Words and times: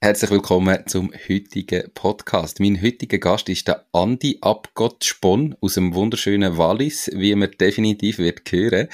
Herzlich 0.00 0.30
willkommen 0.30 0.86
zum 0.86 1.12
heutigen 1.28 1.90
Podcast. 1.92 2.60
Mein 2.60 2.80
heutiger 2.80 3.18
Gast 3.18 3.48
ist 3.48 3.66
der 3.66 3.84
Andi 3.90 4.38
Abgott 4.40 5.04
Spon 5.04 5.56
aus 5.60 5.74
dem 5.74 5.92
wunderschönen 5.92 6.56
Wallis, 6.56 7.10
wie 7.12 7.34
man 7.34 7.50
definitiv 7.60 8.18
wird 8.18 8.42
hören. 8.52 8.86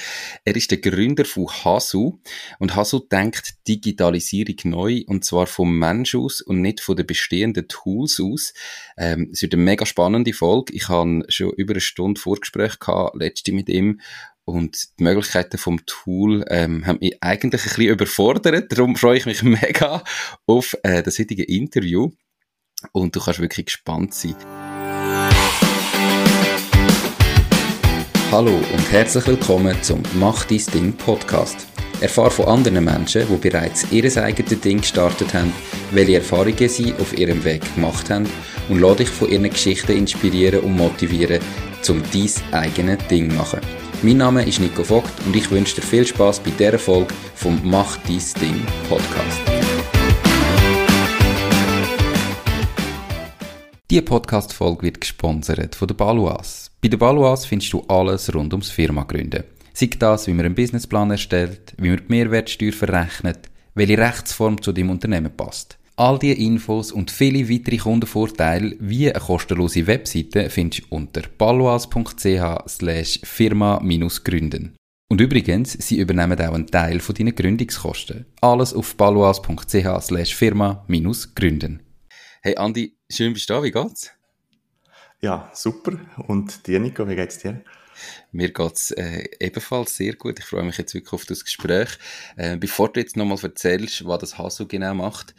Er 0.47 0.57
ist 0.57 0.71
der 0.71 0.79
Gründer 0.79 1.27
von 1.27 1.47
Hasu 1.47 2.21
und 2.59 2.75
Hasu 2.75 3.01
denkt 3.01 3.69
Digitalisierung 3.69 4.57
neu 4.65 5.03
und 5.07 5.27
zwar 5.27 5.47
vom 5.47 5.79
Mensch 5.79 6.15
aus 6.15 6.41
und 6.41 6.63
nicht 6.63 6.81
von 6.81 6.97
den 6.97 7.07
bestehenden 7.07 7.69
Tools 7.69 8.19
aus. 8.19 8.55
Ähm, 8.97 9.29
es 9.31 9.43
wird 9.43 9.53
eine 9.53 9.63
mega 9.63 9.85
spannende 9.85 10.33
Folge. 10.33 10.73
Ich 10.73 10.89
habe 10.89 11.23
schon 11.29 11.51
über 11.51 11.75
eine 11.75 11.83
Stunde 11.83 12.19
Vorgespräch 12.19 12.79
gehabt, 12.79 13.15
letzte 13.17 13.53
mit 13.53 13.69
ihm 13.69 14.01
und 14.45 14.99
die 14.99 15.05
Möglichkeiten 15.05 15.59
vom 15.59 15.85
Tool 15.87 16.45
ähm, 16.49 16.87
haben 16.87 16.99
mich 17.01 17.23
eigentlich 17.23 17.63
ein 17.63 17.69
bisschen 17.69 17.89
überfordert. 17.89 18.71
Darum 18.73 18.97
freue 18.97 19.19
ich 19.19 19.27
mich 19.27 19.43
mega 19.43 20.03
auf 20.47 20.77
äh, 20.83 21.03
das 21.03 21.19
heutige 21.19 21.45
Interview. 21.45 22.11
Und 22.93 23.17
du 23.17 23.21
kannst 23.21 23.41
wirklich 23.41 23.67
gespannt 23.67 24.15
sein. 24.15 24.37
Hallo 28.31 28.57
und 28.57 28.93
herzlich 28.93 29.27
willkommen 29.27 29.81
zum 29.83 30.03
Mach 30.15 30.45
dein 30.45 30.63
Ding 30.75 30.93
Podcast. 30.93 31.69
Erfahre 32.01 32.33
von 32.33 32.47
anderen 32.47 32.85
Menschen, 32.85 33.27
die 33.29 33.37
bereits 33.37 33.91
ihr 33.93 34.05
eigenes 34.23 34.61
Ding 34.61 34.81
gestartet 34.81 35.33
haben, 35.33 35.53
welche 35.93 36.17
Erfahrungen 36.17 36.69
sie 36.69 36.93
auf 36.95 37.17
ihrem 37.17 37.45
Weg 37.45 37.63
gemacht 37.77 38.11
haben 38.11 38.29
und 38.69 38.81
lade 38.81 38.97
dich 38.97 39.09
von 39.09 39.31
ihren 39.31 39.49
Geschichten 39.49 39.93
inspirieren 39.93 40.61
und 40.61 40.77
motivieren, 40.77 41.41
um 41.89 42.03
dein 42.13 42.31
eigenes 42.53 43.07
Ding 43.07 43.31
zu 43.31 43.37
machen. 43.37 43.61
Mein 44.05 44.19
Name 44.19 44.47
ist 44.47 44.61
Nico 44.61 44.85
Vogt 44.85 45.11
und 45.25 45.35
ich 45.35 45.51
wünsche 45.51 45.77
dir 45.77 45.81
viel 45.81 46.07
Spaß 46.07 46.41
bei 46.41 46.51
dieser 46.51 46.79
Folge 46.79 47.15
vom 47.37 47.59
Mach 47.65 47.97
dies 48.07 48.35
Ding 48.35 48.61
Podcast. 48.87 49.41
Diese 53.91 54.03
Podcast-Folge 54.03 54.83
wird 54.83 55.01
gesponsert 55.01 55.75
von 55.75 55.89
der 55.89 55.95
Baluas. 55.95 56.71
Bei 56.83 56.89
der 56.89 56.99
Baluas 56.99 57.47
findest 57.47 57.73
du 57.73 57.81
alles 57.89 58.35
rund 58.35 58.53
ums 58.53 58.69
Firma 58.69 59.05
gründen. 59.05 59.45
Sei 59.73 59.89
das, 59.99 60.27
wie 60.27 60.35
man 60.35 60.45
einen 60.45 60.55
Businessplan 60.55 61.13
erstellt, 61.13 61.73
wie 61.79 61.89
man 61.89 62.01
die 62.01 62.05
Mehrwertsteuer 62.09 62.73
verrechnet, 62.73 63.49
welche 63.75 63.97
Rechtsform 63.97 64.61
zu 64.61 64.73
deinem 64.73 64.91
Unternehmen 64.91 65.35
passt. 65.35 65.79
All 65.97 66.19
diese 66.19 66.35
Infos 66.35 66.91
und 66.91 67.13
viele 67.13 67.49
weitere 67.49 67.77
Kundenvorteile 67.77 68.77
wie 68.81 69.09
eine 69.09 69.21
kostenlose 69.25 69.87
Webseite 69.87 70.51
findest 70.51 70.83
du 70.91 70.97
unter 70.97 71.23
paloas.ch 71.23 72.69
slash 72.69 73.21
firma-gründen. 73.23 74.75
Und 75.09 75.21
übrigens, 75.21 75.75
sie 75.75 76.01
übernehmen 76.01 76.41
auch 76.41 76.55
einen 76.55 76.67
Teil 76.67 76.99
von 76.99 77.15
deinen 77.15 77.33
Gründungskosten. 77.33 78.27
Alles 78.41 78.75
auf 78.75 78.97
paloas.ch 78.97 80.01
slash 80.01 80.35
firma-gründen. 80.35 81.81
Hey 82.43 82.57
Andi, 82.57 82.97
schön 83.09 83.33
bist 83.33 83.49
du 83.49 83.55
da, 83.55 83.63
wie 83.63 83.71
geht's? 83.71 84.11
Ja, 85.21 85.49
super. 85.55 85.93
Und 86.27 86.67
dir, 86.67 86.81
Nico, 86.81 87.09
wie 87.09 87.15
geht's 87.15 87.39
dir? 87.39 87.63
Mir 88.33 88.53
geht's 88.53 88.91
äh, 88.91 89.25
ebenfalls 89.39 89.97
sehr 89.97 90.15
gut. 90.15 90.41
Ich 90.41 90.45
freue 90.45 90.65
mich 90.65 90.77
jetzt 90.77 90.95
wirklich 90.95 91.13
auf 91.13 91.25
das 91.25 91.45
Gespräch. 91.45 91.91
Äh, 92.37 92.57
bevor 92.57 92.93
du 92.93 92.99
jetzt 92.99 93.17
nochmal 93.17 93.39
erzählst, 93.41 94.05
was 94.05 94.19
das 94.19 94.39
Hasu 94.39 94.67
genau 94.67 94.95
macht, 94.95 95.35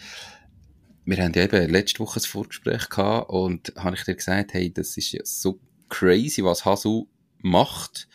wir 1.06 1.18
haben 1.18 1.34
ja 1.34 1.44
eben 1.44 1.70
letzte 1.70 2.00
Woche 2.00 2.20
ein 2.20 2.24
Vorgespräch 2.24 2.90
gehabt 2.90 3.30
und 3.30 3.74
habe 3.78 3.96
ich 3.96 4.04
dir 4.04 4.16
gesagt, 4.16 4.54
hey, 4.54 4.74
das 4.74 4.98
ist 4.98 5.12
ja 5.12 5.22
so 5.24 5.60
crazy, 5.90 6.44
was 6.44 6.66
Hasu 6.66 7.08
macht, 7.40 8.08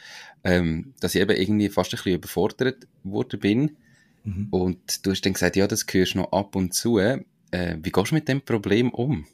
ähm, 0.42 0.94
dass 1.00 1.14
ich 1.14 1.20
eben 1.20 1.36
irgendwie 1.36 1.68
fast 1.68 1.92
ein 1.92 1.96
bisschen 1.96 2.14
überfordert 2.14 2.86
worden 3.04 3.40
bin. 3.40 3.76
Mhm. 4.24 4.48
Und 4.50 5.06
du 5.06 5.12
hast 5.12 5.22
dann 5.22 5.34
gesagt, 5.34 5.56
ja, 5.56 5.66
das 5.66 5.86
gehörst 5.86 6.16
noch 6.16 6.32
ab 6.32 6.56
und 6.56 6.74
zu. 6.74 6.98
Äh, 6.98 7.20
wie 7.52 7.90
gehst 7.90 8.10
du 8.10 8.14
mit 8.14 8.28
dem 8.28 8.42
Problem 8.42 8.90
um? 8.90 9.26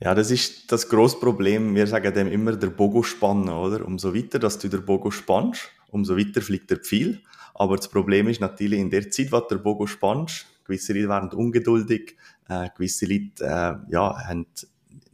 Ja, 0.00 0.14
das 0.14 0.30
ist 0.30 0.70
das 0.70 0.88
grosse 0.88 1.18
Problem. 1.18 1.74
Wir 1.74 1.86
sagen 1.86 2.14
dem 2.14 2.28
immer 2.28 2.54
der 2.54 2.68
Bogo 2.68 3.02
spannen, 3.02 3.48
oder? 3.48 3.84
Umso 3.84 4.14
weiter, 4.14 4.38
dass 4.38 4.58
du 4.58 4.68
der 4.68 4.78
Bogo 4.78 5.10
spannst, 5.10 5.70
umso 5.88 6.16
weiter 6.16 6.40
fliegt 6.40 6.70
der 6.70 6.78
Pfeil. 6.78 7.20
Aber 7.54 7.76
das 7.76 7.88
Problem 7.88 8.28
ist 8.28 8.40
natürlich 8.40 8.78
in 8.78 8.90
der 8.90 9.10
Zeit, 9.10 9.32
was 9.32 9.48
der 9.48 9.56
Bogo 9.56 9.86
spannst, 9.86 10.46
gewisse 10.68 10.92
Leute 10.92 11.08
werden 11.08 11.32
ungeduldig, 11.32 12.16
äh, 12.48 12.68
gewisse 12.76 13.06
Leute 13.06 13.44
äh, 13.44 13.92
ja, 13.92 14.28
haben 14.28 14.46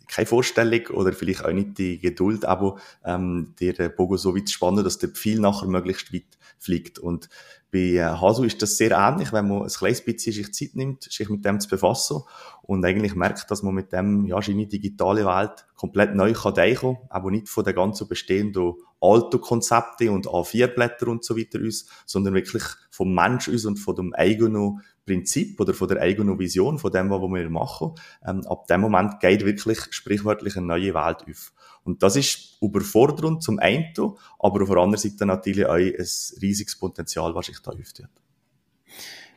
keine 0.07 0.27
Vorstellung 0.27 0.87
oder 0.89 1.13
vielleicht 1.13 1.45
auch 1.45 1.53
nicht 1.53 1.79
die 1.79 1.99
Geduld, 1.99 2.45
aber 2.45 2.77
ähm, 3.05 3.55
der 3.59 3.89
Bogen 3.89 4.19
so 4.19 4.37
weit 4.37 4.51
spannen, 4.51 4.85
dass 4.85 4.99
der 4.99 5.09
Pfeil 5.09 5.41
nachher 5.41 5.67
möglichst 5.67 6.13
weit 6.13 6.39
fliegt. 6.59 6.99
Und 6.99 7.29
bei 7.73 7.95
äh, 7.97 8.03
Hasu 8.03 8.45
ist 8.45 8.63
das 8.63 8.77
sehr 8.77 8.93
ähnlich, 8.93 9.33
wenn 9.33 9.49
man 9.49 9.63
ein 9.63 9.69
kleines 9.69 10.05
bisschen 10.05 10.33
sich 10.33 10.53
Zeit 10.55 10.77
nimmt, 10.77 11.05
sich 11.05 11.29
mit 11.29 11.45
dem 11.45 11.59
zu 11.59 11.69
befassen 11.69 12.23
und 12.63 12.85
eigentlich 12.85 13.15
merkt, 13.15 13.51
dass 13.51 13.63
man 13.63 13.75
mit 13.75 13.93
dem, 13.93 14.27
ja, 14.27 14.41
seine 14.41 14.67
digitale 14.67 15.27
Welt 15.27 15.67
komplett 15.75 16.15
neu 16.15 16.33
kann 16.33 16.55
denken, 16.55 16.99
aber 17.09 17.31
nicht 17.31 17.49
von 17.49 17.65
der 17.65 17.75
ganzen 17.75 18.07
bestehenden 18.07 18.75
alten 19.01 19.41
Konzepte 19.41 20.11
und 20.13 20.29
A4-Blätter 20.29 21.09
und 21.09 21.25
so 21.25 21.37
weiter 21.37 21.59
aus, 21.67 21.87
sondern 22.07 22.35
wirklich 22.35 22.63
vom 22.91 23.13
Mensch 23.15 23.49
aus 23.49 23.65
und 23.65 23.77
von 23.79 23.97
dem 23.97 24.15
eigenen 24.15 24.81
Prinzip 25.07 25.61
oder 25.61 25.75
von 25.75 25.89
der 25.89 26.01
eigenen 26.01 26.39
Vision, 26.39 26.79
von 26.79 26.91
dem, 26.91 27.11
was 27.11 27.21
wir 27.21 27.51
machen. 27.51 27.93
Ähm, 28.27 28.47
ab 28.47 28.67
dem 28.67 28.81
Moment 28.81 29.21
geht 29.21 29.45
wirklich 29.45 29.79
sprichwörtlich 29.91 30.57
eine 30.57 30.67
neue 30.67 30.95
Welt 30.95 31.25
auf. 31.29 31.53
Und 31.85 32.03
das 32.03 32.17
ist 32.17 32.57
überfordernd 32.63 33.43
zum 33.43 33.59
einen, 33.59 33.93
aber 34.39 34.63
auf 34.63 34.69
der 34.69 34.79
anderen 34.79 34.97
Seite 34.97 35.27
natürlich 35.27 35.67
auch 35.67 35.75
ein 35.75 35.95
riesiges 36.41 36.79
Potenzial, 36.79 37.35
was 37.35 37.47
sich 37.47 37.61
da 37.61 37.73
öffnet. 37.73 38.11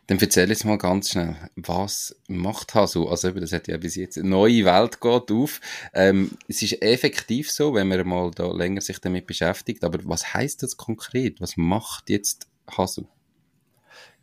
Dann 0.08 0.20
erzähl 0.20 0.48
jetzt 0.48 0.64
mal 0.64 0.78
ganz 0.78 1.10
schnell, 1.10 1.36
was 1.58 2.16
macht 2.30 2.74
Hasu? 2.74 3.10
Also 3.10 3.30
das 3.32 3.52
hat 3.52 3.68
ja 3.68 3.76
bis 3.76 3.96
jetzt 3.96 4.18
eine 4.18 4.30
neue 4.30 4.64
Welt 4.64 5.02
geht 5.02 5.32
auf. 5.32 5.60
Ähm, 5.94 6.32
es 6.48 6.62
ist 6.62 6.82
effektiv 6.82 7.52
so, 7.52 7.74
wenn 7.74 7.90
man 7.90 8.08
mal 8.08 8.32
da 8.32 8.50
länger 8.50 8.80
sich 8.80 9.00
damit 9.00 9.28
beschäftigt, 9.28 9.84
aber 9.84 10.00
was 10.06 10.34
heißt 10.34 10.64
das 10.64 10.78
konkret? 10.78 11.42
Was 11.42 11.58
macht 11.58 12.10
jetzt 12.10 12.48
Hasu? 12.72 13.06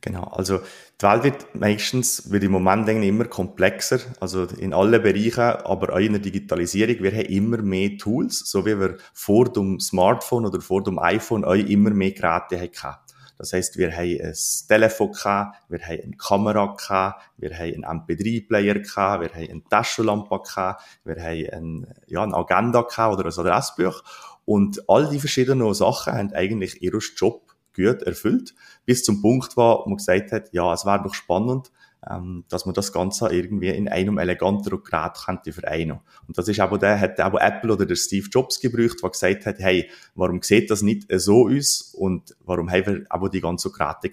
Genau, 0.05 0.25
also 0.25 0.59
die 1.01 1.07
Welt 1.07 1.25
wird 1.25 1.55
meistens, 1.55 2.31
wird 2.31 2.45
im 2.45 2.53
Moment 2.53 2.87
immer 2.91 3.25
komplexer, 3.25 4.01
also 4.21 4.45
in 4.45 4.75
allen 4.75 5.03
Bereichen, 5.03 5.41
aber 5.41 5.95
auch 5.95 5.99
in 5.99 6.13
der 6.13 6.21
Digitalisierung. 6.21 7.03
Wir 7.03 7.13
haben 7.13 7.33
immer 7.33 7.57
mehr 7.63 7.97
Tools, 7.97 8.41
so 8.41 8.67
wie 8.67 8.79
wir 8.79 8.99
vor 9.15 9.51
dem 9.51 9.81
Smartphone 9.81 10.45
oder 10.45 10.61
vor 10.61 10.83
dem 10.83 10.99
iPhone 10.99 11.43
auch 11.43 11.55
immer 11.55 11.89
mehr 11.89 12.11
Geräte 12.11 12.61
hatten. 12.61 12.99
Das 13.39 13.55
heißt, 13.55 13.79
wir 13.79 13.93
haben 13.93 14.21
ein 14.21 14.35
Telefon 14.69 15.13
gehabt, 15.13 15.57
wir 15.71 15.81
haben 15.81 16.01
eine 16.03 16.17
Kamera 16.19 16.77
gehabt, 16.77 17.23
wir 17.39 17.55
haben 17.55 17.83
einen 17.83 18.03
MP3-Player 18.03 18.81
gehabt, 18.81 19.23
wir 19.23 19.31
haben 19.31 19.51
eine 19.51 19.65
Taschenlampe 19.71 20.39
gehabt, 20.39 20.83
wir 21.05 21.17
haben 21.17 21.49
ein, 21.51 21.95
ja, 22.09 22.23
eine 22.23 22.37
Agenda 22.37 22.83
gehabt 22.83 23.19
oder 23.19 23.31
ein 23.31 23.47
Adressbuch. 23.47 24.03
Und 24.45 24.87
all 24.87 25.09
die 25.09 25.19
verschiedenen 25.19 25.73
Sachen 25.73 26.13
haben 26.13 26.35
eigentlich 26.35 26.83
ihren 26.83 27.01
Job 27.17 27.54
gut 27.75 28.03
erfüllt, 28.03 28.55
bis 28.85 29.03
zum 29.03 29.21
Punkt 29.21 29.57
war, 29.57 29.81
wo 29.85 29.89
man 29.89 29.97
gesagt 29.97 30.33
hat, 30.33 30.53
ja, 30.53 30.73
es 30.73 30.85
wäre 30.85 31.03
doch 31.03 31.15
spannend, 31.15 31.71
ähm, 32.09 32.45
dass 32.49 32.67
man 32.67 32.75
das 32.75 32.93
Ganze 32.93 33.29
irgendwie 33.29 33.71
in 33.71 33.89
einem 33.89 34.19
eleganteren 34.19 34.83
Gerät 34.83 35.15
könnte 35.25 35.53
vereinen. 35.53 36.01
Und 36.27 36.37
das 36.37 36.49
ist 36.49 36.61
aber 36.61 36.79
der, 36.79 37.01
hat 37.01 37.21
aber 37.21 37.43
Apple 37.43 37.73
oder 37.73 37.87
der 37.87 37.97
Steve 37.97 38.29
Jobs 38.31 38.61
gebraucht, 38.61 39.03
der 39.03 39.11
gesagt 39.11 39.47
hat, 39.47 39.59
hey, 39.59 39.91
warum 40.15 40.43
sieht 40.43 40.71
das 40.71 40.83
nicht 40.83 41.07
so 41.21 41.49
aus 41.49 41.95
und 41.97 42.37
warum 42.45 42.71
haben 42.71 42.87
wir 42.87 43.05
aber 43.09 43.29
die 43.29 43.41
ganzen 43.41 43.73
Geräte? 43.73 44.11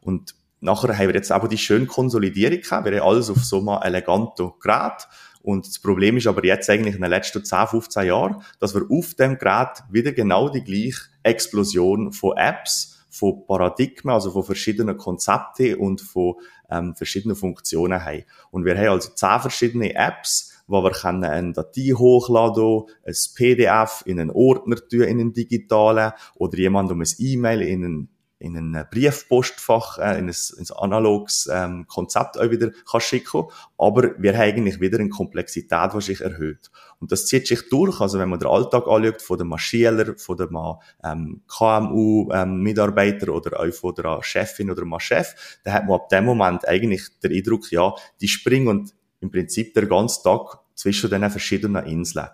Und 0.00 0.34
nachher 0.60 0.96
haben 0.96 1.08
wir 1.08 1.14
jetzt 1.14 1.32
aber 1.32 1.48
die 1.48 1.58
schöne 1.58 1.86
Konsolidierung 1.86 2.60
gehabt, 2.60 2.86
wir 2.86 3.00
haben 3.00 3.08
alles 3.08 3.30
auf 3.30 3.44
so 3.44 3.58
einem 3.58 3.82
eleganten 3.82 4.52
Gerät 4.60 5.06
und 5.46 5.64
das 5.64 5.78
Problem 5.78 6.16
ist 6.16 6.26
aber 6.26 6.44
jetzt 6.44 6.68
eigentlich 6.68 6.96
in 6.96 7.02
den 7.02 7.10
letzten 7.10 7.44
10, 7.44 7.68
15 7.68 8.06
Jahren, 8.06 8.42
dass 8.58 8.74
wir 8.74 8.82
auf 8.90 9.14
dem 9.14 9.38
Gerät 9.38 9.84
wieder 9.90 10.10
genau 10.10 10.48
die 10.48 10.64
gleiche 10.64 11.02
Explosion 11.26 12.12
von 12.12 12.36
Apps, 12.36 13.04
von 13.10 13.46
Paradigmen, 13.46 14.14
also 14.14 14.30
von 14.30 14.44
verschiedenen 14.44 14.96
Konzepten 14.96 15.76
und 15.76 16.00
von 16.00 16.34
ähm, 16.70 16.94
verschiedenen 16.94 17.36
Funktionen 17.36 18.04
haben. 18.04 18.24
Und 18.50 18.64
wir 18.64 18.76
haben 18.76 18.88
also 18.88 19.10
10 19.10 19.40
verschiedene 19.40 19.94
Apps, 19.94 20.52
wo 20.66 20.82
wir 20.82 20.90
können 20.90 21.24
eine 21.24 21.52
Datei 21.52 21.92
hochladen, 21.94 22.84
ein 23.04 23.14
PDF 23.34 24.02
in 24.04 24.20
einen 24.20 24.30
Ordner 24.30 24.76
tun, 24.76 25.02
in 25.02 25.20
einen 25.20 25.32
digitalen, 25.32 26.12
oder 26.34 26.58
jemand 26.58 26.90
um 26.90 27.00
ein 27.00 27.08
E-Mail 27.18 27.62
in 27.62 27.84
einen 27.84 28.15
in 28.38 28.56
ein 28.56 28.86
Briefpostfach, 28.90 29.98
äh, 29.98 30.18
in 30.18 30.28
ein, 30.28 30.34
ein 30.34 30.66
analoges 30.76 31.48
ähm, 31.50 31.86
Konzept 31.86 32.38
auch 32.38 32.50
wieder 32.50 32.70
kann 32.90 33.00
schicken 33.00 33.44
Aber 33.78 34.12
wir 34.18 34.34
haben 34.34 34.42
eigentlich 34.42 34.80
wieder 34.80 34.98
eine 34.98 35.08
Komplexität, 35.08 35.94
die 35.94 36.00
sich 36.02 36.20
erhöht. 36.20 36.70
Und 37.00 37.12
das 37.12 37.26
zieht 37.26 37.46
sich 37.46 37.68
durch. 37.70 38.00
Also 38.00 38.18
wenn 38.18 38.28
man 38.28 38.38
den 38.38 38.48
Alltag 38.48 38.86
anschaut, 38.86 39.22
von 39.22 39.38
dem 39.38 39.48
Maschiner, 39.48 40.16
von 40.18 40.36
dem 40.36 40.56
ähm, 41.02 41.42
KMU-Mitarbeiter 41.48 43.28
ähm, 43.28 43.34
oder 43.34 43.60
auch 43.60 43.72
von 43.72 43.94
der 43.94 44.22
Chefin 44.22 44.70
oder 44.70 44.82
dem 44.82 44.98
Chef, 44.98 45.58
dann 45.64 45.74
hat 45.74 45.86
man 45.86 45.94
ab 45.96 46.08
dem 46.10 46.24
Moment 46.24 46.68
eigentlich 46.68 47.08
den 47.22 47.32
Eindruck, 47.32 47.70
ja, 47.70 47.94
die 48.20 48.28
springen 48.28 48.90
im 49.20 49.30
Prinzip 49.30 49.72
den 49.72 49.88
ganzen 49.88 50.22
Tag 50.24 50.58
zwischen 50.74 51.08
den 51.08 51.28
verschiedenen 51.30 51.86
Inseln. 51.86 52.28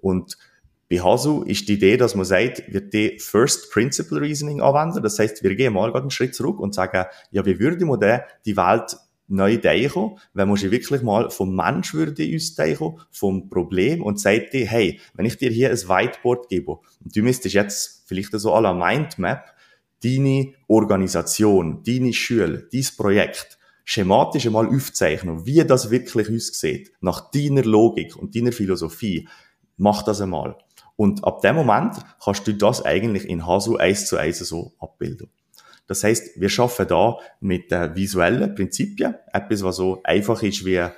Und 0.00 0.38
bei 0.90 1.00
Hasu 1.00 1.42
ist 1.42 1.68
die 1.68 1.74
Idee, 1.74 1.96
dass 1.98 2.14
man 2.14 2.24
sagt, 2.24 2.62
wir 2.68 2.80
die 2.80 3.18
First 3.18 3.70
Principle 3.70 4.20
Reasoning 4.20 4.62
anwenden. 4.62 5.02
Das 5.02 5.18
heißt, 5.18 5.42
wir 5.42 5.54
gehen 5.54 5.74
mal 5.74 5.94
einen 5.94 6.10
Schritt 6.10 6.34
zurück 6.34 6.60
und 6.60 6.74
sagen, 6.74 7.04
ja, 7.30 7.44
wie 7.44 7.58
würde 7.58 7.84
man 7.84 8.00
denn 8.00 8.20
die 8.46 8.56
Welt 8.56 8.96
neu 9.28 9.58
denken, 9.58 10.18
wenn 10.32 10.48
man 10.48 10.58
wirklich 10.58 11.02
mal 11.02 11.30
vom 11.30 11.54
Mensch 11.54 11.92
würde 11.92 12.24
uns 12.32 12.54
denken, 12.54 12.98
vom 13.10 13.50
Problem 13.50 14.02
und 14.02 14.18
sagt 14.18 14.54
dir, 14.54 14.66
hey, 14.66 14.98
wenn 15.14 15.26
ich 15.26 15.36
dir 15.36 15.50
hier 15.50 15.70
ein 15.70 15.76
Whiteboard 15.76 16.48
gebe 16.48 16.78
und 17.04 17.14
du 17.14 17.22
müsstest 17.22 17.54
jetzt 17.54 18.04
vielleicht 18.06 18.32
so 18.32 18.54
à 18.54 18.60
la 18.62 18.72
Mindmap 18.72 19.44
deine 20.02 20.54
Organisation, 20.66 21.82
deine 21.84 22.14
Schule, 22.14 22.68
dein 22.72 22.86
Projekt 22.96 23.58
schematisch 23.84 24.46
einmal 24.46 24.68
aufzeichnen, 24.68 25.44
wie 25.44 25.62
das 25.64 25.90
wirklich 25.90 26.30
aussieht, 26.30 26.92
nach 27.00 27.30
deiner 27.30 27.64
Logik 27.64 28.16
und 28.16 28.34
deiner 28.34 28.52
Philosophie, 28.52 29.28
mach 29.76 30.02
das 30.02 30.20
einmal. 30.20 30.56
Und 30.98 31.24
ab 31.24 31.42
dem 31.42 31.54
Moment 31.54 31.94
kannst 32.20 32.44
du 32.48 32.52
das 32.52 32.84
eigentlich 32.84 33.28
in 33.28 33.46
Hasu 33.46 33.76
eins 33.76 34.06
zu 34.06 34.16
eins 34.16 34.40
so 34.40 34.72
abbilden. 34.80 35.30
Das 35.86 36.02
heißt, 36.02 36.40
wir 36.40 36.48
schaffen 36.48 36.88
da 36.88 37.18
mit 37.38 37.70
äh, 37.70 37.94
visuellen 37.94 38.52
Prinzipien, 38.56 39.14
etwas, 39.32 39.62
was 39.62 39.76
so 39.76 40.00
einfach 40.02 40.42
ist 40.42 40.64
wie 40.64 40.80
ein 40.80 40.92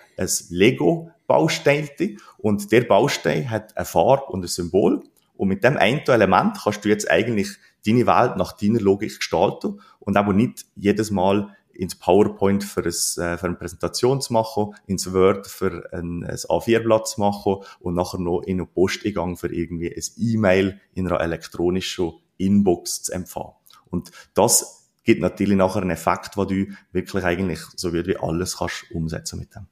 Lego-Baustein. 0.48 1.90
Und 2.38 2.72
der 2.72 2.80
Baustein 2.80 3.50
hat 3.50 3.76
eine 3.76 3.84
Farbe 3.84 4.32
und 4.32 4.42
ein 4.42 4.48
Symbol. 4.48 5.02
Und 5.36 5.48
mit 5.48 5.64
dem 5.64 5.76
einen 5.76 6.00
Element 6.00 6.56
kannst 6.64 6.82
du 6.82 6.88
jetzt 6.88 7.10
eigentlich 7.10 7.48
deine 7.86 8.06
Welt 8.06 8.38
nach 8.38 8.52
deiner 8.52 8.80
Logik 8.80 9.18
gestalten 9.18 9.80
und 9.98 10.16
aber 10.16 10.32
nicht 10.32 10.64
jedes 10.76 11.10
Mal 11.10 11.54
ins 11.80 11.94
PowerPoint 11.94 12.62
für, 12.62 12.82
ein, 12.82 12.88
äh, 12.88 13.38
für 13.38 13.46
eine 13.46 13.54
Präsentation 13.54 14.20
zu 14.20 14.34
machen, 14.34 14.74
ins 14.86 15.12
Word 15.14 15.46
für 15.46 15.88
ein, 15.92 16.22
ein 16.24 16.36
A4-Blatt 16.36 17.08
zu 17.08 17.20
machen 17.20 17.56
und 17.80 17.94
nachher 17.94 18.18
noch 18.18 18.42
in 18.42 18.60
einen 18.60 18.68
Posteingang 18.68 19.38
für 19.38 19.52
irgendwie 19.52 19.90
ein 19.90 20.02
E-Mail 20.18 20.80
in 20.92 21.08
einer 21.08 21.20
elektronischen 21.20 22.12
Inbox 22.36 23.04
zu 23.04 23.12
empfangen. 23.12 23.54
Und 23.88 24.10
das 24.34 24.90
gibt 25.04 25.22
natürlich 25.22 25.56
nachher 25.56 25.80
einen 25.80 25.90
Effekt, 25.90 26.36
wo 26.36 26.44
du 26.44 26.66
wirklich 26.92 27.24
eigentlich 27.24 27.60
so 27.76 27.94
wie 27.94 28.16
alles 28.16 28.58
kannst 28.58 28.90
umsetzen 28.90 29.38
mit 29.38 29.54
dem. 29.54 29.66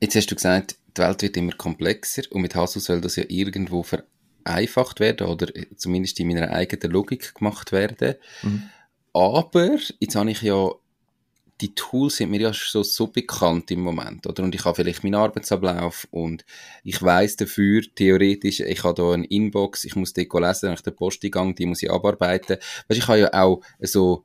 Jetzt 0.00 0.16
hast 0.16 0.30
du 0.30 0.34
gesagt, 0.34 0.76
die 0.96 1.02
Welt 1.02 1.20
wird 1.20 1.36
immer 1.36 1.52
komplexer 1.52 2.22
und 2.30 2.40
mit 2.40 2.54
Hasu 2.54 2.80
soll 2.80 3.02
das 3.02 3.16
ja 3.16 3.24
irgendwo 3.28 3.84
vereinfacht 3.84 4.98
werden 4.98 5.26
oder 5.26 5.48
zumindest 5.76 6.18
in 6.20 6.28
meiner 6.28 6.50
eigenen 6.50 6.90
Logik 6.90 7.34
gemacht 7.34 7.70
werden. 7.70 8.14
Mhm. 8.42 8.62
Aber 9.12 9.76
jetzt 9.98 10.14
habe 10.14 10.30
ich 10.30 10.42
ja 10.42 10.70
die 11.60 11.74
Tools 11.74 12.16
sind 12.16 12.30
mir 12.30 12.40
ja 12.40 12.52
so, 12.54 12.82
so 12.82 13.06
bekannt 13.06 13.70
im 13.70 13.80
Moment, 13.80 14.26
oder? 14.26 14.42
Und 14.42 14.54
ich 14.54 14.64
habe 14.64 14.76
vielleicht 14.76 15.04
meinen 15.04 15.16
Arbeitsablauf 15.16 16.08
und 16.10 16.44
ich 16.84 17.02
weiß 17.02 17.36
dafür, 17.36 17.82
theoretisch, 17.94 18.60
ich 18.60 18.84
habe 18.84 18.94
da 18.94 19.12
eine 19.12 19.26
Inbox, 19.26 19.84
ich 19.84 19.94
muss 19.94 20.12
die 20.12 20.28
lesen 20.32 20.70
nach 20.70 20.80
der 20.80 20.92
Posteingang, 20.92 21.54
die 21.54 21.66
muss 21.66 21.82
ich 21.82 21.90
abarbeiten. 21.90 22.56
Weißt, 22.88 23.00
ich 23.00 23.08
habe 23.08 23.18
ja 23.20 23.32
auch 23.34 23.60
so 23.80 24.24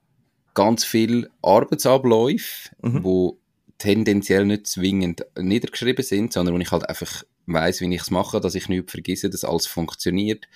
ganz 0.54 0.86
viele 0.86 1.30
Arbeitsabläufe, 1.42 2.70
mhm. 2.82 3.04
wo 3.04 3.38
tendenziell 3.78 4.46
nicht 4.46 4.68
zwingend 4.68 5.26
niedergeschrieben 5.38 6.06
sind, 6.06 6.32
sondern 6.32 6.56
wo 6.56 6.60
ich 6.60 6.72
halt 6.72 6.88
einfach 6.88 7.24
weiß, 7.48 7.82
wie 7.82 7.94
ich 7.94 8.02
es 8.02 8.12
mache, 8.12 8.40
dass 8.40 8.56
ich 8.56 8.70
nichts 8.70 8.92
vergesse, 8.92 9.30
dass 9.30 9.44
alles 9.44 9.68
funktioniert. 9.68 10.48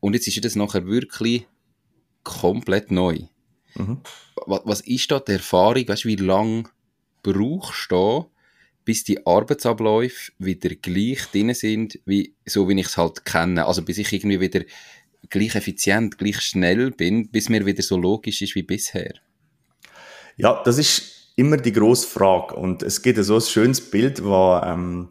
Und 0.00 0.14
jetzt 0.14 0.26
ist 0.26 0.44
das 0.44 0.56
nachher 0.56 0.86
wirklich 0.86 1.46
komplett 2.24 2.90
neu. 2.90 3.20
Mhm. 3.76 4.00
Was, 4.46 4.60
was 4.64 4.80
ist 4.82 5.10
da 5.10 5.20
die 5.20 5.32
Erfahrung? 5.32 5.88
Weißt 5.88 6.04
du, 6.04 6.08
wie 6.08 6.16
lange 6.16 6.64
brauchst 7.22 7.90
du 7.90 8.30
bis 8.84 9.02
die 9.02 9.26
Arbeitsabläufe 9.26 10.30
wieder 10.38 10.70
gleich 10.76 11.26
drin 11.32 11.52
sind, 11.54 11.98
wie, 12.06 12.34
so 12.46 12.68
wie 12.68 12.78
ich 12.78 12.86
es 12.86 12.96
halt 12.96 13.24
kenne? 13.24 13.66
Also 13.66 13.82
bis 13.82 13.98
ich 13.98 14.12
irgendwie 14.12 14.40
wieder 14.40 14.62
gleich 15.28 15.56
effizient, 15.56 16.18
gleich 16.18 16.40
schnell 16.40 16.92
bin, 16.92 17.28
bis 17.28 17.48
mir 17.48 17.66
wieder 17.66 17.82
so 17.82 17.96
logisch 17.96 18.42
ist 18.42 18.54
wie 18.54 18.62
bisher? 18.62 19.14
Ja, 20.36 20.62
das 20.64 20.78
ist 20.78 21.32
immer 21.34 21.56
die 21.56 21.72
grosse 21.72 22.06
Frage. 22.06 22.54
Und 22.54 22.84
es 22.84 23.02
gibt 23.02 23.22
so 23.24 23.34
ein 23.34 23.40
schönes 23.40 23.90
Bild, 23.90 24.24
wo, 24.24 24.60
ähm, 24.64 25.08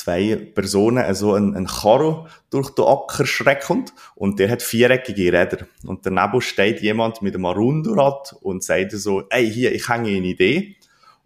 zwei 0.00 0.36
Personen 0.36 1.14
so 1.14 1.34
ein, 1.34 1.54
ein 1.54 1.66
Karro 1.66 2.26
durch 2.50 2.70
den 2.70 2.86
Acker 2.86 3.26
schrecken 3.26 3.84
und 4.14 4.38
der 4.38 4.50
hat 4.50 4.62
viereckige 4.62 5.32
Räder. 5.32 5.66
Und 5.84 6.06
daneben 6.06 6.40
steht 6.40 6.80
jemand 6.80 7.22
mit 7.22 7.34
einem 7.34 7.46
Rundrad 7.46 8.34
und 8.40 8.64
sagt 8.64 8.92
so, 8.92 9.24
ey, 9.30 9.50
hier, 9.50 9.74
ich 9.74 9.88
hänge 9.88 10.08
eine 10.08 10.26
Idee. 10.26 10.76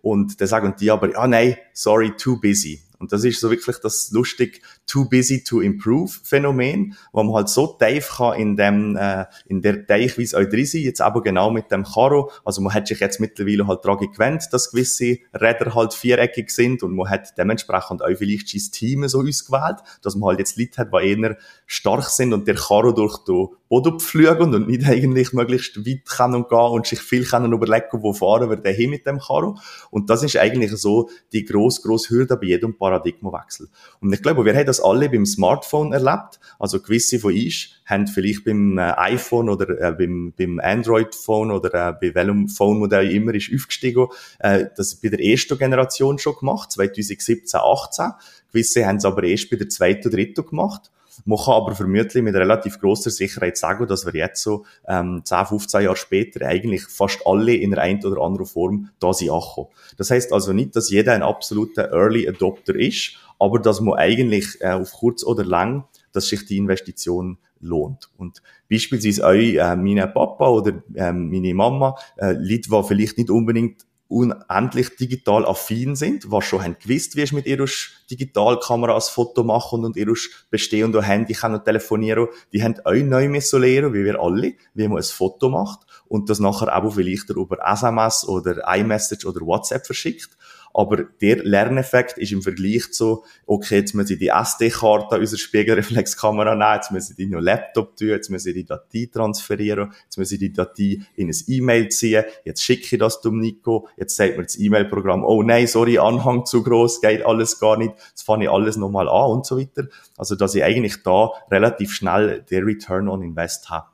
Und 0.02 0.40
dann 0.40 0.48
sagen 0.48 0.74
die 0.78 0.90
aber, 0.90 1.16
ah 1.16 1.26
nein, 1.26 1.56
sorry, 1.72 2.12
too 2.16 2.38
busy. 2.38 2.80
Und 2.98 3.12
das 3.12 3.24
ist 3.24 3.40
so 3.40 3.50
wirklich 3.50 3.76
das 3.78 4.10
lustig 4.10 4.62
too 4.86 5.08
busy 5.08 5.42
to 5.42 5.60
improve 5.60 6.10
Phänomen, 6.22 6.96
wo 7.12 7.22
man 7.22 7.34
halt 7.34 7.48
so 7.48 7.66
tief 7.66 8.16
kann 8.16 8.38
in 8.38 8.56
dem, 8.56 8.96
äh, 8.96 9.26
in 9.46 9.62
der 9.62 9.86
Teichweise 9.86 10.38
auch 10.38 10.44
drin 10.44 10.66
sein, 10.66 10.82
jetzt 10.82 11.00
aber 11.00 11.22
genau 11.22 11.50
mit 11.50 11.70
dem 11.70 11.84
Karo. 11.84 12.30
Also 12.44 12.60
man 12.60 12.74
hat 12.74 12.88
sich 12.88 13.00
jetzt 13.00 13.20
mittlerweile 13.20 13.66
halt 13.66 13.84
daran 13.84 13.98
gewöhnt, 13.98 14.48
dass 14.52 14.70
gewisse 14.70 15.18
Räder 15.32 15.74
halt 15.74 15.94
viereckig 15.94 16.50
sind 16.50 16.82
und 16.82 16.94
man 16.94 17.08
hat 17.08 17.36
dementsprechend 17.38 18.02
auch 18.02 18.16
vielleicht 18.16 18.48
sein 18.48 18.72
Team 18.72 19.08
so 19.08 19.20
ausgewählt, 19.20 19.78
dass 20.02 20.16
man 20.16 20.28
halt 20.28 20.38
jetzt 20.38 20.58
Leute 20.58 20.78
hat, 20.78 20.92
die 20.92 21.08
eher 21.08 21.36
stark 21.66 22.04
sind 22.04 22.32
und 22.32 22.46
der 22.46 22.54
Karo 22.54 22.92
durch 22.92 23.18
den 23.24 23.48
Boden 23.68 23.98
pflügen 23.98 24.54
und 24.54 24.68
nicht 24.68 24.86
eigentlich 24.86 25.32
möglichst 25.32 25.84
weit 25.86 26.04
können 26.06 26.46
gehen 26.48 26.58
und 26.58 26.86
sich 26.86 27.00
viel 27.00 27.24
können 27.24 27.52
überlegen, 27.52 28.02
wo 28.02 28.12
fahren 28.12 28.50
wir 28.50 28.56
denn 28.56 28.74
hin 28.74 28.90
mit 28.90 29.06
dem 29.06 29.18
Karo. 29.18 29.56
Und 29.90 30.10
das 30.10 30.22
ist 30.22 30.36
eigentlich 30.36 30.70
so 30.72 31.08
die 31.32 31.44
gross, 31.44 31.82
gross 31.82 32.10
Hürde 32.10 32.36
bei 32.36 32.46
jedem 32.46 32.76
Paradigmenwechsel. 32.76 33.68
Und 34.00 34.12
ich 34.12 34.22
glaube, 34.22 34.44
wir 34.44 34.54
haben 34.54 34.66
das 34.76 34.84
alle 34.84 35.08
beim 35.08 35.26
Smartphone 35.26 35.92
erlebt. 35.92 36.40
Also 36.58 36.80
gewisse 36.80 37.18
von 37.18 37.34
uns 37.34 37.68
haben 37.86 38.06
vielleicht 38.06 38.44
beim 38.44 38.78
äh, 38.78 38.92
iPhone 38.96 39.48
oder 39.48 39.68
äh, 39.80 39.92
beim, 39.92 40.32
beim 40.36 40.60
Android-Phone 40.60 41.50
oder 41.50 41.74
äh, 41.74 41.92
bei 41.92 42.14
welchem 42.14 42.48
Phone-Modell 42.48 43.10
immer 43.10 43.34
ist 43.34 43.52
aufgestiegen, 43.54 44.06
äh, 44.40 44.66
das 44.76 44.96
bei 44.96 45.08
der 45.08 45.20
ersten 45.20 45.58
Generation 45.58 46.18
schon 46.18 46.36
gemacht, 46.36 46.72
2017, 46.72 47.60
18. 47.60 48.12
Gewisse 48.52 48.86
haben 48.86 48.96
es 48.96 49.04
aber 49.04 49.24
erst 49.24 49.50
bei 49.50 49.56
der 49.56 49.68
zweiten, 49.68 50.10
dritten 50.10 50.46
gemacht. 50.46 50.90
Man 51.24 51.38
kann 51.38 51.54
aber 51.54 51.74
vermutlich 51.74 52.22
mit 52.22 52.34
relativ 52.34 52.80
großer 52.80 53.10
Sicherheit 53.10 53.56
sagen, 53.56 53.86
dass 53.86 54.06
wir 54.06 54.14
jetzt 54.14 54.42
so 54.42 54.64
ähm, 54.86 55.22
10, 55.24 55.46
15 55.46 55.82
Jahre 55.82 55.96
später 55.96 56.46
eigentlich 56.46 56.84
fast 56.86 57.20
alle 57.26 57.54
in 57.54 57.70
der 57.70 57.82
einen 57.82 58.04
oder 58.04 58.22
anderen 58.22 58.46
Form 58.46 58.90
da 58.98 59.12
sind 59.12 59.30
angekommen. 59.30 59.68
Das 59.96 60.10
heißt 60.10 60.32
also 60.32 60.52
nicht, 60.52 60.76
dass 60.76 60.90
jeder 60.90 61.12
ein 61.12 61.22
absoluter 61.22 61.90
Early 61.92 62.28
Adopter 62.28 62.74
ist, 62.74 63.16
aber 63.38 63.58
dass 63.58 63.80
man 63.80 63.98
eigentlich 63.98 64.60
äh, 64.60 64.70
auf 64.70 64.92
kurz 64.92 65.24
oder 65.24 65.44
lang, 65.44 65.84
dass 66.12 66.28
sich 66.28 66.46
die 66.46 66.56
Investition 66.56 67.38
lohnt. 67.60 68.10
Und 68.16 68.42
beispielsweise 68.70 69.24
euch, 69.24 69.54
äh, 69.56 69.76
meine 69.76 70.06
Papa 70.06 70.48
oder 70.48 70.82
äh, 70.94 71.12
meine 71.12 71.54
Mama, 71.54 71.96
äh, 72.16 72.32
Leute, 72.32 72.68
die 72.70 72.82
vielleicht 72.86 73.18
nicht 73.18 73.30
unbedingt 73.30 73.86
unendlich 74.08 74.96
digital 74.96 75.46
affin 75.46 75.96
sind, 75.96 76.30
was 76.30 76.44
schon 76.44 76.62
haben 76.62 76.76
gewusst, 76.78 77.16
wie 77.16 77.22
es 77.22 77.32
mit 77.32 77.46
ihrer 77.46 77.66
Digitalkamera 78.10 78.94
ein 78.94 79.00
Foto 79.00 79.42
machen 79.44 79.84
und 79.84 79.96
ihrer 79.96 80.14
bestehenden 80.50 81.02
Handy 81.02 81.32
können 81.32 81.64
telefonieren, 81.64 82.28
die 82.52 82.62
haben 82.62 82.76
euch 82.84 83.02
neu 83.02 83.28
müssen 83.28 83.60
lernen, 83.60 83.94
wie 83.94 84.04
wir 84.04 84.20
alle, 84.20 84.54
wie 84.74 84.88
man 84.88 84.98
ein 84.98 85.04
Foto 85.04 85.48
macht 85.48 85.80
und 86.06 86.28
das 86.28 86.38
nachher 86.38 86.76
auch 86.76 86.90
vielleicht 86.90 87.30
über 87.30 87.58
SMS 87.66 88.26
oder 88.28 88.62
iMessage 88.76 89.24
oder 89.24 89.40
WhatsApp 89.40 89.86
verschickt. 89.86 90.36
Aber 90.74 91.04
der 91.04 91.36
Lerneffekt 91.44 92.18
ist 92.18 92.32
im 92.32 92.42
Vergleich 92.42 92.92
zu, 92.92 93.24
okay, 93.46 93.76
jetzt 93.76 93.94
muss 93.94 94.10
ich 94.10 94.18
die 94.18 94.28
SD-Karte 94.28 95.20
unserer 95.20 95.38
Spiegelreflexkamera 95.38 96.56
nehmen, 96.56 96.74
jetzt 96.74 96.90
muss 96.90 97.10
ich 97.10 97.16
die 97.16 97.26
noch 97.26 97.40
Laptop 97.40 97.96
tun, 97.96 98.08
jetzt 98.08 98.28
muss 98.28 98.44
ich 98.44 98.54
die 98.54 98.64
Datei 98.64 99.08
transferieren, 99.10 99.92
jetzt 100.04 100.18
muss 100.18 100.32
ich 100.32 100.40
die 100.40 100.52
Datei 100.52 100.98
in 101.14 101.28
ein 101.28 101.36
E-Mail 101.46 101.88
ziehen, 101.90 102.24
jetzt 102.44 102.62
schicke 102.62 102.96
ich 102.96 102.98
das 102.98 103.20
zum 103.20 103.38
Nico, 103.38 103.88
jetzt 103.96 104.16
sagt 104.16 104.36
mir 104.36 104.42
das 104.42 104.58
E-Mail-Programm, 104.58 105.24
oh 105.24 105.44
nein, 105.44 105.68
sorry, 105.68 105.98
Anhang 105.98 106.44
zu 106.44 106.64
groß, 106.64 107.00
geht 107.00 107.24
alles 107.24 107.60
gar 107.60 107.76
nicht, 107.76 107.94
jetzt 108.08 108.22
fange 108.22 108.44
ich 108.44 108.50
alles 108.50 108.76
nochmal 108.76 109.08
an 109.08 109.30
und 109.30 109.46
so 109.46 109.56
weiter. 109.56 109.86
Also, 110.16 110.34
dass 110.34 110.56
ich 110.56 110.64
eigentlich 110.64 111.04
da 111.04 111.30
relativ 111.52 111.92
schnell 111.92 112.42
den 112.50 112.64
Return 112.64 113.08
on 113.08 113.22
Invest 113.22 113.70
habe. 113.70 113.93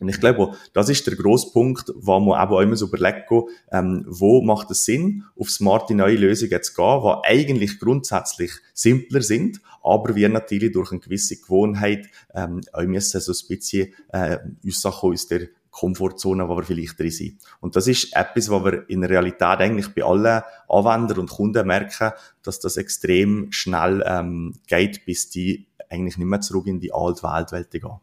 Und 0.00 0.08
ich 0.08 0.20
glaube, 0.20 0.54
das 0.72 0.88
ist 0.88 1.06
der 1.06 1.16
grosse 1.16 1.50
Punkt, 1.52 1.92
wo 1.96 2.18
man 2.20 2.38
auch 2.38 2.60
immer 2.60 2.76
so 2.76 2.86
überlegt, 2.86 3.30
ähm, 3.72 4.04
wo 4.06 4.42
macht 4.42 4.70
es 4.70 4.84
Sinn, 4.84 5.24
auf 5.36 5.50
smarte 5.50 5.94
neue 5.94 6.16
Lösungen 6.16 6.62
zu 6.62 6.74
gehen, 6.74 7.02
die 7.02 7.28
eigentlich 7.28 7.78
grundsätzlich 7.78 8.52
simpler 8.74 9.22
sind, 9.22 9.60
aber 9.82 10.14
wir 10.14 10.28
natürlich 10.28 10.72
durch 10.72 10.92
eine 10.92 11.00
gewisse 11.00 11.36
Gewohnheit 11.36 12.08
ähm, 12.34 12.60
auch 12.72 12.82
müssen 12.82 13.20
so 13.20 13.32
ein 13.32 13.48
bisschen 13.48 13.94
äh, 14.12 14.38
uns 14.62 14.84
aus 14.84 15.26
der 15.26 15.48
Komfortzone, 15.70 16.48
wo 16.48 16.56
wir 16.56 16.64
vielleicht 16.64 16.98
drin 16.98 17.10
sind. 17.10 17.38
Und 17.60 17.76
das 17.76 17.86
ist 17.86 18.14
etwas, 18.16 18.50
was 18.50 18.64
wir 18.64 18.88
in 18.88 19.00
der 19.00 19.10
Realität 19.10 19.60
eigentlich 19.60 19.94
bei 19.94 20.02
allen 20.02 20.42
Anwendern 20.68 21.20
und 21.20 21.30
Kunden 21.30 21.66
merken, 21.66 22.12
dass 22.42 22.58
das 22.58 22.76
extrem 22.76 23.52
schnell 23.52 24.02
ähm, 24.06 24.54
geht, 24.66 25.04
bis 25.04 25.30
die 25.30 25.66
eigentlich 25.88 26.18
nicht 26.18 26.26
mehr 26.26 26.40
zurück 26.40 26.66
in 26.66 26.80
die 26.80 26.92
alte 26.92 27.22
Weltwelt 27.22 27.70
gehen 27.70 28.00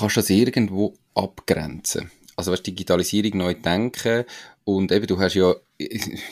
kannst 0.00 0.16
du 0.16 0.20
das 0.20 0.30
irgendwo 0.30 0.94
abgrenzen? 1.14 2.10
Also 2.36 2.52
weißt, 2.52 2.66
Digitalisierung 2.66 3.38
neu 3.38 3.54
denken 3.54 4.24
und 4.64 4.92
eben, 4.92 5.06
du 5.06 5.18
hast 5.18 5.34
ja 5.34 5.54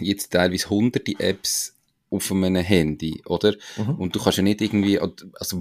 jetzt 0.01 0.33
teilweise 0.33 0.71
hunderte 0.71 1.19
Apps 1.19 1.75
auf 2.11 2.33
einem 2.33 2.57
Handy, 2.57 3.23
oder? 3.27 3.55
Mhm. 3.77 3.97
Und 3.97 4.17
du 4.17 4.21
kannst 4.21 4.39
ja 4.39 4.43
nicht 4.45 4.63
irgendwie, 4.63 4.99
also 4.99 5.17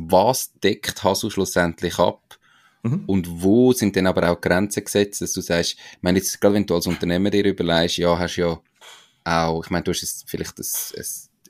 was 0.10 0.54
deckt 0.64 1.04
Hasu 1.04 1.30
schlussendlich 1.30 2.00
ab 2.00 2.38
Mhm. 2.88 3.04
Und 3.06 3.42
wo 3.42 3.74
sind 3.74 3.96
dann 3.96 4.08
aber 4.08 4.30
auch 4.30 4.42
Grenzen 4.42 4.84
gesetzt, 4.84 5.22
dass 5.22 5.34
du 5.34 5.42
sagst, 5.42 5.74
ich 5.74 6.02
meine 6.02 6.20
jetzt, 6.20 6.40
gerade 6.40 6.56
wenn 6.56 6.66
du 6.66 6.76
als 6.76 6.88
Unternehmer 6.88 7.30
dir 7.30 7.46
überlegst, 7.46 7.98
ja, 7.98 8.18
hast 8.18 8.38
ja 8.38 8.60
auch, 9.24 9.64
ich 9.64 9.70
meine, 9.70 9.84
du 9.84 9.92
hast 9.92 10.02
jetzt 10.02 10.30
vielleicht 10.30 10.58
ein, 10.60 10.66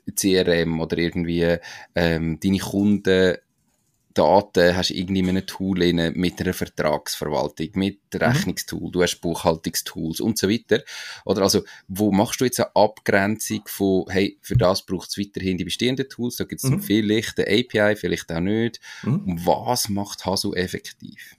ein 0.06 0.14
CRM 0.14 0.80
oder 0.80 0.98
irgendwie 0.98 1.56
ähm, 1.94 2.40
deine 2.40 2.58
Kunden 2.58 3.36
Daten 4.14 4.76
hast 4.76 4.90
du 4.90 4.94
irgendwie 4.94 5.20
in 5.20 5.28
einem 5.28 5.46
Tool 5.46 5.82
rein, 5.82 6.12
mit 6.14 6.40
einer 6.40 6.54
Vertragsverwaltung, 6.54 7.68
mit 7.74 8.00
mhm. 8.12 8.20
Rechnungstool, 8.20 8.90
du 8.90 9.02
hast 9.02 9.20
Buchhaltungstools 9.20 10.20
und 10.20 10.38
so 10.38 10.48
weiter. 10.48 10.82
Oder 11.24 11.42
also, 11.42 11.62
wo 11.86 12.10
machst 12.10 12.40
du 12.40 12.44
jetzt 12.44 12.60
eine 12.60 12.74
Abgrenzung 12.74 13.62
von, 13.66 14.06
hey, 14.08 14.38
für 14.42 14.56
das 14.56 14.84
braucht 14.84 15.10
es 15.10 15.18
weiterhin 15.18 15.58
die 15.58 15.64
bestehenden 15.64 16.08
Tools, 16.08 16.36
da 16.36 16.44
gibt 16.44 16.62
es 16.64 16.70
mhm. 16.70 16.80
vielleicht 16.80 17.38
eine 17.38 17.48
API, 17.48 17.96
vielleicht 17.96 18.32
auch 18.32 18.40
nicht. 18.40 18.80
Mhm. 19.02 19.24
Und 19.24 19.46
was 19.46 19.88
macht 19.88 20.26
Hasu 20.26 20.54
effektiv? 20.54 21.36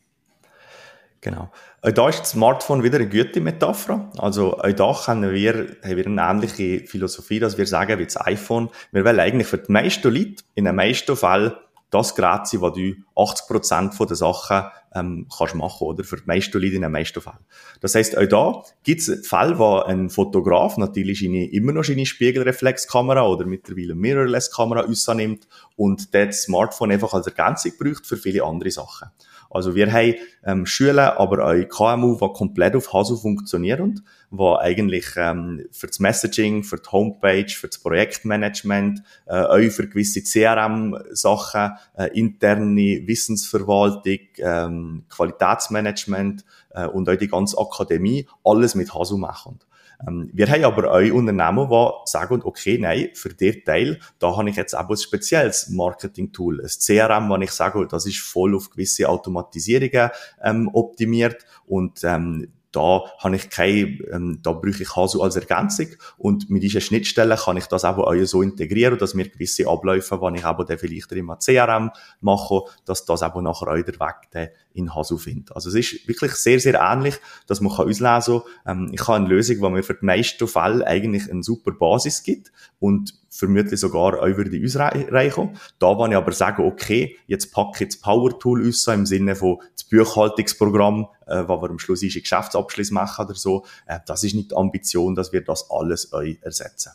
Genau. 1.21 1.51
Auch 1.81 1.91
da 1.91 2.09
ist 2.09 2.21
das 2.21 2.31
Smartphone 2.31 2.83
wieder 2.83 2.97
eine 2.97 3.09
gute 3.09 3.41
Metapher. 3.41 4.09
Also 4.17 4.57
auch 4.57 4.71
da 4.71 4.97
können 5.05 5.33
wir, 5.33 5.75
haben 5.83 5.97
wir 5.97 6.05
eine 6.05 6.21
ähnliche 6.21 6.87
Philosophie, 6.87 7.39
dass 7.39 7.57
wir 7.57 7.67
sagen, 7.67 7.99
wie 7.99 8.05
das 8.05 8.19
iPhone, 8.25 8.69
wir 8.91 9.03
wollen 9.03 9.19
eigentlich 9.19 9.47
für 9.47 9.57
die 9.57 9.71
meisten 9.71 10.13
Leute 10.13 10.43
in 10.55 10.65
den 10.65 10.75
meisten 10.75 11.15
Fällen 11.15 11.53
das 11.89 12.15
sein, 12.15 12.61
wo 12.61 12.69
du 12.69 12.95
80% 13.19 14.07
der 14.07 14.15
Sachen 14.15 14.63
ähm, 14.95 15.27
kannst 15.35 15.55
machen, 15.55 15.85
oder? 15.85 16.03
Für 16.03 16.17
die 16.17 16.25
meisten 16.25 16.59
Leute 16.59 16.75
in 16.75 16.81
den 16.81 16.91
meisten 16.91 17.21
Fällen. 17.21 17.37
Das 17.81 17.95
heisst, 17.95 18.17
auch 18.17 18.25
da 18.25 18.63
gibt 18.83 19.01
es 19.01 19.27
Fälle, 19.27 19.59
wo 19.59 19.79
ein 19.79 20.09
Fotograf 20.09 20.77
natürlich 20.77 21.19
seine, 21.19 21.51
immer 21.51 21.73
noch 21.73 21.83
seine 21.83 22.05
Spiegelreflexkamera 22.05 23.27
oder 23.27 23.45
mittlerweile 23.45 23.95
Mirrorless-Kamera 23.95 24.85
nimmt 25.13 25.47
und 25.75 26.13
das 26.13 26.43
Smartphone 26.43 26.91
einfach 26.91 27.13
als 27.13 27.27
Ergänzung 27.27 27.73
braucht 27.79 28.05
für 28.05 28.17
viele 28.17 28.43
andere 28.43 28.71
Sachen. 28.71 29.09
Also 29.51 29.73
wir 29.73 29.91
haben 29.91 30.15
ähm, 30.45 30.65
Schulen, 30.65 30.99
aber 30.99 31.45
auch 31.45 31.69
KMU, 31.69 32.17
die 32.21 32.33
komplett 32.33 32.75
auf 32.75 32.93
Hasu 32.93 33.17
funktionieren, 33.17 34.05
die 34.31 34.55
eigentlich 34.59 35.07
ähm, 35.17 35.65
für 35.71 35.87
das 35.87 35.99
Messaging, 35.99 36.63
für 36.63 36.77
die 36.77 36.91
Homepage, 36.91 37.49
für 37.49 37.67
das 37.67 37.79
Projektmanagement, 37.79 39.01
äh, 39.25 39.41
auch 39.41 39.71
für 39.71 39.87
gewisse 39.87 40.21
CRM-Sachen, 40.21 41.71
äh, 41.97 42.07
interne 42.19 43.07
Wissensverwaltung, 43.09 44.19
ähm, 44.37 45.03
Qualitätsmanagement 45.09 46.45
äh, 46.69 46.85
und 46.85 47.09
auch 47.09 47.17
die 47.17 47.27
ganze 47.27 47.57
Akademie 47.57 48.27
alles 48.45 48.75
mit 48.75 48.93
Hasu 48.93 49.17
machen. 49.17 49.59
Ähm, 50.07 50.29
wir 50.33 50.47
haben 50.49 50.63
aber 50.63 50.91
auch 50.91 51.11
Unternehmen, 51.11 51.69
die 51.69 51.91
sagen, 52.05 52.41
okay, 52.43 52.77
nein, 52.79 53.09
für 53.13 53.33
den 53.33 53.63
Teil, 53.65 53.99
da 54.19 54.37
habe 54.37 54.49
ich 54.49 54.55
jetzt 54.55 54.73
auch 54.73 54.89
ein 54.89 54.97
spezielles 54.97 55.69
Marketing-Tool, 55.69 56.61
ein 56.61 56.67
CRM, 56.67 57.29
wo 57.29 57.35
ich 57.37 57.51
sage, 57.51 57.85
das 57.87 58.05
ist 58.05 58.19
voll 58.19 58.55
auf 58.55 58.69
gewisse 58.69 59.09
Automatisierungen 59.09 60.09
ähm, 60.41 60.69
optimiert 60.73 61.45
und 61.65 62.01
ähm, 62.03 62.53
da 62.71 63.03
habe 63.17 63.35
ich 63.35 63.49
keine, 63.49 63.99
ähm, 64.11 64.39
da 64.43 64.51
brauche 64.51 64.83
ich 64.83 64.95
Hasu 64.95 65.21
als 65.21 65.35
Ergänzung. 65.35 65.87
Und 66.17 66.49
mit 66.49 66.63
diesen 66.63 66.81
Schnittstellen 66.81 67.37
kann 67.37 67.57
ich 67.57 67.65
das 67.65 67.85
auch 67.85 68.13
so 68.23 68.41
integrieren, 68.41 68.97
dass 68.97 69.13
mir 69.13 69.27
gewisse 69.27 69.67
Abläufe, 69.67 70.19
die 70.21 70.37
ich 70.37 70.45
aber 70.45 70.65
dann 70.65 70.77
vielleicht 70.77 71.11
im 71.11 71.33
CRM 71.43 71.91
mache, 72.21 72.61
dass 72.85 73.05
das 73.05 73.23
aber 73.23 73.41
nachher 73.41 73.69
auch 73.69 73.83
der 73.83 73.99
Weg 73.99 74.51
in 74.73 74.93
Hasu 74.93 75.17
findet. 75.17 75.55
Also 75.55 75.69
es 75.69 75.75
ist 75.75 76.07
wirklich 76.07 76.33
sehr, 76.33 76.59
sehr 76.59 76.79
ähnlich, 76.79 77.15
dass 77.47 77.61
man 77.61 77.73
kann 77.73 77.87
auslesen 77.87 78.41
kann. 78.65 78.77
Ähm, 78.77 78.89
ich 78.93 79.01
habe 79.01 79.17
eine 79.17 79.27
Lösung, 79.27 79.57
die 79.57 79.69
mir 79.69 79.83
für 79.83 79.95
die 79.95 80.05
meisten 80.05 80.47
Fälle 80.47 80.85
eigentlich 80.85 81.29
eine 81.29 81.43
super 81.43 81.71
Basis 81.71 82.23
gibt 82.23 82.51
und 82.79 83.13
vermutlich 83.29 83.79
sogar 83.79 84.19
auch 84.19 84.37
würde 84.37 84.61
ausreichen. 84.63 85.57
Da 85.79 85.95
kann 85.95 86.11
ich 86.11 86.17
aber 86.17 86.31
sagen, 86.31 86.63
okay, 86.65 87.17
jetzt 87.27 87.51
packe 87.51 87.83
ich 87.83 87.89
das 87.89 87.97
Power 87.97 88.37
Tool 88.39 88.67
aus, 88.67 88.87
im 88.87 89.05
Sinne 89.05 89.35
von 89.35 89.57
das 89.75 89.85
Buchhaltungsprogramm, 89.85 91.07
äh, 91.27 91.43
wo 91.47 91.61
wir 91.61 91.69
am 91.69 91.79
Schluss 91.79 92.01
einen 92.01 92.11
Geschäftsabschluss 92.11 92.91
machen 92.91 93.25
oder 93.25 93.35
so. 93.35 93.65
Äh, 93.85 93.99
das 94.05 94.23
ist 94.23 94.35
nicht 94.35 94.51
die 94.51 94.55
Ambition, 94.55 95.15
dass 95.15 95.33
wir 95.33 95.41
das 95.41 95.69
alles 95.69 96.13
euch 96.13 96.37
ersetzen. 96.41 96.91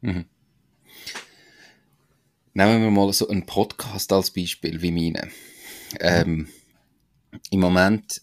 Mhm. 0.00 0.24
Nehmen 2.56 2.82
wir 2.82 2.90
mal 2.90 3.12
so 3.12 3.26
einen 3.28 3.46
Podcast 3.46 4.12
als 4.12 4.30
Beispiel 4.30 4.80
wie 4.80 4.92
meine. 4.92 5.28
Ähm, 5.98 6.48
Im 7.50 7.60
Moment 7.60 8.22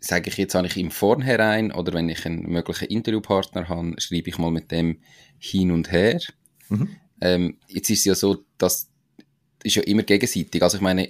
sage 0.00 0.30
ich 0.30 0.36
jetzt 0.36 0.56
eigentlich 0.56 0.76
im 0.76 0.90
Vornherein 0.90 1.72
oder 1.72 1.92
wenn 1.92 2.08
ich 2.08 2.26
einen 2.26 2.50
möglichen 2.50 2.88
Interviewpartner 2.88 3.68
habe, 3.68 3.94
schreibe 3.98 4.30
ich 4.30 4.38
mal 4.38 4.50
mit 4.50 4.70
dem 4.70 4.98
hin 5.38 5.70
und 5.70 5.92
her. 5.92 6.20
Mhm. 6.68 6.96
Ähm, 7.20 7.58
jetzt 7.68 7.90
ist 7.90 8.00
es 8.00 8.04
ja 8.04 8.14
so, 8.14 8.44
dass 8.58 8.88
ist 9.64 9.76
ja 9.76 9.82
immer 9.82 10.02
gegenseitig. 10.02 10.60
Also 10.62 10.78
ich 10.78 10.82
meine, 10.82 11.08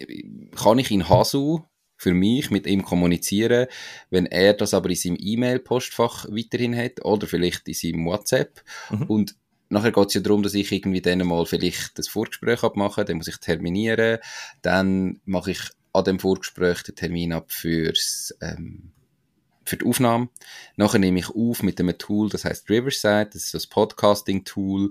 kann 0.55 0.79
ich 0.79 0.91
in 0.91 1.09
Hasu 1.09 1.63
für 1.97 2.13
mich 2.13 2.51
mit 2.51 2.67
ihm 2.67 2.83
kommunizieren, 2.83 3.67
wenn 4.11 4.27
er 4.27 4.55
das 4.55 4.75
aber 4.75 4.91
in 4.91 4.97
seinem 4.97 5.17
E-Mail-Postfach 5.19 6.27
weiterhin 6.29 6.77
hat 6.77 7.05
oder 7.05 7.27
vielleicht 7.27 7.69
in 7.69 7.75
seinem 7.75 8.07
WhatsApp 8.07 8.63
mhm. 8.91 9.03
und 9.05 9.37
Nachher 9.69 9.91
geht 9.91 10.09
es 10.09 10.13
ja 10.13 10.21
darum, 10.21 10.43
dass 10.43 10.53
ich 10.53 10.71
irgendwie 10.71 11.01
dann 11.01 11.27
mal 11.27 11.47
vielleicht 11.47 11.99
das 11.99 12.07
Vorgespräch 12.07 12.63
abmache, 12.63 13.07
dann 13.07 13.17
muss 13.17 13.29
ich 13.29 13.39
terminieren, 13.39 14.19
dann 14.61 15.23
mache 15.25 15.53
ich 15.53 15.61
an 15.93 16.05
dem 16.05 16.19
Vorgespräch 16.19 16.83
den 16.83 16.97
Termin 16.97 17.33
ab 17.33 17.53
fürs, 17.53 18.35
ähm, 18.41 18.93
für 19.65 19.77
die 19.77 19.87
Aufnahme. 19.87 20.29
Nachher 20.77 20.99
nehme 20.99 21.21
ich 21.21 21.31
auf 21.31 21.63
mit 21.63 21.81
einem 21.81 21.97
Tool, 21.99 22.29
das 22.29 22.45
heißt 22.45 22.69
Riverside, 22.71 23.31
das 23.33 23.45
ist 23.45 23.55
das 23.55 23.67
Podcasting-Tool. 23.67 24.91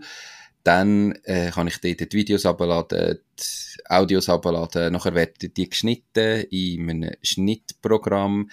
Dann 0.63 1.13
äh, 1.23 1.49
kann 1.49 1.67
ich 1.67 1.81
dort 1.81 1.99
die 1.99 2.17
Videos 2.17 2.45
abladen, 2.45 3.17
die 3.39 3.85
Audios 3.89 4.29
abladen. 4.29 4.93
Nachher 4.93 5.15
werden 5.15 5.51
die 5.55 5.69
geschnitten 5.69 6.45
in 6.51 6.89
einem 6.89 7.15
Schnittprogramm. 7.23 8.51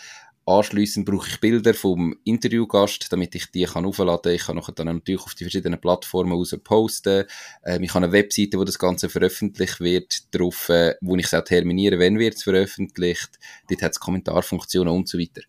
Anschließend 0.49 1.05
brauche 1.05 1.29
ich 1.29 1.41
Bilder 1.41 1.75
vom 1.75 2.17
Interviewgast, 2.25 3.13
damit 3.13 3.35
ich 3.35 3.51
die 3.51 3.65
kann 3.65 3.85
aufladen 3.85 4.23
kann. 4.23 4.33
Ich 4.33 4.47
kann 4.47 4.57
nachher 4.57 4.73
dann 4.73 4.87
natürlich 4.87 5.21
auf 5.21 5.35
die 5.35 5.45
verschiedenen 5.45 5.79
Plattformen 5.79 6.33
raus 6.33 6.57
posten. 6.65 7.27
Ähm, 7.67 7.83
ich 7.83 7.93
habe 7.93 8.07
eine 8.07 8.13
Webseite, 8.15 8.59
wo 8.59 8.65
das 8.65 8.79
Ganze 8.79 9.11
veröffentlicht 9.11 9.79
wird, 9.81 10.35
drauf, 10.35 10.71
äh, 10.71 10.95
wo 11.03 11.17
ich 11.17 11.27
es 11.27 11.35
auch 11.35 11.45
terminiere, 11.45 11.99
wenn 11.99 12.19
wird 12.19 12.37
es 12.37 12.45
veröffentlicht. 12.45 13.39
Dort 13.69 13.83
hat 13.83 13.93
es 13.93 14.01
Kommentarfunktionen 14.01 14.91
und 14.91 15.07
so 15.07 15.19
weiter. 15.19 15.43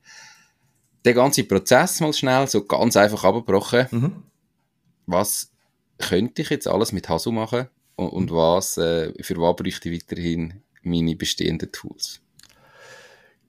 Der 1.06 1.14
ganze 1.14 1.46
Prozess 1.46 2.02
mal 2.02 2.12
schnell, 2.12 2.46
so 2.48 2.66
ganz 2.66 2.98
einfach 2.98 3.24
abgebrochen. 3.24 3.88
Mhm. 3.92 4.24
Was 5.06 5.50
könnte 5.98 6.42
ich 6.42 6.50
jetzt 6.50 6.68
alles 6.68 6.92
mit 6.92 7.08
Hasu 7.08 7.32
machen 7.32 7.70
und, 7.96 8.10
und 8.10 8.32
was, 8.32 8.78
äh, 8.78 9.14
für 9.24 9.38
was 9.38 9.56
bräuchte 9.56 9.90
ich 9.90 10.02
weiterhin 10.02 10.62
meine 10.84 11.16
bestehenden 11.16 11.72
Tools? 11.72 12.20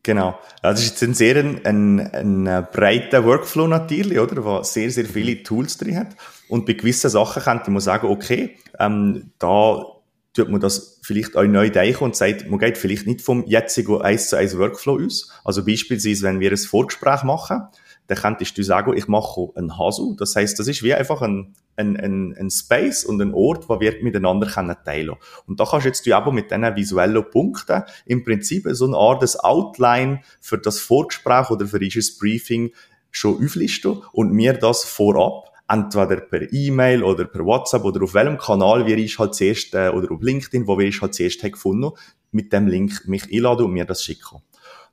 Genau. 0.02 0.38
Das 0.62 0.80
ist 0.80 0.90
jetzt 0.90 1.02
ein 1.02 1.14
sehr 1.14 1.36
ein, 1.36 1.64
ein, 1.64 2.00
ein 2.00 2.46
äh, 2.46 2.64
breiter 2.72 3.24
Workflow 3.24 3.66
natürlich, 3.66 4.18
oder? 4.18 4.44
Wo 4.44 4.62
sehr, 4.62 4.90
sehr 4.90 5.04
viele 5.04 5.42
Tools 5.42 5.76
drin 5.76 5.98
hat. 5.98 6.16
Und 6.48 6.64
bei 6.64 6.72
gewissen 6.72 7.10
Sachen 7.10 7.42
könnte 7.42 7.70
man 7.70 7.80
sagen, 7.80 8.06
okay, 8.06 8.56
ähm, 8.78 9.32
da 9.38 9.84
tut 10.32 10.48
man 10.48 10.60
das 10.60 11.00
vielleicht 11.02 11.36
auch 11.36 11.44
neu 11.44 11.70
denken 11.70 12.04
und 12.04 12.16
sagt, 12.16 12.48
man 12.48 12.58
geht 12.58 12.78
vielleicht 12.78 13.06
nicht 13.06 13.20
vom 13.20 13.44
jetzigen 13.46 14.00
1 14.00 14.30
zu 14.30 14.36
1 14.36 14.56
Workflow 14.56 15.04
aus. 15.04 15.30
Also 15.44 15.64
beispielsweise, 15.64 16.22
wenn 16.22 16.40
wir 16.40 16.50
ein 16.50 16.56
Vorgespräch 16.56 17.22
machen, 17.24 17.62
dann 18.10 18.18
könntest 18.18 18.58
du 18.58 18.64
sagen, 18.64 18.96
ich 18.96 19.06
mache 19.06 19.50
einen 19.54 19.78
Hasu. 19.78 20.16
Das 20.16 20.34
heißt, 20.34 20.58
das 20.58 20.66
ist 20.66 20.82
wie 20.82 20.92
einfach 20.92 21.22
ein, 21.22 21.54
ein, 21.76 21.96
ein, 21.96 22.34
ein 22.36 22.50
Space 22.50 23.04
und 23.04 23.22
ein 23.22 23.32
Ort, 23.32 23.68
wo 23.68 23.78
wir 23.78 24.02
miteinander 24.02 24.48
können 24.48 24.74
teilen 24.84 25.14
Und 25.46 25.60
da 25.60 25.64
kannst 25.64 25.84
du 25.84 25.90
jetzt 25.90 26.04
du 26.04 26.16
aber 26.16 26.32
mit 26.32 26.50
diesen 26.50 26.74
visuellen 26.74 27.30
Punkten 27.30 27.84
im 28.06 28.24
Prinzip 28.24 28.66
so 28.72 28.86
eine 28.86 28.96
Art 28.96 29.22
des 29.22 29.38
Outline 29.38 30.22
für 30.40 30.58
das 30.58 30.80
Vorgespräch 30.80 31.50
oder 31.50 31.68
für 31.68 31.78
dieses 31.78 32.18
Briefing 32.18 32.72
schon 33.12 33.44
auflisten 33.44 34.02
und 34.10 34.32
mir 34.32 34.54
das 34.54 34.82
vorab 34.82 35.52
entweder 35.68 36.16
per 36.16 36.52
E-Mail 36.52 37.04
oder 37.04 37.26
per 37.26 37.44
WhatsApp 37.44 37.84
oder 37.84 38.02
auf 38.02 38.14
welchem 38.14 38.38
Kanal 38.38 38.86
wir 38.86 38.98
ich 38.98 39.20
halt 39.20 39.36
zuerst, 39.36 39.72
äh, 39.74 39.90
oder 39.90 40.10
auf 40.10 40.20
LinkedIn, 40.20 40.66
wo 40.66 40.76
wir 40.76 40.88
ich 40.88 41.00
halt 41.00 41.14
zuerst 41.14 41.42
gefunden, 41.42 41.92
mit 42.32 42.52
dem 42.52 42.66
Link 42.66 43.06
mich 43.06 43.32
einladen 43.32 43.66
und 43.66 43.72
mir 43.72 43.84
das 43.84 44.02
schicken. 44.02 44.42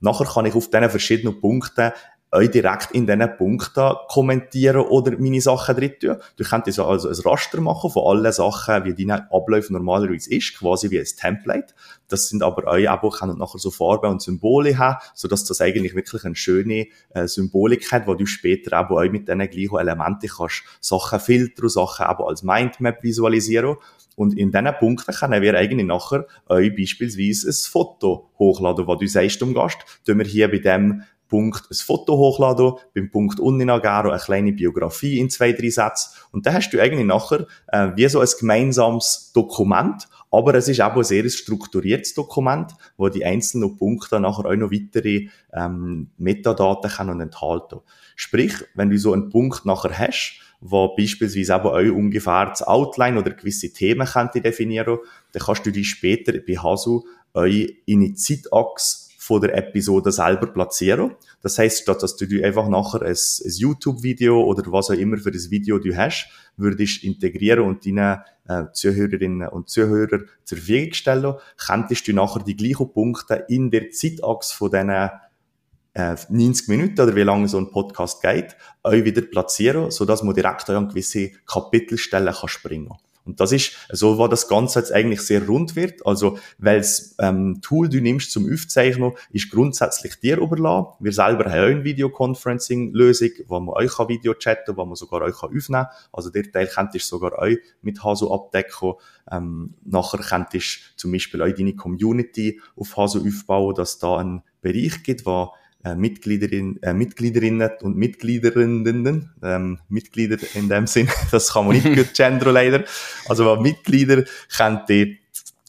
Nachher 0.01 0.25
kann 0.25 0.45
ich 0.45 0.53
auf 0.53 0.69
diesen 0.69 0.89
verschiedenen 0.91 1.41
Punkten 1.41 1.91
euch 2.37 2.51
direkt 2.51 2.91
in 2.91 3.05
diesen 3.05 3.37
Punkten 3.37 3.93
kommentieren 4.09 4.81
oder 4.81 5.17
meine 5.17 5.41
Sachen 5.41 5.75
drin 5.75 5.93
tun. 5.99 6.17
Du 6.35 6.43
könntest 6.43 6.79
also 6.79 7.09
ein 7.09 7.15
Raster 7.15 7.59
machen 7.61 7.89
von 7.89 8.03
allen 8.07 8.31
Sachen, 8.31 8.85
wie 8.85 8.93
deine 8.93 9.31
Abläufe 9.31 9.73
normalerweise 9.73 10.33
ist, 10.33 10.57
quasi 10.57 10.89
wie 10.91 10.99
ein 10.99 11.05
Template. 11.05 11.73
Das 12.07 12.29
sind 12.29 12.43
aber 12.43 12.71
euch 12.71 12.87
auch, 12.89 13.19
können 13.19 13.37
nachher 13.37 13.59
so 13.59 13.71
Farben 13.71 14.11
und 14.11 14.21
Symbole 14.21 14.77
haben, 14.77 14.97
sodass 15.13 15.45
das 15.45 15.61
eigentlich 15.61 15.95
wirklich 15.95 16.23
eine 16.23 16.35
schöne 16.35 16.87
äh, 17.09 17.27
Symbolik 17.27 17.91
hat, 17.91 18.07
wo 18.07 18.13
du 18.13 18.25
später 18.25 18.79
auch 18.79 18.89
mit 19.09 19.27
diesen 19.27 19.49
gleichen 19.49 19.77
Elementen 19.77 20.29
kannst 20.29 20.63
Sachen 20.79 21.19
filtern, 21.19 21.69
Sachen 21.69 22.05
aber 22.05 22.27
als 22.27 22.43
Mindmap 22.43 23.03
visualisieren. 23.03 23.77
Und 24.15 24.35
in 24.35 24.51
diesen 24.51 24.73
Punkten 24.79 25.13
können 25.13 25.41
wir 25.41 25.53
eigentlich 25.53 25.85
nachher 25.85 26.25
euch 26.47 26.75
beispielsweise 26.75 27.49
ein 27.49 27.71
Foto 27.71 28.31
hochladen, 28.39 28.87
wo 28.87 28.95
du 28.95 29.07
sagst 29.07 29.43
um 29.43 29.53
Gast, 29.53 29.77
tun 30.05 30.17
wir 30.17 30.25
hier 30.25 30.49
bei 30.49 30.57
dem 30.57 31.03
Punkt 31.27 31.69
ein 31.69 31.75
Foto 31.75 32.17
hochladen, 32.17 32.73
beim 32.93 33.11
Punkt 33.11 33.39
unten 33.39 33.69
eine 33.69 34.17
kleine 34.19 34.53
Biografie 34.53 35.19
in 35.19 35.29
zwei, 35.29 35.53
drei 35.53 35.69
Sätzen. 35.69 36.11
Und 36.31 36.45
dann 36.45 36.53
hast 36.53 36.69
du 36.71 36.81
eigentlich 36.81 37.05
nachher 37.05 37.47
äh, 37.67 37.89
wie 37.95 38.07
so 38.07 38.19
ein 38.19 38.29
gemeinsames 38.39 39.31
Dokument, 39.33 40.07
Aber 40.29 40.55
es 40.55 40.67
ist 40.67 40.81
auch 40.81 40.95
ein 40.95 41.03
sehr 41.03 41.27
strukturiertes 41.29 42.13
Dokument, 42.13 42.73
wo 42.97 43.07
die 43.09 43.23
einzelnen 43.23 43.77
Punkte 43.77 44.19
nachher 44.19 44.45
auch 44.45 44.55
noch 44.55 44.71
weitere 44.71 45.27
ähm, 45.53 46.09
Metadaten 46.17 46.91
können 46.91 47.21
enthalten. 47.21 47.79
Sprich, 48.15 48.53
wenn 48.75 48.89
du 48.89 48.97
so 48.97 49.13
einen 49.13 49.29
Punkt 49.29 49.65
nachher 49.65 49.97
hast, 49.97 50.39
wo 50.59 50.95
beispielsweise 50.95 51.53
eben 51.53 51.67
euch 51.67 51.91
ungefähr 51.91 52.47
das 52.47 52.63
Outline 52.63 53.19
oder 53.19 53.31
gewisse 53.31 53.71
Themen 53.71 54.07
könnt 54.07 54.35
definieren, 54.35 54.97
dann 55.31 55.43
kannst 55.43 55.65
du 55.65 55.71
die 55.71 55.85
später 55.85 56.33
bei 56.45 56.57
Hasu 56.57 57.05
euch 57.33 57.77
in 57.85 58.01
die 58.01 58.13
Zeitachse 58.15 59.06
von 59.27 59.41
der 59.41 59.57
Episode 59.57 60.11
selber 60.11 60.47
platzieren. 60.47 61.11
Das 61.41 61.57
heißt, 61.57 61.81
statt 61.81 62.01
dass 62.01 62.15
du 62.15 62.25
einfach 62.43 62.69
nachher 62.69 63.01
ein, 63.01 63.11
ein 63.11 63.51
YouTube-Video 63.57 64.41
oder 64.41 64.71
was 64.71 64.89
auch 64.89 64.95
immer 64.95 65.17
für 65.17 65.31
das 65.31 65.51
Video 65.51 65.79
du 65.79 65.95
hast, 65.95 66.29
würdest 66.55 67.03
integrieren 67.03 67.65
und 67.65 67.85
deinen 67.85 68.21
äh, 68.47 68.63
Zuhörerinnen 68.71 69.49
und 69.49 69.69
Zuhörer 69.69 70.21
zur 70.45 70.57
Verfügung 70.57 70.93
stellen, 70.93 71.33
könntest 71.57 72.07
du 72.07 72.13
nachher 72.13 72.43
die 72.43 72.55
gleichen 72.55 72.91
Punkte 72.93 73.45
in 73.49 73.69
der 73.69 73.89
Zeitachse 73.91 74.55
von 74.55 74.71
diesen 74.71 74.89
äh, 74.89 76.15
90 76.29 76.69
Minuten 76.69 77.01
oder 77.01 77.15
wie 77.15 77.23
lange 77.23 77.49
so 77.49 77.57
ein 77.57 77.69
Podcast 77.69 78.21
geht, 78.21 78.55
euch 78.83 79.03
wieder 79.03 79.23
platzieren, 79.23 79.91
sodass 79.91 80.23
man 80.23 80.35
direkt 80.35 80.69
an 80.69 80.87
gewisse 80.87 81.31
Kapitelstellen 81.45 82.33
kann 82.33 82.47
springen 82.47 82.89
kann. 82.89 83.06
Und 83.27 83.39
das 83.39 83.51
ist 83.51 83.73
so, 83.91 84.17
wo 84.17 84.27
das 84.27 84.47
Ganze 84.47 84.79
jetzt 84.79 84.91
eigentlich 84.91 85.21
sehr 85.21 85.45
rund 85.45 85.75
wird. 85.75 86.05
Also, 86.05 86.39
das 86.57 87.15
ähm, 87.19 87.59
Tool, 87.61 87.89
du 87.89 87.99
nimmst 88.01 88.31
zum 88.31 88.51
Aufzeichnen, 88.51 89.11
ist 89.31 89.51
grundsätzlich 89.51 90.19
dir 90.19 90.37
überlassen. 90.37 90.93
Wir 90.99 91.11
selber 91.11 91.45
haben 91.45 91.59
auch 91.59 91.75
eine 91.75 91.83
Videoconferencing-Lösung, 91.83 93.29
wo 93.47 93.59
man 93.59 93.75
euch 93.75 93.99
Video 94.07 94.33
chatten 94.33 94.77
wo 94.77 94.85
man 94.85 94.95
sogar 94.95 95.21
euch 95.21 95.43
aufnehmen 95.43 95.83
kann. 95.83 95.87
Also, 96.13 96.29
der 96.29 96.51
Teil 96.51 96.67
könntest 96.67 97.11
du 97.11 97.17
sogar 97.17 97.37
euch 97.37 97.59
mit 97.81 98.03
Haso 98.03 98.33
abdecken. 98.33 98.93
Ähm, 99.29 99.73
nachher 99.83 100.19
könntest 100.19 100.79
du 100.93 100.97
zum 100.97 101.11
Beispiel 101.11 101.41
auch 101.41 101.53
deine 101.53 101.75
Community 101.75 102.61
auf 102.77 102.95
Haso 102.95 103.19
aufbauen, 103.19 103.75
dass 103.75 103.99
da 103.99 104.17
einen 104.17 104.41
Bereich 104.61 105.03
gibt, 105.03 105.25
wo 105.25 105.51
äh, 105.83 105.95
Mitgliederin, 105.95 106.81
äh, 106.81 106.93
Mitgliederinnen 106.93 107.69
und 107.81 107.95
Mitgliederinnen, 107.95 109.29
ähm, 109.43 109.79
Mitglieder 109.89 110.37
in 110.55 110.69
dem 110.69 110.87
Sinn, 110.87 111.07
das 111.31 111.53
kann 111.53 111.67
man 111.67 111.75
nicht 111.75 111.93
gut 111.95 112.13
gendern 112.13 112.53
leider, 112.53 112.83
also 113.27 113.55
Mitglieder 113.57 114.23
können 114.55 114.81
die 114.89 115.19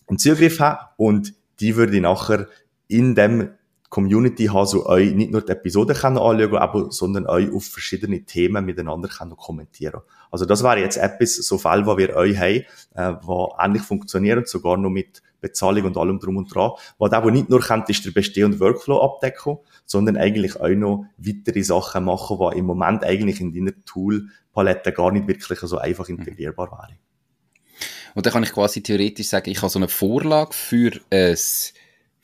einen 0.06 0.18
Zugriff 0.18 0.60
haben 0.60 0.86
und 0.96 1.34
die 1.60 1.76
würde 1.76 2.00
nachher 2.00 2.48
in 2.88 3.14
dem 3.14 3.50
Community 3.88 4.47
haben, 4.47 4.66
so 4.66 4.87
euch 4.87 5.14
nicht 5.14 5.30
nur 5.30 5.42
die 5.42 5.52
Episoden 5.52 5.97
können 5.97 6.18
anschauen 6.18 6.57
aber, 6.57 6.90
sondern 6.90 7.26
euch 7.26 7.50
auf 7.52 7.64
verschiedene 7.64 8.25
Themen 8.25 8.64
miteinander 8.64 9.09
können 9.09 9.37
kommentieren 9.37 10.02
Also 10.30 10.45
das 10.45 10.62
wäre 10.62 10.80
jetzt 10.80 10.99
etwas, 10.99 11.37
so 11.37 11.57
Fall, 11.57 11.87
wo 11.87 11.97
wir 11.97 12.14
euch 12.14 12.37
haben, 12.37 12.64
äh, 12.95 13.14
wo 13.23 13.54
ähnlich 13.59 13.83
funktionieren, 13.83 14.45
sogar 14.45 14.76
noch 14.76 14.90
mit 14.90 15.23
Bezahlung 15.40 15.85
und 15.85 15.97
allem 15.97 16.18
drum 16.18 16.37
und 16.37 16.54
dran. 16.54 16.73
Was 16.99 17.12
aber 17.12 17.30
nicht 17.30 17.49
nur 17.49 17.61
könnt, 17.61 17.88
ist 17.88 18.04
der 18.04 18.11
bestehende 18.11 18.61
Workflow 18.61 19.00
abdecken, 19.00 19.59
sondern 19.87 20.16
eigentlich 20.16 20.61
auch 20.61 20.68
noch 20.68 21.07
weitere 21.16 21.62
Sachen 21.62 22.04
machen, 22.04 22.38
die 22.38 22.59
im 22.59 22.66
Moment 22.66 23.04
eigentlich 23.04 23.40
in 23.40 23.54
deiner 23.54 23.73
Tool-Palette 23.85 24.92
gar 24.92 25.12
nicht 25.12 25.28
wirklich 25.28 25.61
so 25.61 25.78
einfach 25.78 26.09
integrierbar 26.09 26.71
wären. 26.73 26.99
Und 28.14 28.26
dann 28.26 28.33
kann 28.33 28.42
ich 28.42 28.52
quasi 28.52 28.83
theoretisch 28.83 29.28
sagen, 29.28 29.50
ich 29.50 29.59
habe 29.62 29.71
so 29.71 29.78
eine 29.78 29.88
Vorlage 29.88 30.52
für 30.52 30.92
ein 31.11 31.37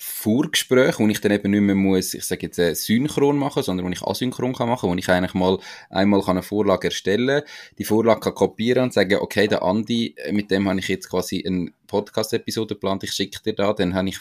Vorgespräch, 0.06 0.99
wo 0.99 1.08
ich 1.08 1.20
dann 1.20 1.32
eben 1.32 1.50
nicht 1.50 1.61
mehr 1.62 1.75
muss, 1.75 2.12
ich 2.12 2.25
sage 2.25 2.46
jetzt, 2.46 2.58
äh, 2.58 2.75
synchron 2.75 3.38
machen, 3.38 3.62
sondern 3.62 3.87
wo 3.87 3.90
ich 3.90 4.02
asynchron 4.02 4.54
kann 4.54 4.68
machen, 4.68 4.90
wo 4.90 4.94
ich 4.94 5.08
eigentlich 5.08 5.34
mal 5.34 5.58
einmal 5.88 6.20
kann 6.20 6.37
eine 6.37 6.42
Vorlage 6.42 6.88
erstellen, 6.88 7.42
die 7.78 7.84
Vorlage 7.84 8.20
kann 8.20 8.34
kopieren 8.34 8.84
und 8.84 8.92
sagen, 8.92 9.18
okay, 9.20 9.49
der 9.49 9.62
Andi, 9.62 10.14
äh, 10.16 10.32
mit 10.32 10.50
dem 10.50 10.68
habe 10.68 10.78
ich 10.78 10.88
jetzt 10.88 11.08
quasi 11.08 11.42
eine 11.46 11.73
Podcast-Episode 11.87 12.75
geplant, 12.75 13.02
ich 13.02 13.12
schicke 13.12 13.42
dir 13.42 13.54
da, 13.54 13.73
dann 13.73 13.94
habe 13.94 14.08
ich 14.08 14.18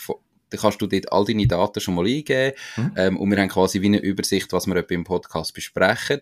dann 0.50 0.60
kannst 0.60 0.82
du 0.82 0.88
dort 0.88 1.12
all 1.12 1.26
deine 1.26 1.48
Daten 1.48 1.80
schon 1.82 1.96
mal 1.96 2.06
eingeben 2.06 2.54
mhm. 2.78 2.92
ähm, 2.96 3.18
und 3.18 3.30
wir 3.30 3.38
haben 3.40 3.50
quasi 3.50 3.82
wie 3.82 3.88
eine 3.88 4.00
Übersicht, 4.00 4.54
was 4.54 4.68
wir 4.68 4.90
im 4.90 5.04
Podcast 5.04 5.54
besprechen. 5.54 6.22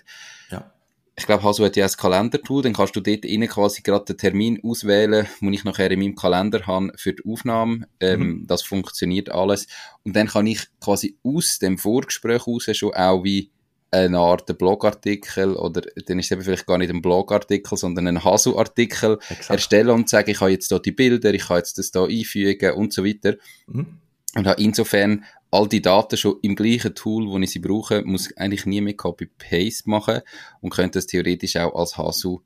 Ich 1.22 1.28
glaube, 1.28 1.44
Hasu 1.44 1.64
hat 1.64 1.76
ja 1.76 1.86
ein 1.86 1.92
Kalendertool, 1.92 2.64
dann 2.64 2.74
kannst 2.74 2.96
du 2.96 3.00
dort 3.00 3.26
innen 3.26 3.48
quasi 3.48 3.84
gerade 3.84 4.06
den 4.06 4.18
Termin 4.18 4.60
auswählen, 4.64 5.28
den 5.40 5.54
ich 5.54 5.64
nachher 5.64 5.92
in 5.92 6.00
meinem 6.00 6.16
Kalender 6.16 6.66
habe 6.66 6.92
für 6.96 7.14
die 7.14 7.22
Aufnahme. 7.32 7.88
Ähm, 8.00 8.20
mhm. 8.20 8.48
Das 8.48 8.64
funktioniert 8.64 9.30
alles. 9.30 9.68
Und 10.04 10.16
dann 10.16 10.26
kann 10.26 10.48
ich 10.48 10.66
quasi 10.80 11.16
aus 11.24 11.60
dem 11.60 11.78
Vorgespräch 11.78 12.48
raus 12.48 12.68
schon 12.74 12.96
auch 12.96 13.24
wie 13.24 13.52
eine 13.92 14.18
Art 14.18 14.58
Blogartikel 14.58 15.54
oder 15.54 15.82
dann 16.08 16.18
ist 16.18 16.26
es 16.26 16.32
eben 16.32 16.42
vielleicht 16.42 16.66
gar 16.66 16.80
nicht 16.80 16.90
ein 16.90 17.04
Blogartikel, 17.04 17.78
sondern 17.78 18.08
ein 18.08 18.24
Hasu-Artikel 18.24 19.20
erstellen 19.48 19.92
und 19.92 20.10
sagen, 20.10 20.32
ich 20.32 20.42
habe 20.42 20.50
jetzt 20.50 20.70
hier 20.70 20.80
die 20.80 20.92
Bilder, 20.92 21.36
ich 21.36 21.46
kann 21.46 21.58
jetzt 21.58 21.78
das 21.78 21.92
hier 21.94 22.02
einfügen 22.02 22.74
und 22.74 22.94
so 22.94 23.06
weiter. 23.06 23.36
Mhm. 23.68 24.00
Und 24.34 24.48
habe 24.48 24.60
insofern 24.60 25.24
all 25.52 25.68
die 25.68 25.82
Daten 25.82 26.18
schon 26.18 26.38
im 26.42 26.56
gleichen 26.56 26.96
Tool, 26.96 27.28
wo 27.28 27.38
ich 27.38 27.52
sie 27.52 27.60
brauche, 27.60 28.04
muss 28.04 28.36
eigentlich 28.38 28.66
nie 28.66 28.82
mehr 28.82 28.96
Copy-Paste 28.96 29.90
machen 29.90 30.22
und 30.62 30.72
könnte 30.72 31.00
das 31.00 31.08
theoretisch 31.08 31.58
auch 31.58 31.76
als 31.76 31.98
HASU 31.98 32.40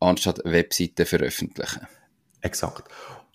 anstatt 0.00 0.40
Webseite 0.44 1.06
veröffentlichen. 1.06 1.86
Exakt. 2.42 2.84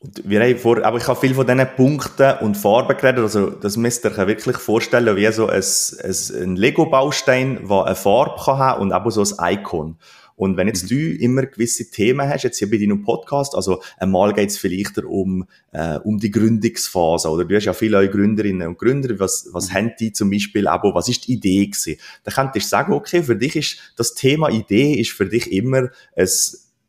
Und 0.01 0.27
wir 0.27 0.41
haben 0.41 0.57
vor, 0.57 0.83
aber 0.83 0.97
ich 0.97 1.07
habe 1.07 1.19
viel 1.19 1.35
von 1.35 1.45
diesen 1.45 1.67
Punkten 1.75 2.37
und 2.39 2.57
Farben 2.57 2.97
geredet, 2.97 3.19
also 3.19 3.51
das 3.51 3.77
müsst 3.77 4.03
ihr 4.03 4.11
euch 4.11 4.27
wirklich 4.27 4.57
vorstellen, 4.57 5.15
wie 5.15 5.31
so 5.31 5.47
ein, 5.47 5.61
ein, 5.61 6.43
ein 6.43 6.55
Lego-Baustein, 6.55 7.67
der 7.67 7.85
eine 7.85 7.95
Farbe 7.95 8.43
kann 8.43 8.57
haben 8.57 8.81
und 8.81 8.91
aber 8.91 9.11
so 9.11 9.23
ein 9.37 9.59
Icon. 9.59 9.97
Und 10.35 10.57
wenn 10.57 10.67
jetzt 10.67 10.83
mhm. 10.83 10.87
du 10.89 10.95
immer 10.95 11.45
gewisse 11.45 11.89
Themen 11.89 12.27
hast, 12.27 12.43
jetzt 12.43 12.57
hier 12.57 12.69
bei 12.69 12.77
deinem 12.77 13.03
Podcast, 13.03 13.55
also 13.55 13.81
einmal 13.97 14.33
geht 14.33 14.49
es 14.49 14.57
vielleicht 14.57 14.97
um, 14.99 15.45
äh, 15.71 15.97
um 15.99 16.19
die 16.19 16.31
Gründungsphase, 16.31 17.29
oder 17.29 17.45
du 17.45 17.55
hast 17.55 17.65
ja 17.65 17.73
viele 17.73 18.09
Gründerinnen 18.09 18.67
und 18.67 18.77
Gründer, 18.77 19.19
was, 19.19 19.49
was 19.51 19.69
mhm. 19.69 19.73
haben 19.73 19.91
die 19.99 20.13
zum 20.13 20.29
Beispiel, 20.29 20.67
aber 20.67 20.93
was 20.95 21.09
ist 21.09 21.27
die 21.27 21.33
Idee 21.33 21.67
gewesen? 21.67 21.97
Da 22.23 22.31
könntest 22.31 22.67
du 22.67 22.69
sagen, 22.69 22.93
okay, 22.93 23.23
für 23.23 23.35
dich 23.35 23.55
ist 23.55 23.77
das 23.97 24.13
Thema 24.13 24.49
Idee 24.49 24.93
ist 24.93 25.11
für 25.11 25.25
dich 25.25 25.51
immer 25.51 25.89
ein 26.15 26.27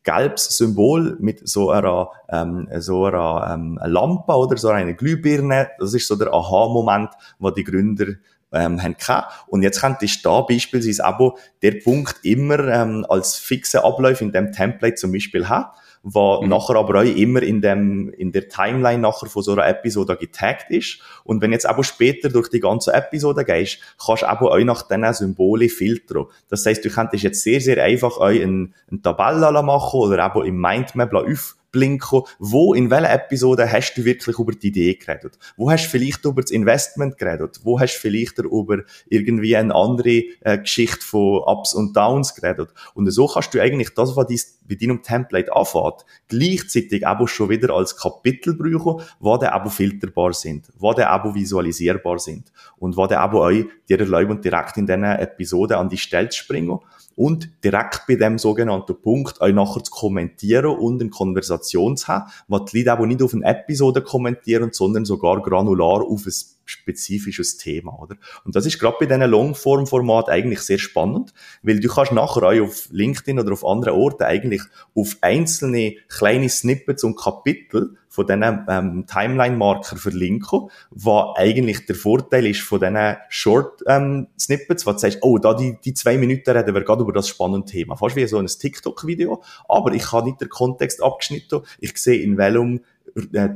gelbes 0.03 0.57
Symbol 0.57 1.17
mit 1.19 1.47
so 1.47 1.71
einer, 1.71 2.09
ähm, 2.29 2.67
so 2.77 3.05
einer 3.05 3.51
ähm, 3.53 3.79
Lampe 3.83 4.33
oder 4.33 4.57
so 4.57 4.69
einer 4.69 4.93
Glühbirne. 4.93 5.69
Das 5.79 5.93
ist 5.93 6.07
so 6.07 6.15
der 6.15 6.33
Aha-Moment, 6.33 7.09
wo 7.39 7.49
die 7.49 7.63
Gründer 7.63 8.07
ähm, 8.53 8.81
haben 8.81 8.95
gehabt. 8.97 9.45
Und 9.47 9.63
jetzt 9.63 9.81
könntest 9.81 10.23
du 10.23 10.29
da 10.29 10.41
beispielsweise 10.41 11.03
aber 11.03 11.35
der 11.61 11.73
Punkt 11.83 12.19
immer 12.23 12.59
ähm, 12.59 13.05
als 13.09 13.35
fixe 13.35 13.83
Ablauf 13.83 14.21
in 14.21 14.31
dem 14.31 14.51
Template 14.51 14.95
zum 14.95 15.11
Beispiel 15.11 15.49
haben, 15.49 15.71
wo 16.03 16.41
mhm. 16.41 16.49
nachher 16.49 16.75
aber 16.75 16.99
auch 16.99 17.03
immer 17.03 17.41
in 17.41 17.61
dem, 17.61 18.09
in 18.09 18.31
der 18.31 18.47
Timeline 18.49 19.01
nachher 19.01 19.27
von 19.27 19.41
so 19.41 19.53
einer 19.53 19.67
Episode 19.67 20.15
getaggt 20.17 20.69
ist. 20.69 20.99
Und 21.23 21.41
wenn 21.41 21.51
jetzt 21.51 21.65
aber 21.65 21.83
später 21.83 22.29
durch 22.29 22.49
die 22.49 22.59
ganze 22.59 22.93
Episode 22.93 23.45
gehst, 23.45 23.79
kannst 24.05 24.23
du 24.23 24.27
aber 24.27 24.51
auch 24.51 24.59
nach 24.59 24.87
diesen 24.87 25.13
Symbolen 25.13 25.69
filtern. 25.69 26.25
Das 26.49 26.65
heißt, 26.65 26.83
du 26.83 26.89
könntest 26.89 27.23
jetzt 27.23 27.41
sehr, 27.41 27.61
sehr 27.61 27.81
einfach 27.83 28.17
auch 28.17 28.27
eine, 28.27 28.69
eine 28.89 29.01
Tabelle 29.01 29.63
machen 29.63 29.99
oder 29.99 30.23
aber 30.23 30.45
im 30.45 30.59
Mindmap 30.59 31.13
auf 31.13 31.55
blinken, 31.73 32.21
wo, 32.39 32.73
in 32.73 32.89
welcher 32.89 33.11
Episode 33.11 33.69
hast 33.69 33.95
du 33.95 34.05
wirklich 34.05 34.39
über 34.39 34.53
die 34.53 34.67
Idee 34.67 34.93
geredet? 34.93 35.37
Wo 35.57 35.69
hast 35.69 35.85
du 35.85 35.89
vielleicht 35.89 36.23
über 36.23 36.41
das 36.41 36.51
Investment 36.51 37.17
geredet? 37.17 37.59
Wo 37.63 37.79
hast 37.79 37.95
du 37.95 37.99
vielleicht 37.99 38.37
über 38.37 38.83
irgendwie 39.09 39.57
eine 39.57 39.75
andere 39.75 40.23
äh, 40.41 40.59
Geschichte 40.59 41.03
von 41.05 41.41
Ups 41.45 41.73
und 41.73 41.97
Downs 41.97 42.35
geredet? 42.35 42.69
Und 42.93 43.09
so 43.11 43.27
kannst 43.27 43.53
du 43.53 43.61
eigentlich 43.61 43.93
das, 43.93 44.15
was 44.15 44.27
dies 44.27 44.59
bei 44.67 44.75
deinem 44.75 45.01
Template 45.01 45.53
anfängt, 45.53 46.05
gleichzeitig 46.29 47.05
aber 47.05 47.27
schon 47.27 47.49
wieder 47.49 47.73
als 47.73 47.97
Kapitel 47.97 48.55
brauchen, 48.55 49.03
wo 49.19 49.35
dann 49.37 49.49
aber 49.49 49.69
filterbar 49.69 50.31
sind, 50.31 50.67
wo 50.77 50.93
dann 50.93 51.07
aber 51.07 51.35
visualisierbar 51.35 52.19
sind 52.19 52.53
und 52.77 52.95
wo 52.95 53.07
dann 53.07 53.19
aber 53.19 53.41
euch 53.41 53.65
dir 53.89 53.99
erlauben, 53.99 54.41
direkt 54.41 54.77
in 54.77 54.85
diesen 54.85 55.03
Episoden 55.03 55.77
an 55.77 55.89
die 55.89 55.97
Stelle 55.97 56.29
zu 56.29 56.37
springen 56.37 56.79
und 57.15 57.49
direkt 57.63 58.03
bei 58.07 58.15
dem 58.15 58.37
sogenannten 58.37 58.99
Punkt 59.01 59.41
euch 59.41 59.53
nachher 59.53 59.83
zu 59.83 59.91
kommentieren 59.91 60.77
und 60.77 61.01
eine 61.01 61.09
Konversation 61.09 61.97
zu 61.97 62.07
haben, 62.07 62.31
wo 62.47 62.59
die 62.59 62.79
Leute 62.79 62.91
aber 62.93 63.07
nicht 63.07 63.21
auf 63.21 63.33
eine 63.33 63.45
Episode 63.45 64.01
kommentieren, 64.01 64.69
sondern 64.71 65.05
sogar 65.05 65.41
granular 65.41 66.01
auf 66.01 66.25
ein 66.25 66.33
spezifisches 66.65 67.57
Thema, 67.57 67.97
oder? 67.99 68.15
Und 68.45 68.55
das 68.55 68.65
ist 68.65 68.79
gerade 68.79 68.97
bei 68.99 69.05
diesen 69.05 69.21
Longform-Format 69.21 70.29
eigentlich 70.29 70.61
sehr 70.61 70.79
spannend, 70.79 71.33
weil 71.61 71.79
du 71.79 71.87
kannst 71.87 72.11
nachher 72.11 72.43
auch 72.43 72.61
auf 72.61 72.87
LinkedIn 72.91 73.39
oder 73.39 73.53
auf 73.53 73.65
anderen 73.65 73.95
Orten 73.95 74.23
eigentlich 74.23 74.61
auf 74.95 75.17
einzelne 75.21 75.95
kleine 76.07 76.49
Snippets 76.49 77.03
und 77.03 77.17
Kapitel 77.17 77.97
von 78.13 78.27
diesen 78.27 78.65
ähm, 78.69 79.05
Timeline-Marker 79.07 79.97
verlinken, 79.97 80.69
was 80.91 81.35
eigentlich 81.35 81.87
der 81.87 81.95
Vorteil 81.95 82.45
ist 82.45 82.61
von 82.61 82.79
diesen 82.79 83.17
Short-Snippets, 83.29 84.83
ähm, 84.83 84.87
wo 84.87 84.91
du 84.91 84.99
sagst, 84.99 85.17
oh, 85.21 85.39
da 85.39 85.55
die, 85.55 85.77
die 85.83 85.95
zwei 85.95 86.17
Minuten 86.17 86.51
reden 86.51 86.75
wir 86.75 86.83
gerade 86.83 87.01
über 87.01 87.11
das 87.11 87.27
spannende 87.27 87.65
Thema. 87.65 87.95
Fast 87.95 88.15
wie 88.15 88.27
so 88.27 88.37
ein 88.37 88.45
TikTok-Video, 88.45 89.41
aber 89.67 89.93
ich 89.93 90.11
habe 90.11 90.27
nicht 90.27 90.41
den 90.41 90.49
Kontext 90.49 91.01
abgeschnitten, 91.01 91.61
ich 91.79 91.97
sehe 91.97 92.21
in 92.21 92.37
welchem 92.37 92.81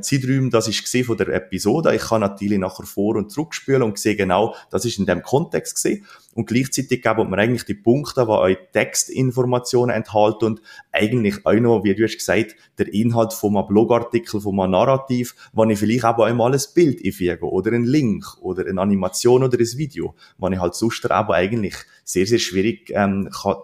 Zeiträume 0.00 0.50
das 0.50 0.68
ist 0.68 1.06
von 1.06 1.16
der 1.16 1.28
Episode. 1.28 1.94
Ich 1.94 2.02
kann 2.02 2.20
natürlich 2.20 2.58
nachher 2.58 2.86
vor- 2.86 3.16
und 3.16 3.30
zurückspielen 3.30 3.82
und 3.82 3.98
sehe 3.98 4.14
genau, 4.14 4.54
das 4.70 4.84
ist 4.84 4.98
in 4.98 5.06
dem 5.06 5.22
Kontext 5.22 5.74
gesehen. 5.74 6.04
Und 6.34 6.46
gleichzeitig 6.46 7.02
geben 7.02 7.30
wir 7.30 7.38
eigentlich 7.38 7.64
die 7.64 7.74
Punkte, 7.74 8.24
die 8.24 8.30
euch 8.30 8.58
Textinformationen 8.72 9.94
enthalten 9.94 10.44
und 10.44 10.62
eigentlich 10.92 11.44
auch 11.44 11.54
noch, 11.54 11.82
wie 11.82 11.94
du 11.94 12.04
hast 12.04 12.18
gesagt, 12.18 12.54
der 12.78 12.92
Inhalt 12.92 13.32
von 13.32 13.56
einem 13.56 13.66
Blogartikel, 13.66 14.40
von 14.40 14.60
einem 14.60 14.72
Narrativ, 14.72 15.34
wo 15.52 15.64
ich 15.64 15.78
vielleicht 15.78 16.04
auch 16.04 16.20
einmal 16.20 16.52
ein 16.52 16.62
Bild 16.74 17.04
einfüge 17.04 17.44
oder 17.44 17.72
einen 17.72 17.84
Link 17.84 18.24
oder 18.40 18.64
eine 18.66 18.80
Animation 18.80 19.42
oder 19.42 19.58
ein 19.58 19.78
Video, 19.78 20.14
wo 20.38 20.48
ich 20.48 20.60
halt 20.60 20.76
sonst 20.76 21.10
aber 21.10 21.34
eigentlich 21.34 21.74
sehr, 22.04 22.26
sehr 22.26 22.38
schwierig 22.38 22.90
ähm, 22.94 23.28
kann 23.30 23.56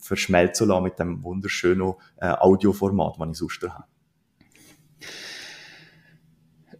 verschmelzen 0.00 0.68
lassen 0.68 0.84
mit 0.84 0.98
dem 0.98 1.22
wunderschönen 1.22 1.92
äh, 2.16 2.28
Audioformat, 2.28 3.16
das 3.18 3.28
ich 3.28 3.36
sonst 3.36 3.62
habe. 3.62 3.84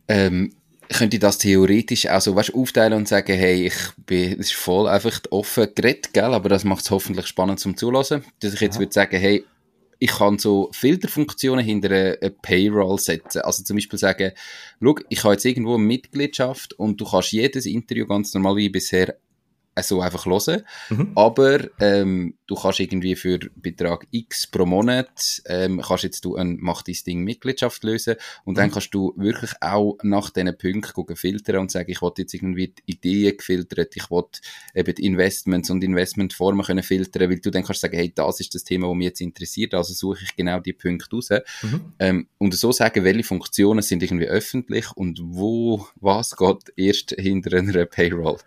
Ähm, 0.09 0.53
könnte 0.88 1.16
ich 1.16 1.21
das 1.21 1.38
theoretisch 1.38 2.09
auch 2.09 2.21
so 2.21 2.37
weißt, 2.37 2.55
aufteilen 2.55 2.92
und 2.92 3.09
sagen, 3.09 3.37
hey, 3.37 3.66
ich 3.66 3.75
bin, 3.97 4.33
es 4.35 4.47
ist 4.47 4.55
voll 4.55 4.88
einfach 4.88 5.21
offen 5.31 5.69
geredet, 5.75 6.12
gell, 6.12 6.33
aber 6.33 6.49
das 6.49 6.64
macht 6.64 6.85
es 6.85 6.90
hoffentlich 6.90 7.27
spannend 7.27 7.59
zum 7.59 7.77
Zulassen, 7.77 8.25
dass 8.40 8.55
ich 8.55 8.61
jetzt 8.61 8.77
ja. 8.77 8.81
würde 8.81 8.92
sagen, 8.92 9.19
hey, 9.19 9.45
ich 9.99 10.11
kann 10.11 10.38
so 10.38 10.69
Filterfunktionen 10.73 11.64
hinter 11.64 11.90
eine, 11.90 12.31
Payroll 12.42 12.99
setzen. 12.99 13.40
Also 13.40 13.64
zum 13.64 13.77
Beispiel 13.77 13.99
sagen, 13.99 14.33
schau, 14.81 14.95
ich 15.09 15.25
habe 15.25 15.35
jetzt 15.35 15.45
irgendwo 15.45 15.75
eine 15.75 15.85
Mitgliedschaft 15.85 16.75
und 16.75 17.01
du 17.01 17.07
kannst 17.07 17.33
jedes 17.33 17.66
Interview 17.66 18.07
ganz 18.07 18.35
normal 18.35 18.57
wie 18.57 18.69
bisher 18.69 19.16
so 19.82 20.00
einfach 20.00 20.26
hören. 20.26 20.62
Mhm. 20.90 21.12
Aber 21.14 21.68
ähm, 21.80 22.34
du 22.46 22.54
kannst 22.54 22.80
irgendwie 22.80 23.16
für 23.16 23.38
Betrag 23.56 24.06
X 24.10 24.46
pro 24.46 24.64
Monat, 24.66 25.42
ähm, 25.46 25.82
kannst 25.86 26.04
jetzt 26.04 26.24
du 26.24 26.36
ein 26.36 26.58
Mach 26.60 26.82
dein 26.82 26.96
Ding 27.06 27.24
Mitgliedschaft 27.24 27.84
lösen 27.84 28.16
und 28.44 28.54
mhm. 28.54 28.58
dann 28.58 28.70
kannst 28.70 28.94
du 28.94 29.12
wirklich 29.16 29.50
auch 29.60 29.98
nach 30.02 30.30
diesen 30.30 30.56
Punkten 30.56 30.92
gucken, 30.92 31.16
filtern 31.16 31.58
und 31.58 31.70
sagen, 31.70 31.90
ich 31.90 32.00
will 32.00 32.12
jetzt 32.16 32.34
irgendwie 32.34 32.68
die 32.68 32.92
Ideen 32.92 33.36
gefiltert, 33.36 33.94
ich 33.96 34.10
will 34.10 34.24
eben 34.74 34.94
die 34.94 35.04
Investments 35.04 35.70
und 35.70 35.84
Investmentformen 35.84 36.64
können 36.64 36.82
filtern, 36.82 37.30
weil 37.30 37.40
du 37.40 37.50
dann 37.50 37.64
kannst 37.64 37.80
sagen, 37.80 37.96
hey, 37.96 38.12
das 38.14 38.40
ist 38.40 38.54
das 38.54 38.64
Thema, 38.64 38.88
das 38.88 38.96
mich 38.96 39.06
jetzt 39.06 39.20
interessiert, 39.20 39.74
also 39.74 39.92
suche 39.92 40.24
ich 40.24 40.36
genau 40.36 40.60
die 40.60 40.72
Punkte 40.72 41.16
raus. 41.16 41.30
Mhm. 41.62 41.92
Ähm, 41.98 42.28
und 42.38 42.54
so 42.54 42.72
sagen, 42.72 43.04
welche 43.04 43.24
Funktionen 43.24 43.82
sind 43.82 44.02
irgendwie 44.02 44.26
öffentlich 44.26 44.90
und 44.92 45.20
wo, 45.22 45.86
was 45.96 46.36
geht 46.36 46.72
erst 46.76 47.10
hinter 47.18 47.56
einer 47.56 47.86
Payroll. 47.86 48.38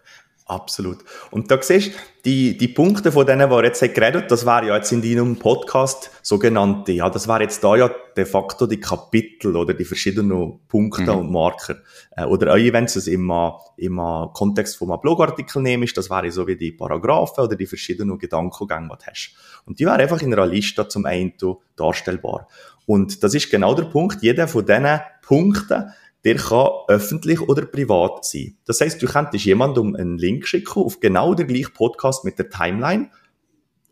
Absolut. 0.49 0.97
Und 1.29 1.51
da 1.51 1.61
siehst 1.61 1.93
du, 1.93 1.97
die, 2.25 2.57
die 2.57 2.69
Punkte 2.69 3.11
von 3.11 3.23
denen, 3.23 3.47
die 3.47 3.55
er 3.55 3.63
jetzt 3.65 3.81
geredet 3.93 4.31
das 4.31 4.47
wäre 4.47 4.65
ja 4.65 4.77
jetzt 4.77 4.91
in 4.91 5.03
deinem 5.03 5.37
Podcast 5.37 6.09
sogenannte, 6.23 6.91
ja, 6.91 7.07
das 7.07 7.27
wäre 7.27 7.43
jetzt 7.43 7.63
da 7.63 7.75
ja 7.75 7.91
de 8.17 8.25
facto 8.25 8.65
die 8.65 8.79
Kapitel 8.79 9.55
oder 9.55 9.75
die 9.75 9.85
verschiedenen 9.85 10.59
Punkte 10.67 11.03
mhm. 11.03 11.19
und 11.19 11.31
Marker. 11.31 11.75
Äh, 12.17 12.25
oder 12.25 12.51
auch 12.51 12.57
wenn 12.57 12.87
du 12.87 12.97
es 12.97 13.05
im, 13.05 13.31
im 13.77 13.97
Kontext 14.33 14.77
von 14.77 14.89
einem 14.89 15.01
Blogartikel 15.01 15.61
nimmst, 15.61 15.95
das 15.95 16.09
wäre 16.09 16.31
so 16.31 16.47
wie 16.47 16.57
die 16.57 16.71
Paragraphen 16.71 17.43
oder 17.43 17.55
die 17.55 17.67
verschiedenen 17.67 18.17
Gedankengänge, 18.17 18.89
die 18.91 19.05
du 19.05 19.11
hast. 19.11 19.35
Und 19.67 19.79
die 19.79 19.85
wäre 19.85 19.97
einfach 19.97 20.21
in 20.23 20.33
einer 20.33 20.47
Liste 20.47 20.87
zum 20.87 21.05
einen 21.05 21.33
darstellbar. 21.75 22.47
Und 22.87 23.23
das 23.23 23.35
ist 23.35 23.51
genau 23.51 23.75
der 23.75 23.83
Punkt, 23.83 24.23
jeder 24.23 24.47
von 24.47 24.65
diesen 24.65 24.99
Punkten 25.21 25.93
der 26.25 26.35
kann 26.35 26.69
öffentlich 26.87 27.41
oder 27.41 27.65
privat 27.65 28.25
sein. 28.25 28.57
Das 28.65 28.81
heißt, 28.81 29.01
du 29.01 29.07
könntest 29.07 29.45
jemandem 29.45 29.95
einen 29.95 30.17
Link 30.17 30.47
schicken 30.47 30.83
auf 30.83 30.99
genau 30.99 31.33
den 31.33 31.47
gleichen 31.47 31.73
Podcast 31.73 32.25
mit 32.25 32.37
der 32.37 32.49
Timeline, 32.49 33.09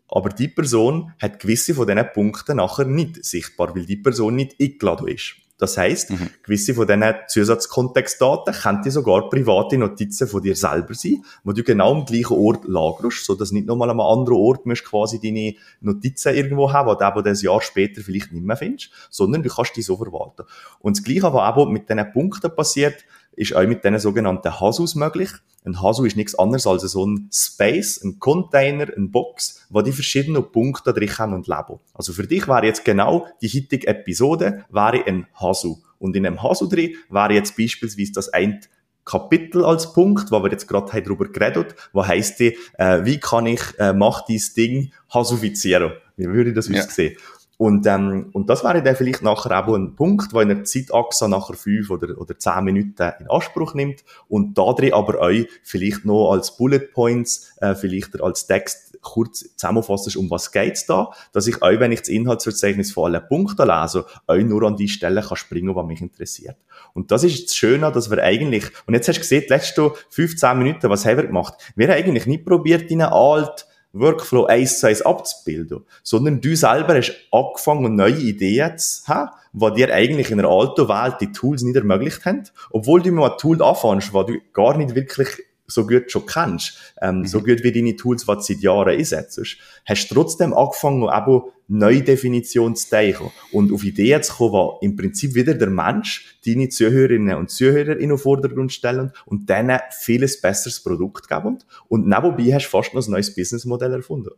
aber 0.08 0.30
die 0.30 0.48
Person 0.48 1.12
hat 1.20 1.40
gewisse 1.40 1.74
von 1.74 1.86
diesen 1.86 2.06
Punkten 2.12 2.56
nachher 2.56 2.84
nicht 2.84 3.24
sichtbar, 3.24 3.74
weil 3.74 3.86
die 3.86 3.96
Person 3.96 4.36
nicht 4.36 4.56
eingeladen 4.60 5.08
ist. 5.08 5.36
Das 5.58 5.76
heißt, 5.76 6.10
mhm. 6.10 6.30
gewisse 6.42 6.72
von 6.72 6.86
diesen 6.86 7.14
Zusatzkontextdaten 7.26 8.54
könnten 8.54 8.90
sogar 8.92 9.28
private 9.28 9.76
Notizen 9.76 10.28
von 10.28 10.40
dir 10.40 10.54
selber 10.54 10.94
sein, 10.94 11.24
wo 11.42 11.52
du 11.52 11.64
genau 11.64 11.92
am 11.92 12.04
gleichen 12.04 12.36
Ort 12.36 12.64
lagerst, 12.66 13.24
so 13.24 13.34
dass 13.34 13.50
nicht 13.50 13.66
nochmal 13.66 13.90
an 13.90 13.98
einem 13.98 14.08
anderen 14.08 14.38
Ort 14.38 14.66
musst 14.66 14.84
quasi 14.84 15.20
deine 15.20 15.54
Notizen 15.80 16.34
irgendwo 16.34 16.72
haben, 16.72 16.96
die 16.96 17.14
du 17.14 17.22
das 17.22 17.42
Jahr 17.42 17.60
später 17.60 18.02
vielleicht 18.02 18.32
nicht 18.32 18.44
mehr 18.44 18.56
findest, 18.56 18.90
sondern 19.10 19.42
du 19.42 19.48
kannst 19.48 19.74
die 19.76 19.82
so 19.82 19.96
verwalten. 19.96 20.44
Und 20.78 20.96
das 20.96 21.04
Gleiche, 21.04 21.24
was 21.24 21.56
auch 21.56 21.68
mit 21.68 21.88
diesen 21.88 22.12
Punkten 22.12 22.54
passiert, 22.54 23.04
ist 23.38 23.54
auch 23.54 23.66
mit 23.66 23.84
diesen 23.84 23.98
sogenannten 23.98 24.60
Hasus 24.60 24.94
möglich. 24.94 25.30
Ein 25.64 25.80
Hasu 25.82 26.04
ist 26.04 26.16
nichts 26.16 26.34
anderes 26.38 26.66
als 26.66 26.82
so 26.82 27.06
ein 27.06 27.28
Space, 27.32 28.02
ein 28.02 28.18
Container, 28.18 28.86
ein 28.96 29.10
Box, 29.10 29.66
wo 29.70 29.82
die 29.82 29.92
verschiedenen 29.92 30.50
Punkte 30.50 30.92
drin 30.92 31.18
haben 31.18 31.34
und 31.34 31.46
leben. 31.46 31.78
Also 31.94 32.12
für 32.12 32.26
dich 32.26 32.48
wäre 32.48 32.66
jetzt 32.66 32.84
genau 32.84 33.26
die 33.42 33.48
heutige 33.48 33.86
Episode 33.86 34.64
wäre 34.70 35.04
ein 35.06 35.26
Hasu. 35.34 35.78
Und 35.98 36.16
in 36.16 36.26
einem 36.26 36.42
Hasu 36.42 36.68
drin 36.68 36.94
wäre 37.10 37.32
jetzt 37.32 37.56
beispielsweise 37.56 38.12
das 38.12 38.28
ein 38.28 38.60
Kapitel 39.04 39.64
als 39.64 39.94
Punkt, 39.94 40.30
wo 40.30 40.42
wir 40.42 40.50
jetzt 40.50 40.68
gerade 40.68 41.02
darüber 41.02 41.28
geredet 41.28 41.74
wo 41.92 42.06
heisst 42.06 42.40
die, 42.40 42.58
äh, 42.74 43.04
wie 43.04 43.18
kann 43.18 43.46
ich, 43.46 43.60
äh, 43.78 43.94
mach 43.94 44.26
dieses 44.26 44.52
Ding 44.52 44.92
hasufizieren? 45.12 45.92
Wie 46.16 46.26
würde 46.26 46.50
ich 46.50 46.56
das 46.56 46.68
ja. 46.68 46.82
sehen? 46.82 47.16
Und, 47.58 47.88
ähm, 47.88 48.30
und 48.32 48.48
das 48.48 48.62
wäre 48.62 48.84
dann 48.84 48.94
vielleicht 48.94 49.22
nachher 49.22 49.66
auch 49.66 49.74
ein 49.74 49.96
Punkt, 49.96 50.32
wo 50.32 50.40
in 50.40 50.48
der 50.48 50.62
Zeitachse 50.62 51.28
nachher 51.28 51.54
fünf 51.54 51.90
oder, 51.90 52.16
oder 52.16 52.38
zehn 52.38 52.62
Minuten 52.62 53.12
in 53.18 53.28
Anspruch 53.28 53.74
nimmt 53.74 54.04
und 54.28 54.56
da 54.56 54.72
drin 54.72 54.94
aber 54.94 55.18
euch 55.18 55.48
vielleicht 55.64 56.04
noch 56.04 56.30
als 56.30 56.56
Bullet 56.56 56.78
Points, 56.94 57.52
äh, 57.60 57.74
vielleicht 57.74 58.20
als 58.22 58.46
Text 58.46 58.96
kurz 59.02 59.56
zusammenfasst, 59.56 60.16
um 60.16 60.30
was 60.30 60.52
geht's 60.52 60.86
da, 60.86 61.10
dass 61.32 61.48
ich 61.48 61.60
euch, 61.60 61.80
wenn 61.80 61.90
ich 61.90 62.00
das 62.00 62.08
Inhaltsverzeichnis 62.10 62.92
von 62.92 63.12
allen 63.12 63.26
Punkten 63.26 63.66
lese, 63.66 64.06
euch 64.28 64.44
nur 64.44 64.62
an 64.62 64.76
die 64.76 64.88
Stelle 64.88 65.22
kann 65.22 65.36
springen, 65.36 65.74
was 65.74 65.86
mich 65.86 66.00
interessiert. 66.00 66.56
Und 66.94 67.10
das 67.10 67.24
ist 67.24 67.46
das 67.46 67.56
Schöne, 67.56 67.90
dass 67.90 68.08
wir 68.08 68.22
eigentlich, 68.22 68.66
und 68.86 68.94
jetzt 68.94 69.08
hast 69.08 69.16
du 69.16 69.20
gesehen, 69.20 69.42
die 69.48 69.52
letzten 69.52 69.90
15 70.10 70.58
Minuten, 70.58 70.90
was 70.90 71.04
haben 71.04 71.16
wir 71.16 71.26
gemacht? 71.26 71.54
Wir 71.74 71.88
haben 71.88 71.98
eigentlich 71.98 72.26
nicht 72.26 72.44
probiert, 72.44 72.90
in 72.90 73.02
eine 73.02 73.12
alt, 73.12 73.66
Workflow 74.00 74.46
eins 74.46 74.80
zu 74.80 74.86
eins 74.86 75.02
abzubilden, 75.02 75.84
sondern 76.02 76.40
du 76.40 76.56
selber 76.56 76.96
hast 76.96 77.12
angefangen, 77.30 77.96
neue 77.96 78.16
Ideen 78.16 78.78
zu 78.78 79.06
haben, 79.06 79.30
die 79.52 79.74
dir 79.74 79.94
eigentlich 79.94 80.30
in 80.30 80.38
einer 80.38 80.48
alten 80.48 80.88
Welt 80.88 81.16
die 81.20 81.32
Tools 81.32 81.62
nicht 81.62 81.76
ermöglicht 81.76 82.24
haben, 82.24 82.44
obwohl 82.70 83.02
du 83.02 83.12
mal 83.12 83.32
ein 83.32 83.38
Tool 83.38 83.62
anfängst, 83.62 84.14
das 84.14 84.26
du 84.26 84.38
gar 84.52 84.76
nicht 84.76 84.94
wirklich 84.94 85.28
so 85.68 85.86
gut 85.86 86.10
schon 86.10 86.26
kennst, 86.26 86.94
ähm, 87.00 87.20
mhm. 87.20 87.26
so 87.26 87.40
gut 87.40 87.62
wie 87.62 87.72
deine 87.72 87.94
Tools, 87.94 88.24
die 88.24 88.32
du 88.32 88.40
seit 88.40 88.60
Jahren 88.60 88.98
einsetzt, 88.98 89.40
hast 89.84 90.08
du 90.08 90.14
trotzdem 90.14 90.52
angefangen, 90.54 91.02
eben 91.02 91.42
neue 91.68 92.02
Definitionen 92.02 92.74
zu 92.74 92.88
denken 92.88 93.30
und 93.52 93.72
auf 93.72 93.84
Ideen 93.84 94.22
zu 94.22 94.34
kommen, 94.34 94.52
wo 94.52 94.78
im 94.80 94.96
Prinzip 94.96 95.34
wieder 95.34 95.54
der 95.54 95.68
Mensch 95.68 96.38
deine 96.46 96.70
Zuhörerinnen 96.70 97.36
und 97.36 97.50
Zuhörer 97.50 97.98
in 97.98 98.08
den 98.08 98.18
Vordergrund 98.18 98.72
stellen 98.72 99.12
und 99.26 99.50
denen 99.50 99.78
vieles 100.00 100.40
besseres 100.40 100.82
Produkt 100.82 101.28
geben. 101.28 101.58
Und 101.88 102.06
nebenbei 102.08 102.54
hast 102.54 102.66
du 102.66 102.70
fast 102.70 102.94
noch 102.94 103.06
ein 103.06 103.10
neues 103.10 103.34
Businessmodell 103.34 103.92
erfunden. 103.92 104.30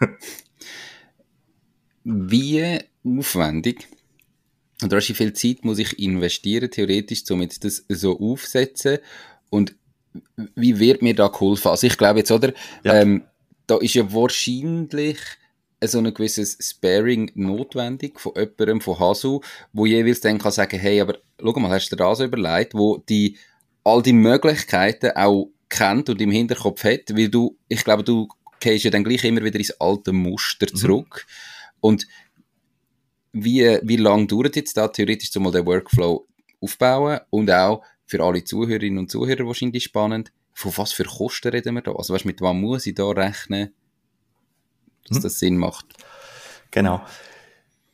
wie 2.04 2.78
aufwendig 3.04 3.88
und 4.82 4.92
wie 4.92 5.14
viel 5.14 5.32
Zeit 5.32 5.64
muss 5.64 5.78
ich 5.78 5.98
investieren, 5.98 6.70
theoretisch, 6.70 7.22
um 7.30 7.42
jetzt 7.42 7.64
das 7.64 7.84
so 7.88 8.18
aufsetzen 8.18 8.98
und 9.50 9.76
wie 10.54 10.78
wird 10.78 11.02
mir 11.02 11.14
da 11.14 11.28
geholfen? 11.28 11.68
Also 11.68 11.86
ich 11.86 11.96
glaube 11.96 12.20
jetzt, 12.20 12.30
oder, 12.30 12.52
ja. 12.84 12.94
ähm, 12.94 13.24
da 13.66 13.78
ist 13.78 13.94
ja 13.94 14.12
wahrscheinlich 14.12 15.18
so 15.84 15.98
ein 15.98 16.14
gewisses 16.14 16.58
Sparing 16.60 17.30
notwendig 17.34 18.20
von 18.20 18.32
jemandem, 18.36 18.80
von 18.80 18.98
Hasu, 18.98 19.40
wo 19.72 19.86
jeweils 19.86 20.20
dann 20.20 20.38
kann 20.38 20.52
sagen, 20.52 20.78
hey, 20.78 21.00
aber 21.00 21.18
schau 21.40 21.58
mal, 21.58 21.70
hast 21.70 21.90
du 21.90 21.96
dir 21.96 22.04
das 22.04 22.20
überlegt, 22.20 22.74
wo 22.74 22.98
die 22.98 23.36
all 23.84 24.02
die 24.02 24.12
Möglichkeiten 24.12 25.10
auch 25.16 25.48
kennt 25.68 26.08
und 26.08 26.20
im 26.20 26.30
Hinterkopf 26.30 26.84
hat, 26.84 27.16
weil 27.16 27.28
du, 27.28 27.56
ich 27.68 27.82
glaube, 27.82 28.04
du 28.04 28.28
gehst 28.60 28.84
ja 28.84 28.90
dann 28.90 29.04
gleich 29.04 29.24
immer 29.24 29.42
wieder 29.42 29.58
ins 29.58 29.72
alte 29.80 30.12
Muster 30.12 30.66
mhm. 30.70 30.76
zurück. 30.76 31.26
Mhm. 31.26 31.78
Und 31.80 32.06
wie, 33.32 33.78
wie 33.82 33.96
lang 33.96 34.28
dauert 34.28 34.56
jetzt 34.56 34.76
da 34.76 34.88
theoretisch 34.88 35.34
mal 35.36 35.50
den 35.50 35.66
Workflow 35.66 36.26
aufbauen 36.60 37.20
und 37.30 37.50
auch 37.50 37.82
für 38.06 38.22
alle 38.22 38.44
Zuhörerinnen 38.44 38.98
und 38.98 39.10
Zuhörer 39.10 39.46
wahrscheinlich 39.46 39.84
spannend. 39.84 40.32
Von 40.54 40.72
was 40.76 40.92
für 40.92 41.04
Kosten 41.04 41.48
reden 41.48 41.74
wir 41.74 41.82
da? 41.82 41.92
Also 41.92 42.14
weißt, 42.14 42.24
mit 42.24 42.40
was 42.40 42.54
muss 42.54 42.86
ich 42.86 42.94
da 42.94 43.08
rechnen, 43.08 43.72
dass 45.08 45.16
hm. 45.16 45.22
das 45.22 45.38
Sinn 45.38 45.56
macht? 45.56 45.86
Genau. 46.70 47.02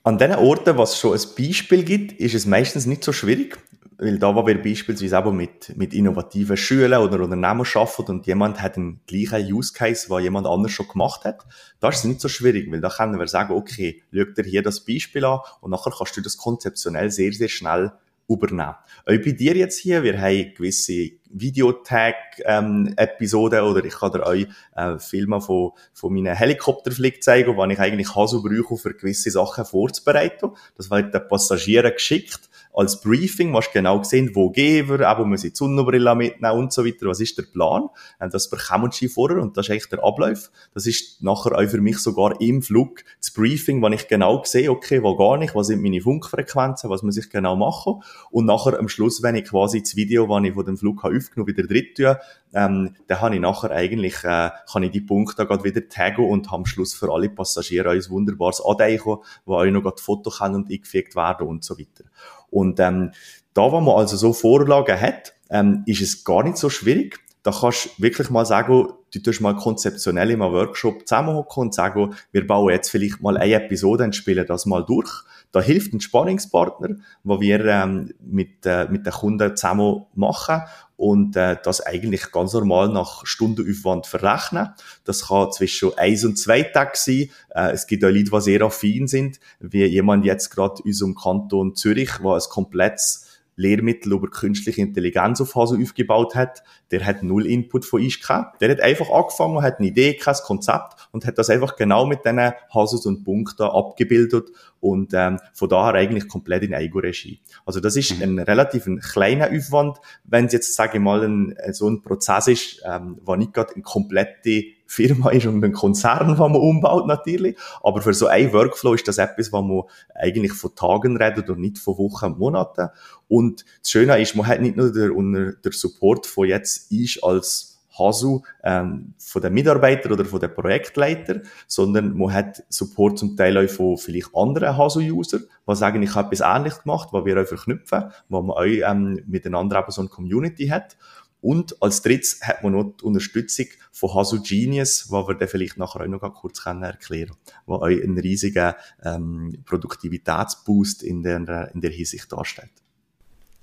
An 0.03 0.18
den 0.18 0.35
Orten, 0.35 0.77
was 0.79 0.99
schon 0.99 1.12
ein 1.12 1.21
Beispiel 1.37 1.85
gibt, 1.85 2.12
ist 2.21 2.35
es 2.35 2.47
meistens 2.47 2.87
nicht 2.87 3.05
so 3.05 3.12
schwierig, 3.12 3.59
weil 3.99 4.18
da, 4.18 4.35
wo 4.35 4.47
wir 4.47 4.62
beispielsweise 4.62 5.18
auch 5.18 5.33
mit, 5.33 5.77
mit 5.77 5.92
innovativen 5.92 6.57
Schulen 6.57 7.01
oder 7.01 7.21
Unternehmen 7.21 7.66
arbeiten 7.75 8.12
und 8.12 8.27
jemand 8.27 8.62
hat 8.62 8.77
einen 8.77 9.01
gleichen 9.07 9.53
Use 9.53 9.73
Case, 9.73 10.09
was 10.09 10.23
jemand 10.23 10.47
anders 10.47 10.71
schon 10.71 10.87
gemacht 10.87 11.25
hat, 11.25 11.44
da 11.81 11.88
ist 11.88 11.99
es 11.99 12.05
nicht 12.05 12.21
so 12.21 12.29
schwierig, 12.29 12.71
weil 12.71 12.81
da 12.81 12.88
können 12.88 13.18
wir 13.18 13.27
sagen, 13.27 13.53
okay, 13.53 14.03
schau 14.12 14.25
dir 14.25 14.44
hier 14.44 14.62
das 14.62 14.85
Beispiel 14.85 15.25
an 15.25 15.40
und 15.61 15.73
nachher 15.73 15.92
kannst 15.97 16.16
du 16.16 16.21
das 16.21 16.37
konzeptionell 16.37 17.11
sehr, 17.11 17.33
sehr 17.33 17.49
schnell 17.49 17.92
übernehmen. 18.29 18.75
Auch 19.07 19.07
bei 19.07 19.33
dir 19.33 19.57
jetzt 19.57 19.79
hier, 19.79 20.03
wir 20.03 20.21
haben 20.21 20.53
gewisse 20.55 21.12
Videotag-Episoden 21.31 23.59
ähm, 23.59 23.64
oder 23.64 23.83
ich 23.85 23.95
kann 23.95 24.12
dir 24.12 24.27
euch 24.27 24.47
äh, 24.77 24.99
Filme 24.99 25.41
von, 25.41 25.71
von 25.95 26.12
meinen 26.12 26.35
Helikopterflug 26.35 27.23
zeigen, 27.23 27.57
wo 27.57 27.64
ich 27.64 27.79
eigentlich 27.79 28.14
Hasu 28.14 28.43
brauche, 28.43 28.77
für 28.77 28.93
gewisse 28.95 29.31
Sachen 29.31 29.64
vorzubereiten. 29.64 30.51
Das 30.77 30.91
wird 30.91 31.14
den 31.14 31.29
Passagieren 31.29 31.93
geschickt 31.93 32.47
als 32.79 33.01
Briefing, 33.01 33.53
was 33.53 33.73
genau 33.73 33.99
gesehen, 33.99 34.31
wo 34.35 34.51
gehen 34.51 34.88
wir, 34.88 35.11
auch 35.11 35.19
wo 35.19 35.25
wir 35.25 35.37
die 35.37 35.51
Sonnenbrille 35.53 36.14
mitnehmen 36.14 36.59
und 36.59 36.73
so 36.73 36.87
weiter, 36.87 37.09
was 37.09 37.19
ist 37.19 37.37
der 37.37 37.43
Plan? 37.43 37.88
Ähm, 38.21 38.31
das 38.31 38.49
bekommen 38.49 38.93
sie 38.93 39.09
vorher 39.09 39.43
und 39.43 39.57
das 39.57 39.67
ist 39.67 39.73
eigentlich 39.73 39.88
der 39.88 40.05
Ablauf. 40.05 40.53
Das 40.75 40.87
ist 40.87 41.21
nachher 41.21 41.59
auch 41.59 41.69
für 41.69 41.81
mich 41.81 41.99
sogar 41.99 42.41
im 42.41 42.62
Flug 42.62 43.03
das 43.19 43.33
Briefing, 43.33 43.83
wo 43.83 43.88
ich 43.88 44.07
genau 44.07 44.45
sehe, 44.45 44.71
okay, 44.71 45.03
wo 45.03 45.17
gar 45.17 45.38
nicht, 45.38 45.57
was 45.57 45.67
sind 45.67 45.83
meine 45.83 46.01
Funkfrequenzen, 46.01 46.88
was 46.88 47.03
muss 47.03 47.17
ich 47.17 47.29
genau 47.31 47.57
machen 47.57 48.01
und 48.31 48.47
nachher 48.47 48.79
am 48.79 48.88
Schluss, 48.88 49.25
wenn 49.25 49.35
ich 49.35 49.47
quasi 49.47 49.81
das 49.81 49.97
Video, 49.97 50.29
das 50.29 50.49
ich 50.49 50.55
von 50.55 50.64
dem 50.64 50.77
Flug 50.77 51.03
habe 51.03 51.17
aufgenommen, 51.17 51.49
wieder 51.49 51.67
dritt 51.67 51.97
tue, 51.97 52.17
ähm, 52.55 52.95
dann 53.09 53.21
habe 53.21 53.35
ich 53.35 53.41
nachher 53.41 53.73
eigentlich, 53.73 54.23
äh, 54.23 54.51
kann 54.71 54.85
ich 54.85 54.93
die 54.93 55.01
Punkte 55.01 55.47
gerade 55.47 55.64
wieder 55.64 55.88
taggen 55.88 56.29
und 56.29 56.53
am 56.53 56.64
Schluss 56.64 56.95
für 56.95 57.12
alle 57.12 57.29
Passagiere 57.29 57.91
ein 57.91 58.09
wunderbares 58.09 58.62
Adeichen, 58.64 59.17
wo 59.45 59.57
auch 59.57 59.64
noch 59.64 59.83
gerade 59.83 60.01
Fotos 60.01 60.38
können 60.38 60.55
und 60.55 60.71
eingefügt 60.71 61.17
werden 61.17 61.49
und 61.49 61.64
so 61.64 61.77
weiter. 61.77 62.05
Und 62.50 62.80
ähm, 62.80 63.12
da, 63.54 63.72
wo 63.72 63.80
man 63.80 63.96
also 63.96 64.16
so 64.16 64.32
Vorlagen 64.32 65.00
hat, 65.00 65.34
ähm, 65.50 65.82
ist 65.87 66.00
es 66.00 66.24
gar 66.24 66.42
nicht 66.42 66.56
so 66.56 66.70
schwierig. 66.70 67.20
Da 67.48 67.54
kannst 67.58 67.87
du 67.87 68.02
wirklich 68.02 68.28
mal 68.28 68.44
sagen, 68.44 68.88
du 69.11 69.18
tust 69.20 69.40
mal 69.40 69.56
konzeptionell 69.56 70.32
in 70.32 70.42
einem 70.42 70.52
Workshop 70.52 71.08
zusammenhocken 71.08 71.62
und 71.62 71.74
sagen, 71.74 72.14
wir 72.30 72.46
bauen 72.46 72.70
jetzt 72.70 72.90
vielleicht 72.90 73.22
mal 73.22 73.38
eine 73.38 73.54
Episode 73.54 74.04
und 74.04 74.14
spielen 74.14 74.46
das 74.46 74.66
mal 74.66 74.84
durch. 74.84 75.11
Da 75.50 75.62
hilft 75.62 75.94
ein 75.94 76.02
Spannungspartner, 76.02 76.96
wo 77.24 77.40
wir 77.40 77.64
ähm, 77.64 78.12
mit, 78.20 78.66
äh, 78.66 78.87
mit 78.90 79.06
den 79.06 79.14
Kunden 79.14 79.56
zusammen 79.56 80.04
machen 80.14 80.61
und 80.98 81.37
äh, 81.37 81.56
das 81.62 81.80
eigentlich 81.80 82.32
ganz 82.32 82.52
normal 82.52 82.90
nach 82.90 83.24
Stundenaufwand 83.24 84.06
verrechnen. 84.06 84.74
Das 85.04 85.28
kann 85.28 85.50
zwischen 85.50 85.96
eins 85.96 86.26
und 86.26 86.38
zwei 86.38 86.64
Tagen 86.64 86.90
sein. 86.96 87.30
Äh, 87.48 87.70
es 87.70 87.87
gibt 87.87 88.04
auch 88.04 88.11
Leute, 88.11 88.24
die 88.24 88.40
sehr 88.42 88.61
affin 88.61 89.06
sind, 89.06 89.40
wie 89.58 89.87
jemand 89.87 90.26
jetzt 90.26 90.50
gerade 90.50 90.82
in 90.82 90.88
unserem 90.88 91.14
Kanton 91.14 91.74
Zürich, 91.74 92.11
wo 92.20 92.34
ein 92.34 92.42
komplettes 92.50 93.28
Lehrmittel 93.59 94.12
über 94.12 94.29
künstliche 94.29 94.81
Intelligenz 94.81 95.40
auf 95.40 95.55
Hasu 95.57 95.83
aufgebaut 95.83 96.37
hat, 96.37 96.62
der 96.92 97.05
hat 97.05 97.25
null 97.25 97.44
Input 97.44 97.85
von 97.85 98.01
uns 98.01 98.21
gehabt. 98.21 98.62
Der 98.62 98.71
hat 98.71 98.81
einfach 98.81 99.11
angefangen, 99.11 99.62
hat 99.62 99.79
eine 99.79 99.88
Idee, 99.88 100.14
kein 100.14 100.37
Konzept 100.44 101.09
und 101.11 101.27
hat 101.27 101.38
das 101.38 101.51
einfach 101.51 101.75
genau 101.77 102.07
mit 102.07 102.25
diesen 102.25 102.53
Hasus 102.73 103.05
und 103.05 103.25
Punkten 103.25 103.64
abgebildet 103.64 104.51
und 104.79 105.12
ähm, 105.12 105.38
von 105.53 105.68
daher 105.68 105.94
eigentlich 105.94 106.29
komplett 106.29 106.62
in 106.62 106.73
Eigenregie. 106.73 107.40
Also 107.66 107.81
das 107.81 107.97
ist 107.97 108.16
mhm. 108.16 108.23
ein 108.23 108.38
relativ 108.38 108.87
ein 108.87 109.01
kleiner 109.01 109.51
Aufwand, 109.51 109.99
wenn 110.23 110.47
es 110.47 110.53
jetzt, 110.53 110.75
sage 110.77 110.99
ich 110.99 111.03
mal, 111.03 111.25
ein, 111.25 111.57
so 111.73 111.88
ein 111.90 112.03
Prozess 112.03 112.47
ist, 112.47 112.83
ähm, 112.88 113.18
wo 113.25 113.35
nicht 113.35 113.53
gerade 113.53 113.75
eine 113.75 113.83
komplette 113.83 114.78
Firma 114.90 115.31
ist 115.31 115.46
und 115.46 115.62
ein 115.62 115.72
Konzern, 115.72 116.29
den 116.29 116.38
man 116.38 116.57
umbaut 116.57 117.07
natürlich. 117.07 117.57
Aber 117.83 118.01
für 118.01 118.14
so 118.14 118.27
ein 118.27 118.53
Workflow 118.53 118.94
ist 118.94 119.07
das 119.07 119.18
etwas, 119.18 119.53
was 119.53 119.62
man 119.62 119.83
eigentlich 120.14 120.55
von 120.55 120.74
Tagen 120.74 121.16
redet 121.18 121.51
und 121.51 121.61
nicht 121.61 121.79
von 121.79 121.98
Wochen 121.98 122.24
und 122.24 122.38
Monaten. 122.38 122.88
Und 123.29 123.66
das 123.83 123.90
Schöne 123.90 124.18
ist, 124.20 124.35
man 124.35 124.46
hat 124.46 124.62
nicht 124.62 124.77
nur 124.77 124.90
der, 124.90 125.11
der 125.53 125.72
Support 125.72 126.27
von 126.27 126.48
jetzt 126.48 126.90
ich 126.90 127.22
als 127.22 127.79
Hasu 127.98 128.42
ähm, 128.62 129.14
von 129.18 129.42
den 129.42 129.53
Mitarbeitern 129.53 130.12
oder 130.12 130.24
von 130.24 130.40
den 130.40 130.55
Projektleitern, 130.55 131.42
sondern 131.66 132.16
man 132.16 132.33
hat 132.33 132.62
Support 132.68 133.18
zum 133.18 133.37
Teil 133.37 133.59
auch 133.59 133.68
von 133.68 133.98
vielleicht 133.98 134.35
anderen 134.35 134.77
Hasu-User, 134.77 135.40
die 135.40 135.77
sagen, 135.77 136.03
ich 136.03 136.14
habe 136.14 136.35
etwas 136.35 136.46
Ähnliches 136.48 136.83
gemacht, 136.83 137.09
was 137.12 137.24
wir 137.24 137.42
auch 137.42 137.46
verknüpfen, 137.46 138.05
wo 138.29 138.40
man 138.40 138.57
auch 138.57 138.62
ähm, 138.62 139.22
miteinander 139.27 139.81
eben 139.81 139.90
so 139.90 140.01
eine 140.01 140.09
Community 140.09 140.68
hat. 140.68 140.96
Und 141.40 141.81
als 141.81 142.03
drittes 142.03 142.40
hat 142.42 142.64
man 142.64 142.72
noch 142.72 142.94
die 143.01 143.05
Unterstützung 143.05 143.66
von 143.92 144.14
Hasu 144.14 144.42
Genius, 144.42 145.07
wo 145.09 145.27
wir 145.29 145.35
dann 145.35 145.48
vielleicht 145.48 145.77
nachher 145.77 146.01
auch 146.01 146.07
noch 146.07 146.35
kurz 146.35 146.64
erklären 146.66 146.98
können, 147.01 147.37
wo 147.66 147.77
auch 147.77 147.83
einen 147.83 148.18
riesigen 148.18 148.74
ähm, 149.05 149.62
Produktivitätsboost 149.64 151.03
in 151.03 151.22
der, 151.22 151.70
in 151.72 151.81
der 151.81 151.90
Hinsicht 151.90 152.33
darstellt. 152.33 152.72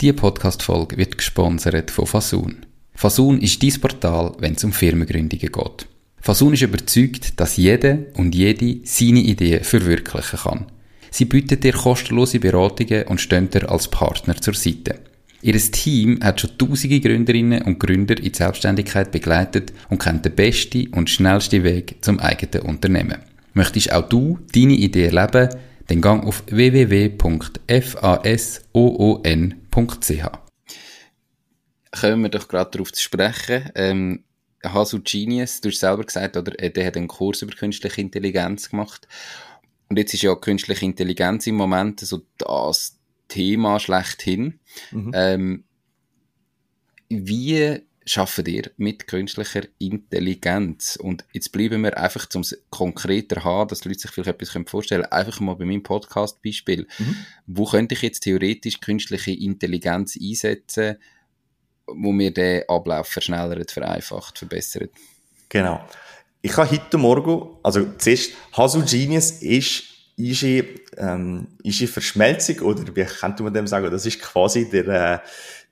Die 0.01 0.13
Podcast-Folge 0.13 0.97
wird 0.97 1.17
gesponsert 1.17 1.91
von 1.91 2.05
Fasun. 2.05 2.65
Fasun 2.93 3.39
ist 3.39 3.61
dein 3.61 3.81
Portal, 3.81 4.33
wenn 4.39 4.53
es 4.53 4.63
um 4.63 4.71
Firmengründungen 4.71 5.51
geht. 5.51 5.87
Fasun 6.21 6.53
ist 6.53 6.63
überzeugt, 6.63 7.39
dass 7.39 7.57
jeder 7.57 7.99
und 8.15 8.33
jede 8.33 8.79
seine 8.85 9.19
Ideen 9.19 9.63
verwirklichen 9.63 10.39
kann. 10.39 10.71
Sie 11.11 11.25
bietet 11.25 11.63
dir 11.63 11.73
kostenlose 11.73 12.39
Beratungen 12.39 13.03
und 13.07 13.21
stehen 13.21 13.49
dir 13.49 13.69
als 13.69 13.89
Partner 13.89 14.35
zur 14.35 14.53
Seite. 14.53 14.99
Ihr 15.45 15.59
Team 15.59 16.19
hat 16.23 16.41
schon 16.41 16.57
tausende 16.57 16.99
Gründerinnen 16.99 17.61
und 17.61 17.79
Gründer 17.79 18.17
in 18.17 18.31
die 18.31 18.35
Selbstständigkeit 18.35 19.11
begleitet 19.11 19.73
und 19.89 20.01
kennt 20.01 20.25
den 20.25 20.33
besten 20.33 20.87
und 20.87 21.07
schnellsten 21.07 21.63
Weg 21.63 21.97
zum 22.01 22.19
eigenen 22.19 22.65
Unternehmen. 22.65 23.21
Möchtest 23.53 23.93
auch 23.93 24.09
du 24.09 24.39
deine 24.55 24.73
Idee 24.73 25.05
erleben? 25.05 25.49
Dann 25.85 26.01
gang 26.01 26.25
auf 26.25 26.41
www.fasoon.ch. 26.47 27.19
Kommen 31.91 32.23
wir 32.23 32.29
doch 32.29 32.47
gerade 32.47 32.71
darauf 32.71 32.91
zu 32.91 33.03
sprechen. 33.03 33.69
Ähm, 33.75 34.23
Hasu 34.63 34.99
Genius, 35.03 35.61
du 35.61 35.69
hast 35.69 35.79
selber 35.79 36.05
gesagt, 36.05 36.37
oder? 36.37 36.53
Der 36.53 36.87
hat 36.87 36.97
einen 36.97 37.07
Kurs 37.07 37.43
über 37.43 37.53
künstliche 37.53 38.01
Intelligenz 38.01 38.71
gemacht. 38.71 39.07
Und 39.89 39.99
jetzt 39.99 40.15
ist 40.15 40.23
ja 40.23 40.33
künstliche 40.33 40.85
Intelligenz 40.85 41.45
im 41.45 41.53
Moment 41.53 41.99
so 41.99 42.23
das 42.39 42.94
Thema 43.27 43.79
schlechthin. 43.79 44.59
Mhm. 44.91 45.11
Ähm, 45.13 45.63
wie 47.09 47.81
schaffen 48.05 48.45
ihr 48.45 48.71
mit 48.77 49.07
künstlicher 49.07 49.63
Intelligenz? 49.79 50.95
Und 50.95 51.25
jetzt 51.33 51.51
bleiben 51.51 51.83
wir 51.83 51.97
einfach 51.97 52.27
zum 52.27 52.43
konkreter 52.69 53.43
haben, 53.43 53.67
dass 53.67 53.81
die 53.81 53.89
Leute 53.89 54.01
sich 54.01 54.11
vielleicht 54.11 54.41
etwas 54.41 54.69
vorstellen 54.69 55.03
können. 55.03 55.13
Einfach 55.13 55.39
mal 55.39 55.55
bei 55.55 55.65
meinem 55.65 55.83
Podcast-Beispiel. 55.83 56.87
Mhm. 56.97 57.15
Wo 57.47 57.65
könnte 57.65 57.95
ich 57.95 58.01
jetzt 58.01 58.21
theoretisch 58.21 58.79
künstliche 58.79 59.31
Intelligenz 59.31 60.17
einsetzen, 60.21 60.97
wo 61.87 62.11
mir 62.11 62.31
den 62.31 62.63
Ablauf 62.67 63.07
verschnellert, 63.07 63.71
vereinfacht, 63.71 64.37
verbessert? 64.37 64.91
Genau. 65.49 65.87
Ich 66.41 66.55
habe 66.57 66.69
heute 66.69 66.97
Morgen, 66.97 67.57
also 67.63 67.87
zuerst, 67.97 68.33
Hasu 68.55 68.83
Genius 68.85 69.31
ist 69.31 69.94
ist 70.17 70.43
ähm, 70.43 71.47
ist 71.63 71.81
eine 71.81 71.87
Verschmelzung, 71.87 72.59
oder 72.59 72.95
wie 72.95 73.03
könnte 73.03 73.43
man 73.43 73.53
dem 73.53 73.67
sagen, 73.67 73.91
das 73.91 74.05
ist 74.05 74.21
quasi 74.21 74.69
der, 74.69 74.87
äh, 74.87 75.19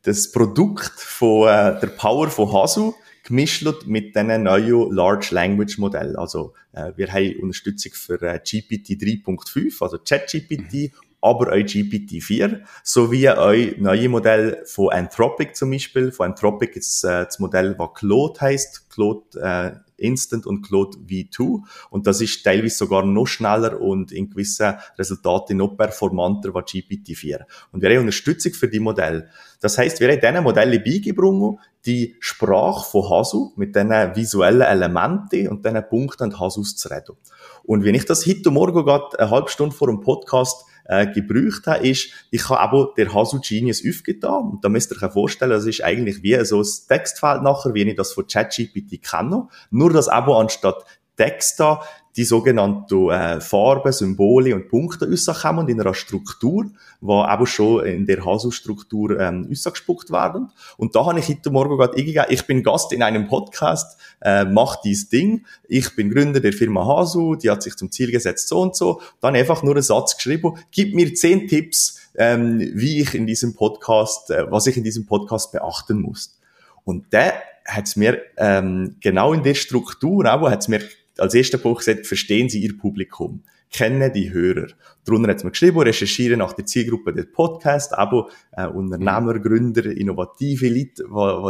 das 0.04 0.32
Produkt 0.32 1.00
von 1.00 1.48
äh, 1.48 1.80
der 1.80 1.88
Power 1.88 2.30
von 2.30 2.52
Hasu 2.52 2.94
gemischt 3.24 3.66
mit 3.86 4.16
diesen 4.16 4.44
neuen 4.44 4.92
Large 4.92 5.30
Language 5.32 5.78
Modell. 5.78 6.16
Also 6.18 6.54
äh, 6.74 6.92
wir 6.96 7.12
haben 7.12 7.36
Unterstützung 7.42 7.94
für 7.94 8.22
äh, 8.22 8.40
GPT 8.40 9.02
3.5, 9.02 9.82
also 9.82 9.98
ChatGPT, 9.98 10.74
mhm. 10.74 10.92
aber 11.22 11.54
auch 11.54 11.56
GPT-4, 11.56 12.60
sowie 12.84 13.30
auch 13.30 13.78
neue 13.78 14.10
Modelle 14.10 14.64
von 14.66 14.92
Anthropic 14.92 15.54
zum 15.54 15.72
Beispiel. 15.72 16.12
Von 16.12 16.32
Anthropic 16.32 16.78
ist 16.78 17.06
äh, 17.06 17.26
das 17.26 17.40
Modell, 17.40 17.76
was 17.78 17.94
Claude 17.94 18.42
heißt. 18.42 18.90
Claude 18.90 19.40
äh, 19.40 19.83
Instant 19.98 20.46
und 20.46 20.62
Claude 20.62 20.98
V2. 20.98 21.62
Und 21.90 22.08
das 22.08 22.22
ist 22.22 22.44
teilweise 22.44 22.76
sogar 22.76 23.06
noch 23.06 23.28
schneller 23.28 23.80
und 23.80 24.12
in 24.12 24.30
gewissen 24.30 24.76
Resultaten 24.98 25.58
noch 25.58 25.78
performanter 25.78 26.56
als 26.56 26.72
GPT-4. 26.72 27.42
Und 27.72 27.82
wir 27.82 27.90
haben 27.90 28.00
Unterstützung 28.00 28.54
für 28.54 28.68
die 28.68 28.80
Modelle. 28.80 29.30
Das 29.62 29.78
heißt, 29.78 30.00
wir 30.00 30.10
haben 30.10 30.20
diesen 30.20 30.44
Modellen 30.44 30.84
beigebracht, 30.84 31.58
die 31.86 32.16
Sprache 32.20 32.90
von 32.90 33.10
Hasu 33.10 33.52
mit 33.56 33.76
diesen 33.76 34.16
visuellen 34.16 34.62
Elementen 34.62 35.48
und 35.48 35.66
diesen 35.66 35.88
Punkten 35.90 36.24
und 36.24 36.40
Hasus 36.40 36.76
zu 36.76 36.90
reden. 36.90 37.16
Und 37.64 37.84
wenn 37.84 37.96
ich 37.96 38.06
das 38.06 38.26
heute 38.26 38.52
Morgen 38.52 38.86
gerade 38.86 39.20
eine 39.20 39.30
halbe 39.30 39.50
Stunde 39.50 39.76
vor 39.76 39.88
dem 39.88 40.02
Podcast 40.02 40.66
äh, 40.86 41.08
gebraucht 41.08 41.68
habe, 41.68 41.88
ist, 41.88 42.10
ich 42.32 42.50
habe 42.50 42.60
aber 42.60 42.94
der 42.98 43.14
Hasu 43.14 43.40
Genius 43.40 43.84
aufgetan. 43.88 44.52
Und 44.52 44.66
da 44.66 44.70
müsst 44.70 44.92
ihr 44.92 45.02
euch 45.02 45.14
vorstellen, 45.14 45.52
das 45.52 45.66
ist 45.66 45.84
eigentlich 45.84 46.24
wie 46.24 46.44
so 46.46 46.62
ein 46.62 46.68
Textfeld 46.88 47.42
nachher, 47.42 47.74
wie 47.74 47.84
ich 47.84 47.96
das 47.96 48.14
von 48.14 48.28
ChatGPT 48.28 49.02
kenne. 49.02 49.48
Nur, 49.72 49.92
dass 49.92 50.08
aber 50.08 50.40
anstatt 50.40 50.86
Text 51.16 51.60
da 51.60 51.82
die 52.16 52.24
sogenannten 52.26 53.10
äh, 53.10 53.42
Farben, 53.42 53.92
Symbole 53.92 54.54
und 54.54 54.70
Punkte 54.70 55.10
rauskommen 55.10 55.68
in 55.68 55.82
einer 55.82 55.94
Struktur, 55.94 56.66
die 57.02 57.08
aber 57.08 57.48
schon 57.48 57.86
in 57.86 58.06
der 58.06 58.24
Hasu-Struktur 58.24 59.20
ähm, 59.20 59.48
rausgespuckt 59.50 60.12
werden. 60.12 60.52
Und 60.78 60.96
da 60.96 61.06
habe 61.06 61.20
ich 61.20 61.30
heute 61.30 61.50
Morgen 61.50 61.78
gerade 61.78 61.98
eingegeben, 61.98 62.26
ich 62.30 62.46
bin 62.46 62.62
Gast 62.62 62.94
in 62.94 63.02
einem 63.02 63.28
Podcast, 63.28 64.00
äh, 64.22 64.46
mach 64.46 64.82
dies 64.82 65.10
Ding, 65.10 65.46
ich 65.68 65.96
bin 65.96 66.12
Gründer 66.12 66.40
der 66.40 66.54
Firma 66.54 66.86
Hasu, 66.86 67.36
die 67.36 67.50
hat 67.50 67.64
sich 67.64 67.76
zum 67.76 67.92
Ziel 67.92 68.12
gesetzt 68.12 68.48
so 68.48 68.62
und 68.62 68.76
so, 68.76 69.02
dann 69.20 69.36
einfach 69.36 69.64
nur 69.64 69.74
einen 69.74 69.84
Satz 69.84 70.16
geschrieben, 70.16 70.58
gib 70.72 70.94
mir 70.94 71.14
zehn 71.16 71.48
Tipps, 71.48 72.00
ähm, 72.16 72.60
wie 72.60 73.02
ich 73.02 73.16
in 73.16 73.26
diesem 73.26 73.56
Podcast, 73.56 74.30
äh, 74.30 74.50
was 74.52 74.68
ich 74.68 74.78
in 74.78 74.84
diesem 74.84 75.08
Podcast 75.08 75.52
beachten 75.52 76.00
muss. 76.00 76.38
Und 76.84 77.12
der 77.12 77.34
hat 77.66 77.88
es 77.88 77.96
mir 77.96 78.22
ähm, 78.38 78.98
genau 79.00 79.34
in 79.34 79.42
der 79.42 79.56
Struktur 79.56 80.32
auch, 80.32 80.50
hat 80.50 80.62
es 80.62 80.68
mir 80.68 80.82
als 81.18 81.34
erster 81.34 81.58
Punkt 81.58 81.80
gesagt, 81.80 82.08
verstehen 82.08 82.50
Sie 82.50 82.62
Ihr 82.62 82.78
Publikum 82.78 83.44
kennen 83.74 84.14
die 84.14 84.32
Hörer. 84.32 84.68
Darunter 85.04 85.32
hat 85.32 85.44
man 85.44 85.52
geschrieben, 85.52 85.80
recherchieren 85.80 86.40
nach 86.40 86.54
der 86.54 86.66
Zielgruppe 86.66 87.12
des 87.12 87.30
Podcasts, 87.34 87.92
aber 87.92 88.30
äh, 88.52 88.68
Unternehmer, 88.68 89.38
Gründer, 89.40 89.86
innovative 89.86 90.70
Leute, 90.70 91.04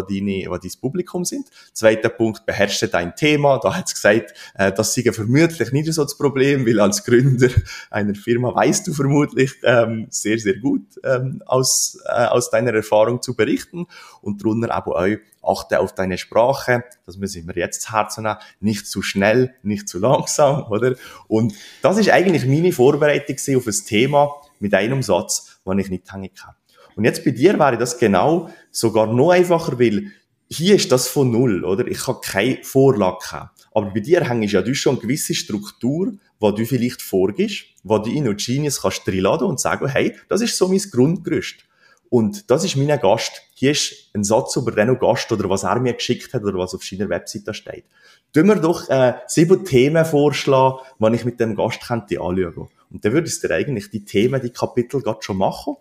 die, 0.10 0.22
die, 0.22 0.44
deine, 0.46 0.60
die 0.60 0.68
dein 0.70 0.82
Publikum 0.82 1.24
sind. 1.24 1.50
Zweiter 1.74 2.10
Punkt, 2.10 2.46
beherrsche 2.48 2.88
dein 2.88 3.16
Thema. 3.16 3.60
Da 3.62 3.76
hat 3.78 3.88
es 3.88 3.94
gesagt, 3.94 4.34
äh, 4.56 4.72
das 4.72 4.96
sei 4.96 5.04
vermutlich 5.12 5.72
nicht 5.72 5.94
so 5.94 6.02
das 6.02 6.18
Problem, 6.18 6.66
weil 6.66 6.80
als 6.80 7.04
Gründer 7.04 7.50
einer 7.92 8.16
Firma 8.16 8.56
weißt 8.56 8.88
du 8.88 8.94
vermutlich 8.94 9.54
ähm, 9.64 10.08
sehr, 10.10 10.40
sehr 10.40 10.58
gut 10.58 10.88
ähm, 11.04 11.44
aus, 11.46 12.00
äh, 12.06 12.26
aus 12.26 12.50
deiner 12.50 12.74
Erfahrung 12.74 13.22
zu 13.22 13.36
berichten. 13.36 13.86
Und 14.22 14.42
darunter 14.42 14.74
aber 14.74 14.96
auch, 14.98 15.18
achte 15.44 15.80
auf 15.80 15.94
deine 15.94 16.18
Sprache, 16.18 16.84
das 17.06 17.18
müssen 17.18 17.48
wir 17.48 17.56
jetzt 17.56 17.82
zu 17.84 17.92
Herzen 17.92 18.24
nehmen, 18.24 18.38
nicht 18.60 18.88
zu 18.88 19.02
schnell, 19.02 19.54
nicht 19.64 19.88
zu 19.88 20.00
langsam, 20.00 20.64
oder? 20.70 20.96
Und 21.28 21.54
das 21.82 21.98
ist 21.98 22.10
eigentlich 22.10 22.46
meine 22.46 22.72
Vorbereitung 22.72 23.36
auf 23.58 23.68
ein 23.68 23.86
Thema 23.86 24.32
mit 24.60 24.74
einem 24.74 25.04
Satz, 25.04 25.60
den 25.66 25.80
ich 25.80 25.90
nicht 25.90 26.12
hängen 26.12 26.34
kann. 26.34 26.56
Und 26.96 27.06
jetzt 27.06 27.26
bei 27.26 27.32
dir 27.32 27.58
wäre 27.58 27.78
das 27.78 27.98
genau 27.98 28.50
sogar 28.72 29.08
noch 29.08 29.32
einfacher, 29.32 29.80
weil 29.80 30.12
hier 30.50 30.76
ist 30.76 30.92
das 30.92 31.08
von 31.08 31.32
Null, 31.32 31.64
oder? 31.64 31.88
Ich 31.88 32.06
habe 32.08 32.22
keine 32.22 32.64
Vorlage 32.64 33.32
haben. 33.32 33.50
Aber 33.74 33.92
bei 33.92 34.02
dir 34.02 34.30
hängst 34.30 34.54
ja 34.54 34.62
du 34.62 34.76
schon 34.76 34.96
eine 34.96 35.02
gewisse 35.02 35.34
Struktur, 35.34 36.14
wo 36.40 36.52
du 36.52 36.66
vielleicht 36.66 37.02
vorgibst, 37.02 37.66
wo 37.84 37.98
du 37.98 38.12
in 38.12 38.26
Genius 38.38 38.82
kannst 38.82 39.08
und 39.08 39.60
sagen, 39.60 39.88
hey, 39.88 40.16
das 40.30 40.42
ist 40.42 40.58
so 40.58 40.68
mein 40.68 40.82
Grundgerüst. 40.92 41.66
Und 42.14 42.52
das 42.52 42.64
ist 42.64 42.76
mein 42.76 43.00
Gast. 43.00 43.42
Hier 43.56 43.72
ist 43.72 44.12
ein 44.14 44.24
Satz 44.24 44.56
über 44.56 44.72
den 44.72 45.00
Gast 45.00 45.32
oder 45.32 45.50
was 45.50 45.64
er 45.64 45.80
mir 45.80 45.94
geschickt 45.94 46.32
hat 46.36 46.44
oder 46.44 46.60
was 46.60 46.76
auf 46.76 46.84
seiner 46.84 47.10
Webseite 47.10 47.56
steht. 47.56 47.86
Tun 48.32 48.50
wir 48.50 48.58
doch 48.58 48.88
äh, 48.88 49.16
sieben 49.26 49.66
Themen 49.66 50.06
vorschlagen, 50.06 50.78
die 51.00 51.16
ich 51.16 51.26
mit 51.26 51.40
dem 51.40 51.56
Gast 51.56 51.82
könnte 51.82 52.22
anschauen. 52.22 52.68
Und 52.92 53.04
dann 53.04 53.14
würdest 53.14 53.44
du 53.44 53.48
dir 53.48 53.56
eigentlich 53.56 53.90
die 53.90 54.06
Themen, 54.06 54.40
die 54.40 54.52
Kapitel 54.52 55.02
gerade 55.02 55.24
schon 55.24 55.38
machen. 55.38 55.76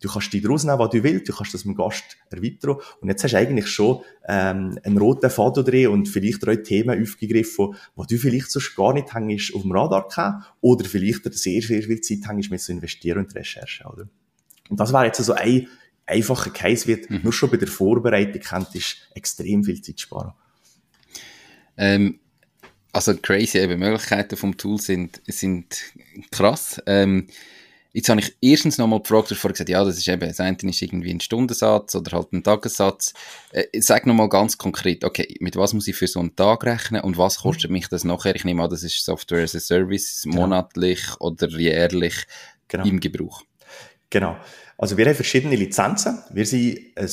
Du 0.00 0.08
kannst 0.08 0.32
die 0.32 0.40
daraus 0.40 0.62
nehmen, 0.62 0.78
was 0.78 0.90
du 0.90 1.02
willst. 1.02 1.28
Du 1.28 1.32
kannst 1.32 1.52
das 1.52 1.64
mit 1.64 1.76
dem 1.76 1.78
Gast 1.78 2.16
erweitern. 2.30 2.76
Und 3.00 3.08
jetzt 3.08 3.24
hast 3.24 3.32
du 3.32 3.38
eigentlich 3.38 3.66
schon 3.66 4.02
ähm, 4.28 4.78
einen 4.84 4.98
roten 4.98 5.30
Faden 5.30 5.64
drin 5.64 5.88
und 5.88 6.08
vielleicht 6.08 6.46
drei 6.46 6.54
Themen 6.54 7.02
aufgegriffen, 7.02 7.74
wo 7.96 8.04
du 8.04 8.18
vielleicht 8.18 8.52
sonst 8.52 8.76
gar 8.76 8.92
nicht 8.92 9.12
hängst 9.12 9.52
auf 9.52 9.62
dem 9.62 9.72
Radar 9.72 10.06
gehabt 10.06 10.44
oder 10.60 10.84
vielleicht 10.84 11.24
sehr, 11.34 11.60
sehr 11.60 11.82
viel 11.82 12.00
Zeit 12.00 12.28
hängst 12.28 12.52
mit 12.52 12.60
zu 12.60 12.70
investieren 12.70 13.18
und 13.18 13.34
Recherche, 13.34 13.84
oder? 13.92 14.06
Und 14.68 14.80
das 14.80 14.92
wäre 14.92 15.06
jetzt 15.06 15.22
so 15.22 15.32
also 15.32 15.34
ein 15.34 15.68
einfacher 16.06 16.50
Case, 16.50 16.86
wird 16.86 17.10
mhm. 17.10 17.20
nur 17.22 17.32
schon 17.32 17.50
bei 17.50 17.56
der 17.56 17.68
Vorbereitung 17.68 18.40
könntest 18.40 19.08
extrem 19.14 19.64
viel 19.64 19.80
Zeit 19.80 20.00
sparen. 20.00 20.32
Ähm, 21.76 22.20
also 22.92 23.14
crazy, 23.16 23.58
eben 23.58 23.78
Möglichkeiten 23.78 24.36
vom 24.36 24.56
Tool 24.56 24.78
sind, 24.78 25.22
sind 25.26 25.82
krass. 26.30 26.80
Ähm, 26.86 27.28
jetzt 27.92 28.08
habe 28.10 28.20
ich 28.20 28.36
erstens 28.42 28.76
nochmal 28.76 29.00
gefragt, 29.00 29.30
du 29.30 29.34
vorher 29.34 29.54
gesagt, 29.54 29.70
ja, 29.70 29.82
das 29.82 29.96
ist 29.96 30.08
eben, 30.08 30.28
das 30.28 30.40
eine 30.40 30.56
ist 30.60 30.82
irgendwie 30.82 31.10
ein 31.10 31.20
Stundensatz 31.20 31.94
oder 31.94 32.12
halt 32.12 32.32
ein 32.32 32.42
Tagessatz. 32.42 33.14
Äh, 33.50 33.80
sag 33.80 34.06
nochmal 34.06 34.28
ganz 34.28 34.58
konkret, 34.58 35.04
okay, 35.04 35.36
mit 35.40 35.56
was 35.56 35.72
muss 35.72 35.88
ich 35.88 35.96
für 35.96 36.06
so 36.06 36.20
einen 36.20 36.36
Tag 36.36 36.64
rechnen 36.64 37.00
und 37.00 37.16
was 37.16 37.38
kostet 37.38 37.70
mich 37.70 37.88
das 37.88 38.04
nachher? 38.04 38.36
Ich 38.36 38.44
nehme 38.44 38.62
an, 38.62 38.70
das 38.70 38.82
ist 38.82 39.04
Software 39.04 39.44
as 39.44 39.54
a 39.54 39.60
Service, 39.60 40.22
genau. 40.24 40.42
monatlich 40.42 41.02
oder 41.18 41.48
jährlich 41.48 42.26
genau. 42.68 42.84
im 42.84 43.00
Gebrauch. 43.00 43.42
Genau. 44.12 44.36
Also 44.76 44.98
wir 44.98 45.06
haben 45.06 45.14
verschiedene 45.14 45.56
Lizenzen. 45.56 46.18
Wir 46.30 46.44
sind 46.44 46.78
ein, 46.96 47.08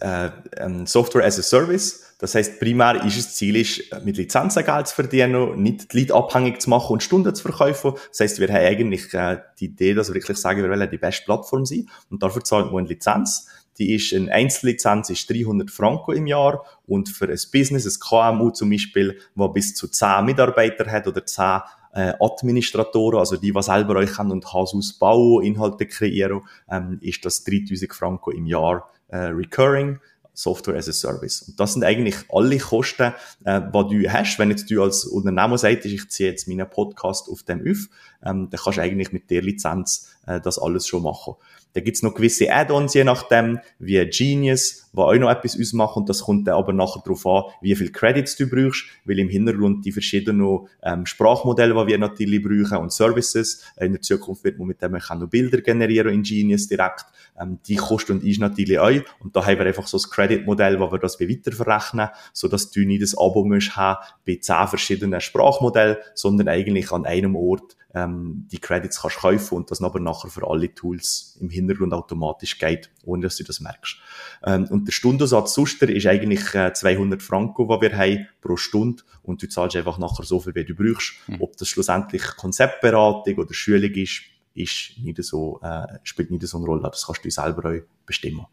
äh, 0.00 0.30
ein 0.62 0.86
Software 0.86 1.24
as 1.24 1.38
a 1.38 1.42
Service. 1.42 2.14
Das 2.20 2.36
heißt, 2.36 2.60
primär 2.60 3.04
ist 3.04 3.18
das 3.18 3.34
Ziel, 3.34 3.56
ist, 3.56 3.82
mit 4.04 4.16
Lizenzen 4.16 4.64
Geld 4.64 4.86
zu 4.86 4.94
verdienen, 4.94 5.60
nicht 5.60 5.92
die 5.92 6.00
Leute 6.00 6.14
abhängig 6.14 6.62
zu 6.62 6.70
machen 6.70 6.92
und 6.92 7.02
Stunden 7.02 7.34
zu 7.34 7.42
verkaufen. 7.42 7.94
Das 8.10 8.20
heißt, 8.20 8.38
wir 8.38 8.48
haben 8.48 8.64
eigentlich 8.64 9.12
äh, 9.14 9.38
die 9.58 9.64
Idee, 9.66 9.94
dass 9.94 10.08
wir 10.10 10.14
wirklich 10.14 10.38
sagen, 10.38 10.62
wir 10.62 10.70
wollen 10.70 10.88
die 10.88 10.96
beste 10.96 11.24
Plattform 11.24 11.66
sein. 11.66 11.90
Und 12.08 12.22
dafür 12.22 12.44
zahlen 12.44 12.70
wir 12.70 12.78
eine 12.78 12.86
Lizenz. 12.86 13.48
Die 13.78 13.94
ist, 13.94 14.14
eine 14.14 14.30
Einzellizenz 14.30 15.10
ist 15.10 15.28
300 15.28 15.72
Franken 15.72 16.14
im 16.14 16.28
Jahr 16.28 16.64
und 16.86 17.08
für 17.08 17.24
ein 17.24 17.40
Business, 17.52 17.84
ein 17.84 17.98
KMU 17.98 18.50
zum 18.50 18.70
Beispiel, 18.70 19.18
wo 19.34 19.48
bis 19.48 19.74
zu 19.74 19.88
10 19.88 20.24
Mitarbeiter 20.24 20.88
hat 20.88 21.08
oder 21.08 21.26
10 21.26 21.62
äh, 21.94 22.12
Administratoren, 22.20 23.18
also 23.18 23.36
die, 23.36 23.52
die 23.52 23.62
selber 23.62 23.96
euch 23.96 24.12
können 24.14 24.32
und 24.32 24.52
Haus 24.52 24.74
ausbauen, 24.74 25.44
Inhalte 25.44 25.86
kreieren, 25.86 26.42
ähm, 26.70 26.98
ist 27.00 27.24
das 27.24 27.44
3000 27.44 27.92
Franken 27.92 28.32
im 28.32 28.46
Jahr 28.46 28.90
äh, 29.08 29.16
recurring. 29.16 30.00
Software 30.36 30.76
as 30.76 30.88
a 30.88 30.92
Service. 30.92 31.42
Und 31.42 31.60
das 31.60 31.74
sind 31.74 31.84
eigentlich 31.84 32.16
alle 32.28 32.58
Kosten, 32.58 33.12
äh, 33.44 33.60
die 33.60 34.02
du 34.02 34.12
hast. 34.12 34.38
Wenn 34.38 34.50
jetzt 34.50 34.68
du 34.68 34.82
als 34.82 35.04
Unternehmer 35.04 35.56
sagst, 35.56 35.86
ich 35.86 36.10
ziehe 36.10 36.30
jetzt 36.30 36.48
meinen 36.48 36.68
Podcast 36.68 37.28
auf 37.30 37.44
dem 37.44 37.60
auf, 37.60 37.88
ähm, 38.24 38.48
dann 38.50 38.60
kannst 38.62 38.78
du 38.78 38.82
eigentlich 38.82 39.12
mit 39.12 39.30
der 39.30 39.42
Lizenz 39.42 40.14
äh, 40.26 40.40
das 40.40 40.58
alles 40.58 40.86
schon 40.86 41.02
machen. 41.02 41.34
Da 41.74 41.80
gibt's 41.80 42.04
noch 42.04 42.14
gewisse 42.14 42.52
Add-ons, 42.52 42.94
je 42.94 43.02
nachdem, 43.02 43.58
wie 43.80 43.98
Genius, 44.06 44.88
wo 44.92 45.02
auch 45.02 45.14
noch 45.14 45.28
etwas 45.28 45.58
ausmacht. 45.60 45.96
Und 45.96 46.08
das 46.08 46.22
kommt 46.22 46.46
dann 46.46 46.54
aber 46.54 46.72
nachher 46.72 47.02
darauf 47.04 47.26
an, 47.26 47.42
wie 47.62 47.74
viel 47.74 47.90
Credits 47.90 48.36
du 48.36 48.48
brauchst, 48.48 48.84
weil 49.04 49.18
im 49.18 49.28
Hintergrund 49.28 49.84
die 49.84 49.90
verschiedenen 49.90 50.68
ähm, 50.84 51.04
Sprachmodelle, 51.04 51.74
die 51.74 51.86
wir 51.88 51.98
natürlich 51.98 52.40
brauchen 52.44 52.78
und 52.80 52.92
Services. 52.92 53.64
In 53.76 53.92
der 53.92 54.02
Zukunft 54.02 54.44
wird 54.44 54.56
man 54.60 54.68
mit 54.68 54.80
dem 54.82 54.92
noch 54.92 55.28
Bilder 55.28 55.60
generieren 55.60 56.14
in 56.14 56.22
Genius 56.22 56.68
direkt. 56.68 57.06
Ähm, 57.40 57.58
die 57.66 57.74
kosten 57.74 58.12
und 58.12 58.24
ist 58.24 58.38
natürlich 58.38 58.78
auch. 58.78 59.02
Und 59.18 59.34
da 59.34 59.44
haben 59.44 59.58
wir 59.58 59.66
einfach 59.66 59.88
so 59.88 59.96
das 59.96 60.08
Credit-Modell, 60.08 60.78
wo 60.78 60.92
wir 60.92 61.00
das 61.00 61.18
weiter 61.20 61.50
verrechnen, 61.50 62.08
so 62.32 62.46
dass 62.46 62.70
du 62.70 62.86
nicht 62.86 63.02
das 63.02 63.18
Abo 63.18 63.44
musst 63.44 63.74
haben 63.74 63.98
bei 64.24 64.38
zehn 64.40 64.68
verschiedenen 64.68 65.20
Sprachmodellen, 65.20 65.96
sondern 66.14 66.46
eigentlich 66.46 66.92
an 66.92 67.04
einem 67.04 67.34
Ort 67.34 67.76
ähm, 67.94 68.48
die 68.50 68.58
Credits 68.58 69.00
kannst 69.00 69.18
kaufen 69.18 69.54
und 69.54 69.70
das 69.70 69.80
aber 69.80 70.00
nachher 70.00 70.28
für 70.28 70.48
alle 70.48 70.74
Tools 70.74 71.36
im 71.40 71.48
Hintergrund 71.48 71.92
automatisch 71.92 72.58
geht, 72.58 72.90
ohne 73.04 73.22
dass 73.22 73.36
du 73.36 73.44
das 73.44 73.60
merkst. 73.60 73.96
Ähm, 74.44 74.66
und 74.68 74.86
der 74.86 74.92
Stundensatz 74.92 75.54
Suster 75.54 75.88
ist 75.88 76.06
eigentlich 76.06 76.54
äh, 76.54 76.72
200 76.72 77.22
Franken, 77.22 77.68
die 77.68 77.80
wir 77.80 77.96
haben 77.96 78.26
pro 78.40 78.56
Stunde 78.56 79.04
und 79.22 79.42
du 79.42 79.48
zahlst 79.48 79.76
einfach 79.76 79.98
nachher 79.98 80.24
so 80.24 80.40
viel, 80.40 80.54
wie 80.54 80.64
du 80.64 80.74
brauchst. 80.74 81.14
Mhm. 81.28 81.40
Ob 81.40 81.56
das 81.56 81.68
schlussendlich 81.68 82.22
Konzeptberatung 82.36 83.36
oder 83.36 83.54
Schulung 83.54 83.92
ist, 83.92 84.22
ist 84.54 84.92
nicht 85.00 85.22
so, 85.22 85.60
äh, 85.62 85.86
spielt 86.02 86.30
nicht 86.30 86.46
so 86.46 86.58
eine 86.58 86.66
Rolle. 86.66 86.82
Das 86.82 87.06
kannst 87.06 87.24
du 87.24 87.30
selber 87.30 87.70
auch 87.70 87.82
bestimmen. 88.06 88.46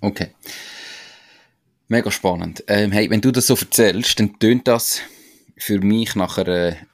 Okay. 0.00 0.34
Mega 1.88 2.10
spannend. 2.10 2.64
Ähm, 2.68 2.92
hey, 2.92 3.10
wenn 3.10 3.20
du 3.20 3.32
das 3.32 3.48
so 3.48 3.54
erzählst, 3.54 4.18
dann 4.18 4.38
tönt 4.38 4.66
das 4.66 5.00
für 5.56 5.78
mich 5.80 6.14
nach 6.14 6.38
einer 6.38 6.74
Ah, 6.74 6.91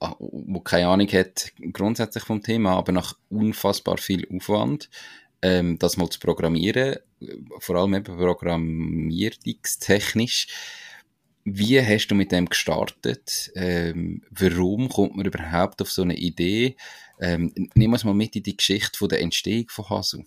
wo 0.00 0.60
keine 0.60 0.88
Ahnung 0.88 1.08
hat 1.08 1.52
grundsätzlich 1.72 2.24
vom 2.24 2.42
Thema, 2.42 2.76
aber 2.76 2.92
nach 2.92 3.16
unfassbar 3.28 3.98
viel 3.98 4.26
Aufwand, 4.34 4.88
ähm, 5.42 5.78
das 5.78 5.96
mal 5.96 6.08
zu 6.08 6.20
programmieren, 6.20 6.96
vor 7.58 7.76
allem 7.76 7.94
eben 7.94 8.16
programmierungstechnisch. 8.16 10.48
Wie 11.44 11.80
hast 11.80 12.08
du 12.08 12.14
mit 12.14 12.32
dem 12.32 12.46
gestartet? 12.46 13.50
Ähm, 13.54 14.22
warum 14.30 14.88
kommt 14.88 15.16
man 15.16 15.26
überhaupt 15.26 15.82
auf 15.82 15.90
so 15.90 16.02
eine 16.02 16.16
Idee? 16.16 16.76
Ähm, 17.18 17.52
nehmen 17.74 17.98
wir 17.98 18.06
mal 18.06 18.14
mit 18.14 18.36
in 18.36 18.42
die 18.42 18.56
Geschichte 18.56 18.98
von 18.98 19.08
der 19.08 19.20
Entstehung 19.20 19.66
von 19.68 19.88
Hasu. 19.88 20.24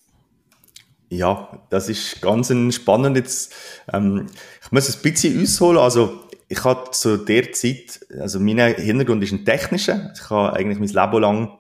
Ja, 1.10 1.62
das 1.70 1.90
ist 1.90 2.22
ganz 2.22 2.50
ein 2.50 2.72
spannendes. 2.72 3.50
Ähm, 3.92 4.28
ich 4.64 4.72
muss 4.72 4.90
es 4.90 4.98
ein 4.98 5.02
bisschen 5.04 5.42
ausholen. 5.42 5.78
Also 5.78 6.28
ich 6.54 6.64
hatte 6.64 6.92
zu 6.92 7.18
der 7.18 7.52
Zeit, 7.52 8.06
also 8.20 8.40
mein 8.40 8.76
Hintergrund 8.76 9.24
ist 9.24 9.32
ein 9.32 9.44
technischer. 9.44 10.14
Ich 10.16 10.30
habe 10.30 10.54
eigentlich 10.54 10.78
mein 10.78 10.88
Leben 10.88 11.22
lang 11.22 11.60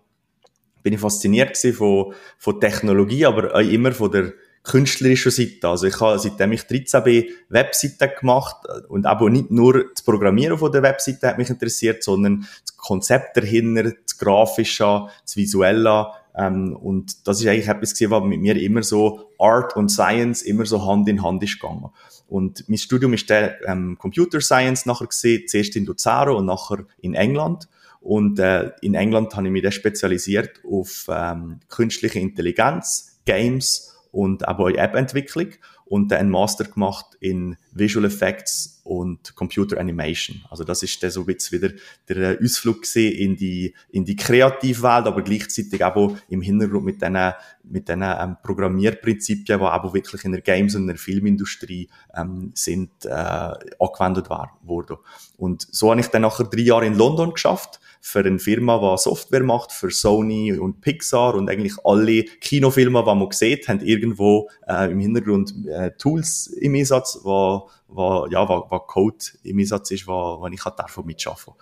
bin 0.83 0.93
ich 0.93 0.99
fasziniert 0.99 1.57
von, 1.57 2.13
von 2.37 2.59
Technologie, 2.59 3.25
aber 3.25 3.55
auch 3.55 3.59
immer 3.59 3.91
von 3.91 4.11
der 4.11 4.33
künstlerischen 4.61 5.31
Seite. 5.31 5.67
Also 5.67 5.87
ich 5.87 5.99
habe, 5.99 6.19
seitdem 6.19 6.51
ich 6.51 6.67
13 6.67 7.03
bin, 7.03 7.25
Webseiten 7.49 8.11
gemacht 8.19 8.57
und 8.87 9.07
aber 9.07 9.31
nicht 9.31 9.49
nur 9.49 9.89
das 9.89 10.03
Programmieren 10.03 10.59
von 10.59 10.71
der 10.71 10.83
Webseite 10.83 11.27
hat 11.27 11.39
mich 11.39 11.49
interessiert, 11.49 12.03
sondern 12.03 12.45
das 12.63 12.77
Konzept 12.77 13.35
dahinter, 13.37 13.83
das 13.83 14.17
Grafische, 14.19 15.07
das 15.23 15.35
Visuelle. 15.35 16.07
Ähm, 16.35 16.75
und 16.75 17.27
das 17.27 17.41
ist 17.41 17.47
eigentlich 17.47 17.67
etwas 17.67 17.99
was 18.11 18.23
mit 18.23 18.41
mir 18.41 18.61
immer 18.61 18.83
so 18.83 19.31
Art 19.39 19.75
und 19.75 19.89
Science 19.89 20.43
immer 20.43 20.67
so 20.67 20.85
Hand 20.85 21.09
in 21.09 21.23
Hand 21.23 21.41
ist 21.41 21.59
gegangen. 21.59 21.89
Und 22.27 22.67
mein 22.67 22.77
Studium 22.77 23.13
ist 23.13 23.29
der 23.29 23.59
ähm, 23.67 23.97
Computer 23.97 24.41
Science 24.41 24.85
nachher 24.85 25.07
gesehen, 25.07 25.47
zuerst 25.47 25.75
in 25.75 25.85
Luzaro 25.85 26.37
und 26.37 26.45
nachher 26.45 26.85
in 27.01 27.13
England. 27.13 27.67
Und 28.01 28.39
äh, 28.39 28.71
in 28.81 28.95
England 28.95 29.35
habe 29.35 29.47
ich 29.47 29.53
mich 29.53 29.63
dann 29.63 29.71
spezialisiert 29.71 30.61
auf 30.69 31.05
ähm, 31.09 31.59
künstliche 31.69 32.19
Intelligenz, 32.19 33.19
Games 33.25 33.95
und 34.11 34.47
aber 34.47 34.65
auch 34.65 34.69
App-Entwicklung 34.69 35.53
und 35.85 36.11
dann 36.11 36.19
einen 36.19 36.29
Master 36.29 36.65
gemacht 36.65 37.05
in 37.19 37.55
Visual 37.71 38.05
Effects 38.05 38.81
und 38.83 39.35
Computer 39.35 39.79
Animation. 39.79 40.41
Also 40.49 40.63
das 40.63 40.83
ist 40.83 41.01
dann 41.03 41.11
so 41.11 41.21
ein 41.21 41.27
wieder 41.27 41.69
der 42.09 42.41
äh, 42.41 42.43
Ausflug 42.43 42.83
in 42.95 43.35
die, 43.35 43.73
in 43.89 44.03
die 44.03 44.15
Kreativwelt, 44.15 45.05
aber 45.05 45.21
gleichzeitig 45.21 45.83
auch 45.83 46.17
im 46.29 46.41
Hintergrund 46.41 46.85
mit 46.85 47.01
diesen, 47.01 47.33
mit 47.73 47.89
diesen 47.89 48.03
ähm, 48.03 48.37
Programmierprinzipien, 48.43 49.59
die 49.59 49.65
auch 49.65 49.93
wirklich 49.93 50.23
in 50.23 50.31
der 50.31 50.41
Games- 50.41 50.75
und 50.75 50.83
in 50.83 50.87
der 50.87 50.97
Filmindustrie 50.97 51.89
ähm, 52.15 52.51
sind, 52.53 52.91
äh, 53.03 53.09
angewendet 53.09 54.29
wurden. 54.61 54.97
Und 55.37 55.67
so 55.71 55.91
habe 55.91 55.99
ich 55.99 56.07
dann 56.07 56.21
nachher 56.21 56.45
drei 56.45 56.61
Jahre 56.61 56.85
in 56.85 56.95
London 56.95 57.33
geschafft, 57.33 57.81
für 58.05 58.19
eine 58.19 58.37
Firma, 58.37 58.79
die 58.79 59.01
Software 59.01 59.43
macht 59.43 59.71
für 59.71 59.89
Sony 59.89 60.51
und 60.51 60.81
Pixar 60.81 61.35
und 61.35 61.49
eigentlich 61.49 61.73
alle 61.85 62.23
Kinofilme, 62.23 63.01
die 63.01 63.15
man 63.15 63.31
sieht, 63.31 63.69
haben 63.69 63.79
irgendwo 63.79 64.49
äh, 64.67 64.91
im 64.91 64.99
Hintergrund 64.99 65.53
äh, 65.67 65.91
Tools 65.97 66.47
im 66.47 66.75
Einsatz, 66.75 67.19
wo, 67.23 67.69
wo, 67.87 68.27
ja, 68.29 68.47
wo, 68.47 68.65
wo 68.69 68.79
Code 68.79 69.25
im 69.43 69.57
Einsatz 69.57 69.91
ist, 69.91 70.05
wo, 70.05 70.37
wo 70.41 70.47
ich 70.47 70.61
davon 70.61 71.05
mitschaffen 71.05 71.53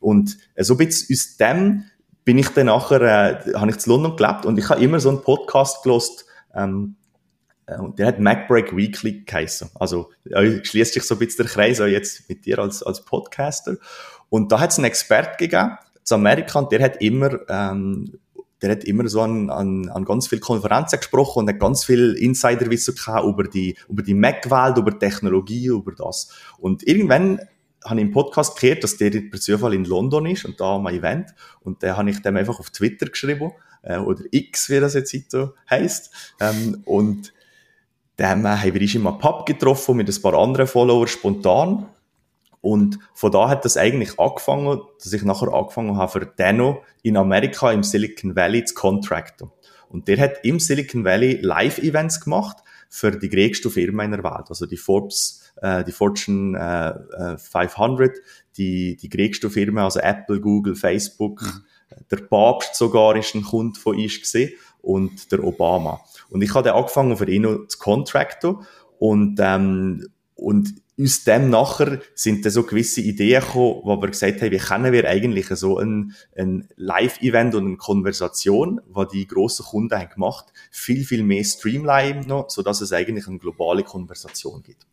Und 0.00 0.38
äh, 0.54 0.64
so 0.64 0.74
ein 0.74 0.78
bisschen 0.78 1.14
aus 1.14 1.36
dem 1.36 1.84
bin 2.24 2.38
ich 2.38 2.48
dann 2.50 2.66
nachher, 2.66 3.00
äh, 3.46 3.54
habe 3.54 3.70
ich 3.70 3.78
zu 3.78 3.90
London 3.90 4.16
gelebt 4.16 4.46
und 4.46 4.58
ich 4.58 4.68
habe 4.68 4.82
immer 4.82 5.00
so 5.00 5.08
einen 5.08 5.22
Podcast 5.22 5.82
gelost, 5.82 6.26
ähm, 6.54 6.96
äh, 7.66 7.78
und 7.78 7.98
der 7.98 8.06
hat 8.06 8.18
MacBreak 8.18 8.76
Weekly 8.76 9.24
geheißen. 9.24 9.70
Also 9.74 10.10
schließt 10.24 10.94
sich 10.94 11.02
so 11.02 11.14
ein 11.14 11.18
bisschen 11.18 11.44
der 11.44 11.52
Kreis 11.52 11.80
auch 11.80 11.86
jetzt 11.86 12.28
mit 12.28 12.44
dir 12.44 12.58
als, 12.58 12.82
als 12.82 13.04
Podcaster. 13.04 13.76
Und 14.28 14.52
da 14.52 14.60
hat 14.60 14.70
es 14.70 14.78
einen 14.78 14.86
Experten 14.86 15.36
gegeben, 15.38 15.76
zu 16.04 16.14
Amerika, 16.14 16.58
und 16.58 16.72
der 16.72 16.82
hat 16.82 17.00
immer, 17.00 17.38
ähm, 17.48 18.18
der 18.60 18.72
hat 18.72 18.84
immer 18.84 19.08
so 19.08 19.20
an, 19.20 19.50
an, 19.50 19.88
an 19.88 20.04
ganz 20.04 20.28
viele 20.28 20.40
Konferenzen 20.40 20.98
gesprochen 20.98 21.40
und 21.40 21.48
hat 21.48 21.60
ganz 21.60 21.84
viel 21.84 22.14
Insiderwissen 22.14 22.94
gehabt 22.94 23.26
über 23.26 23.44
die, 23.44 23.76
über 23.88 24.02
die 24.02 24.14
Mac-Welt, 24.14 24.78
über 24.78 24.98
Technologie, 24.98 25.66
über 25.66 25.92
das. 25.92 26.30
Und 26.58 26.86
irgendwann 26.86 27.40
habe 27.84 28.00
ich 28.00 28.06
im 28.06 28.12
Podcast 28.12 28.58
gehört, 28.58 28.84
dass 28.84 28.96
der 28.96 29.10
per 29.10 29.40
Zufall 29.40 29.74
in 29.74 29.84
London 29.84 30.26
ist 30.26 30.44
und 30.44 30.60
da 30.60 30.76
am 30.76 30.86
Event. 30.86 31.34
Und 31.60 31.82
da 31.82 31.96
habe 31.96 32.10
ich 32.10 32.22
dem 32.22 32.36
einfach 32.36 32.58
auf 32.58 32.70
Twitter 32.70 33.06
geschrieben, 33.06 33.52
äh, 33.82 33.98
oder 33.98 34.22
X, 34.30 34.70
wie 34.70 34.80
das 34.80 34.94
jetzt 34.94 35.14
heisst. 35.68 36.12
Ähm, 36.40 36.82
und 36.84 37.32
dann 38.16 38.46
haben 38.46 38.74
wir 38.74 38.80
uns 38.80 38.94
im 38.94 39.04
Pub 39.18 39.46
getroffen 39.46 39.96
mit 39.96 40.08
ein 40.08 40.22
paar 40.22 40.34
anderen 40.34 40.66
Followers 40.66 41.10
spontan. 41.10 41.86
Und 42.60 42.98
von 43.14 43.32
da 43.32 43.48
hat 43.48 43.64
das 43.64 43.76
eigentlich 43.76 44.18
angefangen, 44.20 44.80
dass 45.02 45.12
ich 45.12 45.24
nachher 45.24 45.52
angefangen 45.52 45.96
habe, 45.96 46.12
für 46.12 46.26
Dano 46.26 46.84
in 47.02 47.16
Amerika 47.16 47.72
im 47.72 47.82
Silicon 47.82 48.36
Valley 48.36 48.64
zu 48.64 48.74
contracten. 48.74 49.50
Und 49.88 50.06
der 50.06 50.18
hat 50.18 50.44
im 50.44 50.60
Silicon 50.60 51.04
Valley 51.04 51.40
Live-Events 51.42 52.20
gemacht 52.20 52.58
für 52.88 53.10
die 53.10 53.28
größte 53.28 53.68
Firma 53.68 54.04
in 54.04 54.12
der 54.12 54.22
Welt. 54.22 54.46
Also 54.48 54.66
die 54.66 54.76
Forbes, 54.76 55.41
äh, 55.56 55.84
die 55.84 55.92
Fortune 55.92 56.58
äh, 56.58 57.38
500, 57.38 58.10
äh, 58.10 58.20
die, 58.56 58.96
die 58.96 59.08
größte 59.08 59.50
Firma, 59.50 59.84
also 59.84 60.00
Apple, 60.00 60.40
Google, 60.40 60.74
Facebook. 60.74 61.42
Mhm. 61.42 61.64
Der 62.10 62.16
Papst 62.18 62.74
sogar 62.74 63.16
ist 63.16 63.34
ein 63.34 63.42
Kunde 63.42 63.78
von 63.78 63.96
uns 63.96 64.18
gesehen 64.20 64.52
und 64.80 65.30
der 65.30 65.44
Obama. 65.44 66.00
Und 66.30 66.42
ich 66.42 66.54
habe 66.54 66.74
angefangen 66.74 67.16
für 67.16 67.30
ihn 67.30 67.44
zu 67.68 67.78
contracten 67.78 68.56
und, 68.98 69.38
ähm, 69.40 70.08
und 70.34 70.74
aus 71.00 71.24
dem 71.24 71.50
nachher 71.50 72.00
sind 72.14 72.44
dann 72.44 72.52
so 72.52 72.64
gewisse 72.64 73.00
Ideen 73.00 73.40
gekommen, 73.40 73.80
wo 73.84 74.00
wir 74.00 74.08
gesagt 74.08 74.42
haben, 74.42 74.50
wie 74.50 74.58
können 74.58 74.92
wir 74.92 75.08
eigentlich 75.08 75.46
so 75.48 75.78
ein, 75.78 76.14
ein 76.36 76.68
Live-Event 76.76 77.54
und 77.54 77.66
eine 77.66 77.76
Konversation, 77.76 78.80
was 78.86 79.08
die 79.08 79.26
grossen 79.26 79.64
Kunden 79.64 79.98
haben 79.98 80.10
gemacht, 80.10 80.46
viel, 80.70 81.04
viel 81.04 81.22
mehr 81.22 81.44
streamline 81.44 82.26
noch, 82.26 82.50
sodass 82.50 82.80
es 82.80 82.92
eigentlich 82.92 83.26
eine 83.26 83.38
globale 83.38 83.82
Konversation 83.82 84.62
gibt. 84.62 84.86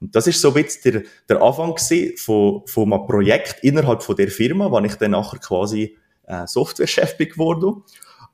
Und 0.00 0.14
das 0.14 0.26
ist 0.26 0.40
so 0.40 0.54
ein 0.54 0.66
der, 0.84 1.02
der 1.28 1.42
Anfang 1.42 1.76
von, 2.16 2.62
von 2.66 2.92
einem 2.92 3.06
Projekt 3.06 3.62
innerhalb 3.62 4.02
von 4.02 4.16
der 4.16 4.28
Firma, 4.28 4.70
wo 4.70 4.78
ich 4.80 4.94
dann 4.94 5.12
nachher 5.12 5.38
quasi 5.38 5.96
äh, 6.26 6.46
Softwarechef 6.46 7.16
bin 7.16 7.30
geworden. 7.30 7.82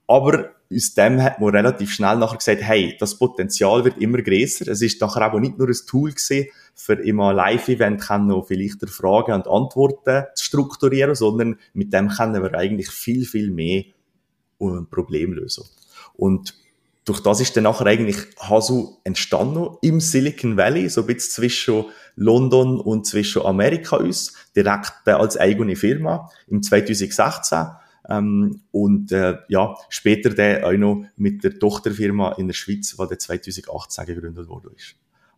Aber 0.06 0.50
aus 0.72 0.94
dem 0.94 1.22
hat 1.22 1.40
man 1.40 1.50
relativ 1.50 1.92
schnell 1.92 2.16
nachher 2.16 2.36
gesagt, 2.36 2.62
hey, 2.62 2.96
das 2.98 3.18
Potenzial 3.18 3.84
wird 3.84 3.98
immer 3.98 4.20
größer. 4.20 4.68
Es 4.68 4.82
ist 4.82 5.00
nachher 5.00 5.22
aber 5.22 5.40
nicht 5.40 5.58
nur 5.58 5.68
ein 5.68 5.76
Tool 5.86 6.10
gewesen, 6.10 6.48
für 6.74 6.94
immer 6.94 7.32
Live-Event 7.32 8.04
noch 8.26 8.46
vielleicht 8.46 8.88
Fragen 8.88 9.32
und 9.32 9.46
Antworten 9.46 10.24
zu 10.34 10.44
strukturieren, 10.44 11.14
sondern 11.14 11.58
mit 11.72 11.92
dem 11.92 12.08
können 12.08 12.42
wir 12.42 12.54
eigentlich 12.54 12.90
viel, 12.90 13.24
viel 13.24 13.50
mehr 13.50 13.84
um 14.58 14.76
ein 14.76 14.90
Problem 14.90 15.32
lösen. 15.32 15.64
Und 16.14 16.54
durch 17.04 17.20
das 17.20 17.40
ist 17.40 17.56
dann 17.56 17.64
nachher 17.64 17.86
eigentlich 17.86 18.16
Hasu 18.38 18.96
entstanden 19.04 19.76
im 19.82 20.00
Silicon 20.00 20.56
Valley, 20.56 20.88
so 20.88 21.02
ein 21.02 21.06
bisschen 21.06 21.30
zwischen 21.32 21.84
London 22.16 22.80
und 22.80 23.06
zwischen 23.06 23.42
Amerika 23.42 23.96
uns, 23.96 24.32
direkt 24.56 25.06
als 25.06 25.36
eigene 25.36 25.76
Firma 25.76 26.30
im 26.46 26.62
2016 26.62 27.66
ähm, 28.08 28.62
und 28.70 29.12
äh, 29.12 29.38
ja, 29.48 29.74
später 29.88 30.30
der 30.30 30.66
auch 30.66 30.72
noch 30.72 31.04
mit 31.16 31.44
der 31.44 31.58
Tochterfirma 31.58 32.32
in 32.32 32.48
der 32.48 32.54
Schweiz, 32.54 32.96
die 32.96 33.18
2018 33.18 34.06
gegründet 34.06 34.48
wurde. 34.48 34.70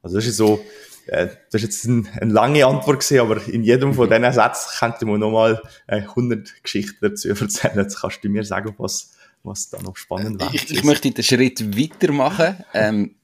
Also 0.02 0.16
das 0.16 0.26
ist 0.26 0.36
so, 0.36 0.64
äh, 1.06 1.28
das 1.50 1.62
ist 1.62 1.62
jetzt 1.62 1.84
ein, 1.86 2.08
eine 2.20 2.32
lange 2.32 2.66
Antwort 2.66 3.00
gewesen, 3.00 3.20
aber 3.20 3.46
in 3.48 3.62
jedem 3.62 3.94
von 3.94 4.08
diesen 4.08 4.32
Sätzen 4.32 4.70
könnte 4.78 5.06
man 5.06 5.20
nochmal 5.20 5.62
äh, 5.86 6.02
100 6.02 6.62
Geschichten 6.62 6.98
dazu 7.00 7.28
erzählen. 7.28 7.76
Jetzt 7.76 8.00
kannst 8.00 8.22
du 8.22 8.28
mir 8.28 8.44
sagen, 8.44 8.74
was, 8.78 9.15
was 9.46 9.68
da 9.70 9.80
noch 9.80 9.96
spannend 9.96 10.40
wäre. 10.40 10.54
Ich, 10.54 10.70
ich 10.70 10.84
möchte 10.84 11.10
den 11.10 11.22
Schritt 11.22 11.76
weitermachen. 11.78 12.64
ähm, 12.74 13.14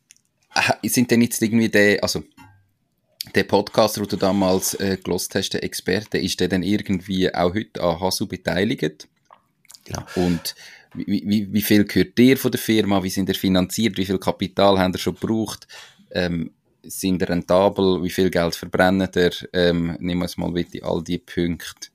sind 0.82 1.10
denn 1.10 1.22
jetzt 1.22 1.42
irgendwie 1.42 1.68
der, 1.68 2.02
also 2.02 2.22
der 3.34 3.44
Podcaster, 3.44 4.00
den 4.00 4.08
du 4.08 4.16
damals 4.16 4.74
äh, 4.74 4.98
gelost 5.02 5.34
hast, 5.34 5.50
der 5.50 5.64
Experte, 5.64 6.18
ist 6.18 6.40
der 6.40 6.48
dann 6.48 6.62
irgendwie 6.62 7.32
auch 7.34 7.54
heute 7.54 7.82
an 7.82 8.00
Hasu 8.00 8.26
beteiligt? 8.26 9.08
Genau. 9.84 10.04
Und 10.16 10.54
wie, 10.94 11.22
wie, 11.26 11.52
wie 11.52 11.62
viel 11.62 11.84
gehört 11.84 12.18
dir 12.18 12.36
von 12.36 12.50
der 12.50 12.60
Firma? 12.60 13.02
Wie 13.02 13.10
sind 13.10 13.28
ihr 13.28 13.34
finanziert? 13.34 13.96
Wie 13.96 14.04
viel 14.04 14.18
Kapital 14.18 14.78
haben 14.78 14.92
ihr 14.92 14.98
schon 14.98 15.14
gebraucht? 15.14 15.66
Ähm, 16.10 16.52
sind 16.82 17.22
ihr 17.22 17.28
rentabel? 17.28 18.02
Wie 18.02 18.10
viel 18.10 18.30
Geld 18.30 18.54
verbrennen 18.54 19.08
ihr? 19.14 19.32
Ähm, 19.52 19.96
nehmen 20.00 20.22
wir 20.22 20.30
mal 20.36 20.52
bitte 20.52 20.84
all 20.84 21.02
die 21.02 21.18
Punkte. 21.18 21.88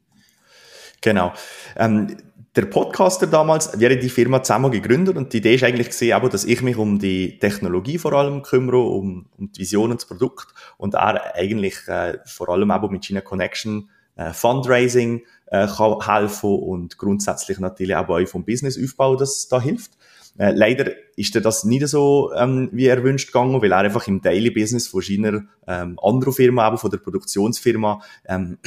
Genau. 1.02 1.34
Ähm, 1.76 2.18
der 2.58 2.66
Podcaster 2.66 3.28
damals, 3.28 3.80
wir 3.80 3.90
haben 3.90 4.00
die 4.00 4.10
Firma 4.10 4.42
zusammen 4.42 4.72
gegründet 4.72 5.16
und 5.16 5.32
die 5.32 5.38
Idee 5.38 5.56
ist 5.56 5.64
eigentlich 5.64 5.90
gesehen, 5.90 6.20
dass 6.30 6.44
ich 6.44 6.62
mich 6.64 6.76
um 6.76 6.98
die 6.98 7.38
Technologie 7.38 8.00
vor 8.00 8.14
allem 8.14 8.42
kümmere, 8.42 8.80
um, 8.80 9.28
um 9.38 9.52
die 9.52 9.60
Visionen 9.60 9.98
des 9.98 10.08
Produkts 10.08 10.48
und 10.78 10.96
er 10.96 11.36
eigentlich 11.36 11.88
äh, 11.88 12.18
vor 12.26 12.50
allem 12.50 12.72
auch 12.72 12.90
mit 12.90 13.06
China 13.06 13.22
Connection 13.22 13.90
äh, 14.16 14.34
Fundraising 14.34 15.22
äh, 15.46 15.68
kann 15.68 16.02
helfen 16.02 16.50
und 16.50 16.98
grundsätzlich 16.98 17.60
natürlich 17.60 17.96
auch 17.96 18.08
bei 18.08 18.26
vom 18.26 18.44
Businessaufbau 18.44 19.16
das 19.16 19.48
da 19.48 19.62
hilft. 19.62 19.92
Äh, 20.40 20.52
leider 20.52 20.92
ist 21.16 21.36
er 21.36 21.42
das 21.42 21.64
nicht 21.64 21.88
so, 21.88 22.32
ähm, 22.36 22.70
wie 22.72 22.88
er 22.88 23.04
wünscht 23.04 23.28
gegangen, 23.28 23.62
weil 23.62 23.72
er 23.72 23.80
einfach 23.80 24.08
im 24.08 24.22
Daily 24.22 24.50
Business 24.50 24.88
von 24.88 25.02
seiner 25.02 25.44
ähm, 25.68 26.00
anderen 26.02 26.34
Firma, 26.34 26.64
aber 26.64 26.80
von 26.80 26.90
der 26.90 26.98
Produktionsfirma, 26.98 28.02
ähm, 28.28 28.58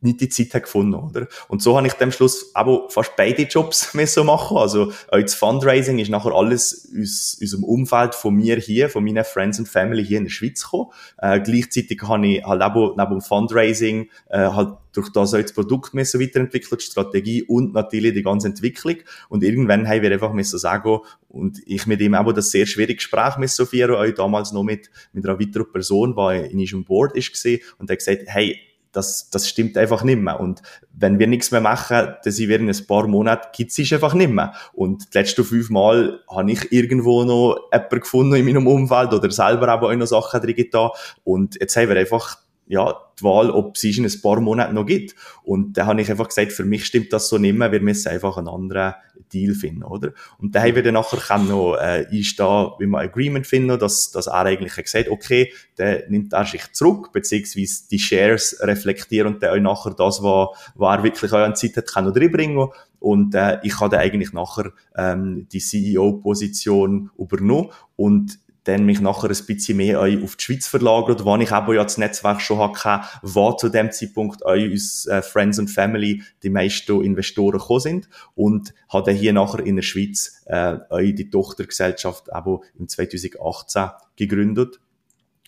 nicht 0.00 0.20
die 0.20 0.28
Zeit 0.28 0.54
hat 0.54 0.62
gefunden, 0.64 0.94
oder? 0.94 1.26
Und 1.48 1.62
so 1.62 1.76
habe 1.76 1.86
ich 1.86 2.00
am 2.00 2.12
Schluss 2.12 2.54
aber 2.54 2.88
fast 2.88 3.16
beide 3.16 3.42
Jobs 3.42 3.94
müssen 3.94 4.26
machen. 4.26 4.56
Also, 4.56 4.92
auch 5.08 5.20
das 5.20 5.34
Fundraising 5.34 5.98
ist 5.98 6.10
nachher 6.10 6.32
alles 6.32 6.88
aus 6.98 7.38
unserem 7.40 7.64
Umfeld 7.64 8.14
von 8.14 8.34
mir 8.34 8.56
hier, 8.56 8.88
von 8.88 9.04
meinen 9.04 9.24
Friends 9.24 9.58
and 9.58 9.68
Family 9.68 10.04
hier 10.04 10.18
in 10.18 10.24
der 10.24 10.30
Schweiz 10.30 10.62
gekommen. 10.62 10.90
Äh, 11.18 11.40
gleichzeitig 11.40 12.00
habe 12.02 12.26
ich 12.26 12.44
halt 12.44 12.62
auch 12.62 12.96
neben 12.96 13.10
dem 13.10 13.20
Fundraising, 13.20 14.08
äh, 14.28 14.38
halt 14.38 14.74
durch 14.92 15.10
das 15.10 15.34
auch 15.34 15.40
das 15.40 15.52
Produkt 15.52 15.94
müssen 15.94 16.20
weiterentwickelt, 16.20 16.80
die 16.80 16.86
Strategie 16.86 17.42
und 17.44 17.74
natürlich 17.74 18.14
die 18.14 18.22
ganze 18.22 18.48
Entwicklung. 18.48 18.96
Und 19.28 19.44
irgendwann 19.44 19.88
haben 19.88 20.02
wir 20.02 20.10
einfach 20.10 20.32
müssen 20.32 20.58
sagen, 20.58 20.98
und 21.28 21.60
ich 21.66 21.86
mit 21.86 22.00
ihm 22.00 22.14
auch 22.14 22.32
das 22.32 22.50
sehr 22.50 22.66
schwierige 22.66 22.96
Gespräch 22.96 23.36
müssen 23.36 23.66
führen, 23.66 23.94
auch 23.94 24.14
damals 24.14 24.52
noch 24.52 24.64
mit, 24.64 24.90
mit 25.12 25.24
einer 25.24 25.38
weiteren 25.38 25.70
Person, 25.70 26.16
die 26.16 26.52
in 26.52 26.58
unserem 26.58 26.84
Board 26.84 27.16
ist 27.16 27.46
und 27.78 27.88
hat 27.88 27.98
gesagt, 27.98 28.22
hey, 28.26 28.58
das, 28.92 29.30
das 29.30 29.48
stimmt 29.48 29.76
einfach 29.76 30.02
nicht 30.02 30.20
mehr. 30.20 30.40
Und 30.40 30.62
wenn 30.92 31.18
wir 31.18 31.26
nichts 31.26 31.50
mehr 31.50 31.60
machen, 31.60 32.14
dann 32.22 32.32
sind 32.32 32.48
wir 32.48 32.58
in 32.58 32.68
ein 32.68 32.86
paar 32.86 33.06
Monaten, 33.06 33.48
gibt 33.54 33.76
es 33.76 33.92
einfach 33.92 34.14
nicht 34.14 34.30
mehr. 34.30 34.52
Und 34.72 35.14
die 35.14 35.18
letzten 35.18 35.44
fünf 35.44 35.70
Mal 35.70 36.20
habe 36.28 36.50
ich 36.50 36.72
irgendwo 36.72 37.24
noch 37.24 37.68
jemanden 37.72 38.00
gefunden 38.00 38.34
in 38.34 38.44
meinem 38.44 38.66
Umfeld 38.66 39.12
oder 39.12 39.30
selber 39.30 39.68
aber 39.68 39.90
auch 39.90 39.96
noch 39.96 40.06
Sachen 40.06 40.40
drin 40.40 40.56
getan. 40.56 40.90
Und 41.24 41.56
jetzt 41.60 41.76
haben 41.76 41.88
wir 41.88 41.96
einfach 41.96 42.38
ja, 42.70 42.94
die 43.18 43.24
Wahl, 43.24 43.50
ob 43.50 43.74
es 43.74 43.82
in 43.82 44.04
ein 44.04 44.22
paar 44.22 44.40
Monaten 44.40 44.76
noch 44.76 44.86
gibt. 44.86 45.16
Und 45.42 45.76
da 45.76 45.86
habe 45.86 46.00
ich 46.00 46.08
einfach 46.08 46.28
gesagt, 46.28 46.52
für 46.52 46.64
mich 46.64 46.86
stimmt 46.86 47.12
das 47.12 47.28
so 47.28 47.36
nicht 47.36 47.56
mehr, 47.56 47.72
wir 47.72 47.80
müssen 47.80 48.08
einfach 48.08 48.36
einen 48.36 48.46
anderen 48.46 48.94
Deal 49.32 49.54
finden, 49.54 49.82
oder? 49.82 50.12
Und 50.38 50.54
da 50.54 50.60
haben 50.60 50.76
wir 50.76 50.82
dann 50.84 50.94
nachher 50.94 51.38
noch 51.38 51.74
äh, 51.74 52.06
einstehen, 52.10 52.70
wie 52.78 52.86
wir 52.86 52.98
ein 52.98 53.08
Agreement 53.08 53.46
finden, 53.46 53.76
dass, 53.76 54.12
dass 54.12 54.28
er 54.28 54.44
eigentlich 54.44 54.76
gesagt 54.76 55.08
okay, 55.08 55.52
der 55.78 56.08
nimmt 56.08 56.32
er 56.32 56.46
sich 56.46 56.72
zurück, 56.72 57.12
beziehungsweise 57.12 57.88
die 57.90 57.98
Shares 57.98 58.56
reflektieren 58.60 59.34
und 59.34 59.42
dann 59.42 59.66
auch 59.66 59.84
nachher 59.84 59.94
das, 59.94 60.22
was, 60.22 60.48
was 60.76 60.96
er 60.96 61.02
wirklich 61.02 61.32
auch 61.32 61.38
an 61.38 61.56
Zeit 61.56 61.76
hat, 61.76 61.92
kann 61.92 62.06
reinbringen 62.06 62.68
und 63.00 63.34
äh, 63.34 63.58
ich 63.62 63.80
habe 63.80 63.90
dann 63.90 64.00
eigentlich 64.00 64.32
nachher 64.32 64.72
ähm, 64.94 65.48
die 65.50 65.58
CEO-Position 65.58 67.10
übernommen 67.18 67.70
und 67.96 68.38
dann 68.64 68.84
mich 68.84 69.00
nachher 69.00 69.30
ein 69.30 69.46
bisschen 69.46 69.76
mehr 69.76 70.00
auf 70.00 70.36
die 70.36 70.44
Schweiz 70.44 70.66
verlagert, 70.66 71.24
wo 71.24 71.36
ich 71.36 71.52
aber 71.52 71.74
ja 71.74 71.82
das 71.82 71.98
Netzwerk 71.98 72.40
schon 72.40 72.58
hatte, 72.58 73.06
wo 73.22 73.52
zu 73.52 73.68
dem 73.68 73.90
Zeitpunkt 73.90 74.44
auch 74.44 74.54
uns 74.54 75.06
äh, 75.06 75.22
Friends 75.22 75.58
and 75.58 75.70
Family 75.70 76.22
die 76.42 76.50
meisten 76.50 77.02
Investoren 77.02 77.58
gekommen 77.58 77.80
sind 77.80 78.08
und 78.34 78.74
habe 78.88 79.12
hier 79.12 79.32
nachher 79.32 79.64
in 79.64 79.76
der 79.76 79.82
Schweiz 79.82 80.42
äh, 80.46 80.76
auch 80.88 80.98
die 80.98 81.30
Tochtergesellschaft 81.30 82.32
aber 82.32 82.60
im 82.78 82.88
2018 82.88 83.90
gegründet 84.16 84.80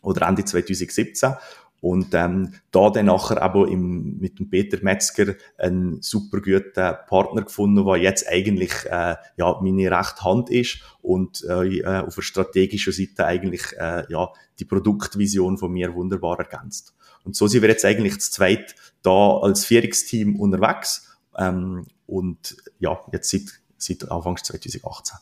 oder 0.03 0.27
Ende 0.27 0.45
2017 0.45 1.35
und 1.83 2.15
ähm, 2.15 2.55
da 2.71 2.91
dann 2.91 3.07
nachher 3.07 3.43
aber 3.43 3.67
im, 3.67 4.17
mit 4.19 4.39
dem 4.39 4.49
Peter 4.49 4.79
Metzger 4.83 5.35
einen 5.59 6.01
super 6.01 6.41
guten 6.41 6.95
Partner 7.09 7.43
gefunden, 7.43 7.85
der 7.85 7.97
jetzt 7.97 8.29
eigentlich 8.29 8.73
äh, 8.87 9.17
ja, 9.37 9.61
meine 9.61 9.91
rechte 9.91 10.23
Hand 10.23 10.49
ist 10.49 10.79
und 11.03 11.43
äh, 11.43 11.81
äh, 11.81 12.07
auf 12.07 12.15
der 12.15 12.23
strategischen 12.23 12.93
Seite 12.93 13.27
eigentlich 13.27 13.65
äh, 13.77 14.05
ja, 14.09 14.31
die 14.61 14.65
Produktvision 14.65 15.59
von 15.59 15.73
mir 15.73 15.93
wunderbar 15.93 16.39
ergänzt. 16.39 16.95
Und 17.25 17.35
so 17.35 17.49
sind 17.49 17.63
wir 17.63 17.69
jetzt 17.69 17.85
eigentlich 17.85 18.21
zu 18.21 18.31
zweit 18.31 18.77
da 19.03 19.39
als 19.39 19.65
Führungsteam 19.65 20.39
unterwegs 20.39 21.19
ähm, 21.37 21.87
und 22.07 22.59
ja, 22.79 23.01
jetzt 23.13 23.29
seit, 23.29 23.61
seit 23.77 24.09
Anfang 24.09 24.37
2018. 24.37 25.19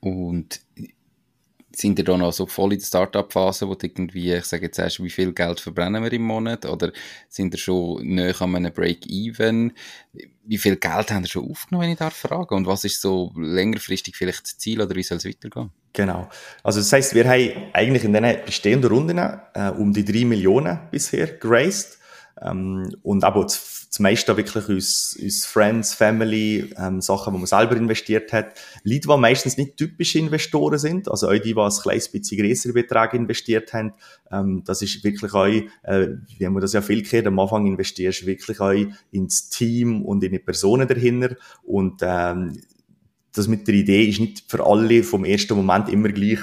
Und 0.00 0.60
sind 1.78 1.98
ihr 1.98 2.04
da 2.04 2.16
noch 2.16 2.32
so 2.32 2.46
voll 2.46 2.72
in 2.72 2.78
der 2.78 2.86
Startup-Phase, 2.86 3.68
wo 3.68 3.74
du 3.74 3.86
irgendwie, 3.86 4.32
ich 4.34 4.44
sage 4.44 4.66
jetzt 4.66 4.78
erst, 4.78 5.02
wie 5.02 5.10
viel 5.10 5.32
Geld 5.32 5.60
verbrennen 5.60 6.02
wir 6.02 6.12
im 6.12 6.22
Monat? 6.22 6.66
Oder 6.66 6.92
sind 7.28 7.54
ihr 7.54 7.58
schon 7.58 8.06
näher 8.06 8.40
an 8.40 8.56
einem 8.56 8.72
Break-Even? 8.72 9.72
Wie 10.44 10.58
viel 10.58 10.76
Geld 10.76 11.10
haben 11.10 11.24
ihr 11.24 11.28
schon 11.28 11.50
aufgenommen, 11.50 11.84
wenn 11.84 11.92
ich 11.92 11.98
darf 11.98 12.14
fragen? 12.14 12.54
Und 12.54 12.66
was 12.66 12.84
ist 12.84 13.00
so 13.00 13.32
längerfristig 13.36 14.16
vielleicht 14.16 14.44
das 14.44 14.58
Ziel 14.58 14.80
oder 14.80 14.94
wie 14.94 15.02
soll 15.02 15.18
es 15.18 15.24
weitergehen? 15.24 15.70
Genau. 15.92 16.28
Also 16.62 16.80
das 16.80 16.92
heißt, 16.92 17.14
wir 17.14 17.24
haben 17.24 17.70
eigentlich 17.72 18.04
in 18.04 18.12
diesen 18.12 18.44
bestehenden 18.44 18.90
Runden 18.90 19.18
äh, 19.18 19.72
um 19.76 19.92
die 19.92 20.04
drei 20.04 20.24
Millionen 20.24 20.78
bisher 20.90 21.26
geraced. 21.26 21.98
Ähm, 22.42 22.94
und 23.02 23.24
aber 23.24 23.42
das, 23.42 23.73
das 23.94 24.00
meiste 24.00 24.36
wirklich 24.36 24.68
aus, 24.68 25.16
aus 25.24 25.44
Friends, 25.44 25.94
Family, 25.94 26.68
ähm, 26.76 27.00
Sachen, 27.00 27.32
wo 27.32 27.38
man 27.38 27.46
selber 27.46 27.76
investiert 27.76 28.32
hat. 28.32 28.58
Leute, 28.82 29.06
die 29.06 29.16
meistens 29.16 29.56
nicht 29.56 29.76
typische 29.76 30.18
Investoren 30.18 30.80
sind, 30.80 31.08
also 31.08 31.28
auch 31.28 31.34
die, 31.34 31.54
die 31.54 31.56
ein 31.56 31.70
kleines 31.70 32.08
bisschen 32.08 32.38
größere 32.38 32.72
Beträge 32.72 33.16
investiert 33.16 33.72
haben, 33.72 33.92
ähm, 34.32 34.64
das 34.66 34.82
ist 34.82 35.04
wirklich 35.04 35.32
auch, 35.32 35.46
äh, 35.46 36.08
wie 36.38 36.48
man 36.48 36.60
das 36.60 36.72
ja 36.72 36.82
viel 36.82 37.04
kennt, 37.04 37.28
am 37.28 37.38
Anfang 37.38 37.68
investierst 37.68 38.22
du 38.22 38.26
wirklich 38.26 38.58
auch 38.58 38.74
ins 39.12 39.48
Team 39.48 40.04
und 40.04 40.24
in 40.24 40.32
die 40.32 40.40
Personen 40.40 40.88
dahinter 40.88 41.36
und 41.62 42.00
ähm, 42.02 42.60
das 43.32 43.46
mit 43.46 43.68
der 43.68 43.76
Idee 43.76 44.06
ist 44.06 44.18
nicht 44.18 44.44
für 44.48 44.66
alle 44.66 45.04
vom 45.04 45.24
ersten 45.24 45.54
Moment 45.54 45.88
immer 45.88 46.08
gleich 46.08 46.40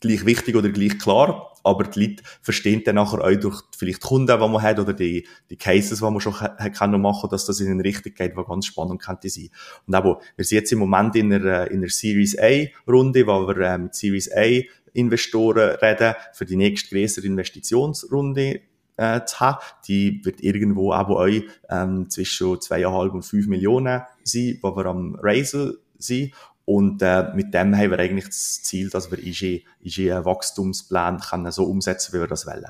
gleich 0.00 0.26
wichtig 0.26 0.56
oder 0.56 0.68
gleich 0.68 0.98
klar 0.98 1.49
aber 1.62 1.84
die 1.84 2.06
Leute 2.06 2.22
verstehen 2.42 2.82
dann 2.84 2.96
nachher 2.96 3.22
auch 3.22 3.34
durch 3.40 3.62
vielleicht 3.76 4.02
die 4.02 4.08
Kunden, 4.08 4.26
die 4.26 4.48
man 4.48 4.62
hat, 4.62 4.78
oder 4.78 4.92
die, 4.92 5.26
die 5.48 5.56
Cases, 5.56 5.98
die 5.98 6.04
man 6.04 6.20
schon 6.20 6.34
können 6.34 7.00
machen, 7.00 7.30
dass 7.30 7.46
das 7.46 7.60
in 7.60 7.70
eine 7.70 7.84
Richtung 7.84 8.14
geht, 8.14 8.36
die 8.36 8.42
ganz 8.42 8.66
spannend 8.66 9.02
könnte 9.02 9.28
sein. 9.28 9.50
Und 9.86 9.94
aber, 9.94 10.20
wir 10.36 10.44
sind 10.44 10.58
jetzt 10.58 10.72
im 10.72 10.78
Moment 10.78 11.16
in 11.16 11.32
einer, 11.32 11.70
in 11.70 11.78
einer 11.78 11.88
Series 11.88 12.38
A 12.38 12.66
Runde, 12.88 13.26
wo 13.26 13.46
wir 13.46 13.56
äh, 13.58 13.78
mit 13.78 13.94
Series 13.94 14.30
A 14.32 14.60
Investoren 14.92 15.76
reden, 15.76 16.14
für 16.32 16.44
die 16.44 16.56
nächste 16.56 16.94
größere 16.94 17.26
Investitionsrunde 17.26 18.60
äh, 18.96 19.24
zu 19.24 19.40
haben. 19.40 19.58
Die 19.88 20.20
wird 20.24 20.40
irgendwo 20.42 20.92
aber 20.92 21.20
auch 21.20 21.40
ähm, 21.70 22.10
zwischen 22.10 22.60
zweieinhalb 22.60 23.14
und 23.14 23.22
fünf 23.22 23.46
Millionen 23.46 24.02
sein, 24.24 24.58
wo 24.62 24.76
wir 24.76 24.86
am 24.86 25.16
Raisel 25.16 25.78
sind. 25.98 26.32
Und 26.72 27.02
äh, 27.02 27.34
mit 27.34 27.52
dem 27.52 27.76
haben 27.76 27.90
wir 27.90 27.98
eigentlich 27.98 28.26
das 28.26 28.62
Ziel, 28.62 28.90
dass 28.90 29.10
wir 29.10 29.18
IG 29.18 29.64
einen 29.84 30.24
Wachstumsplan 30.24 31.18
können 31.18 31.50
so 31.50 31.64
umsetzen, 31.64 32.12
wie 32.12 32.20
wir 32.20 32.28
das 32.28 32.46
wollen. 32.46 32.64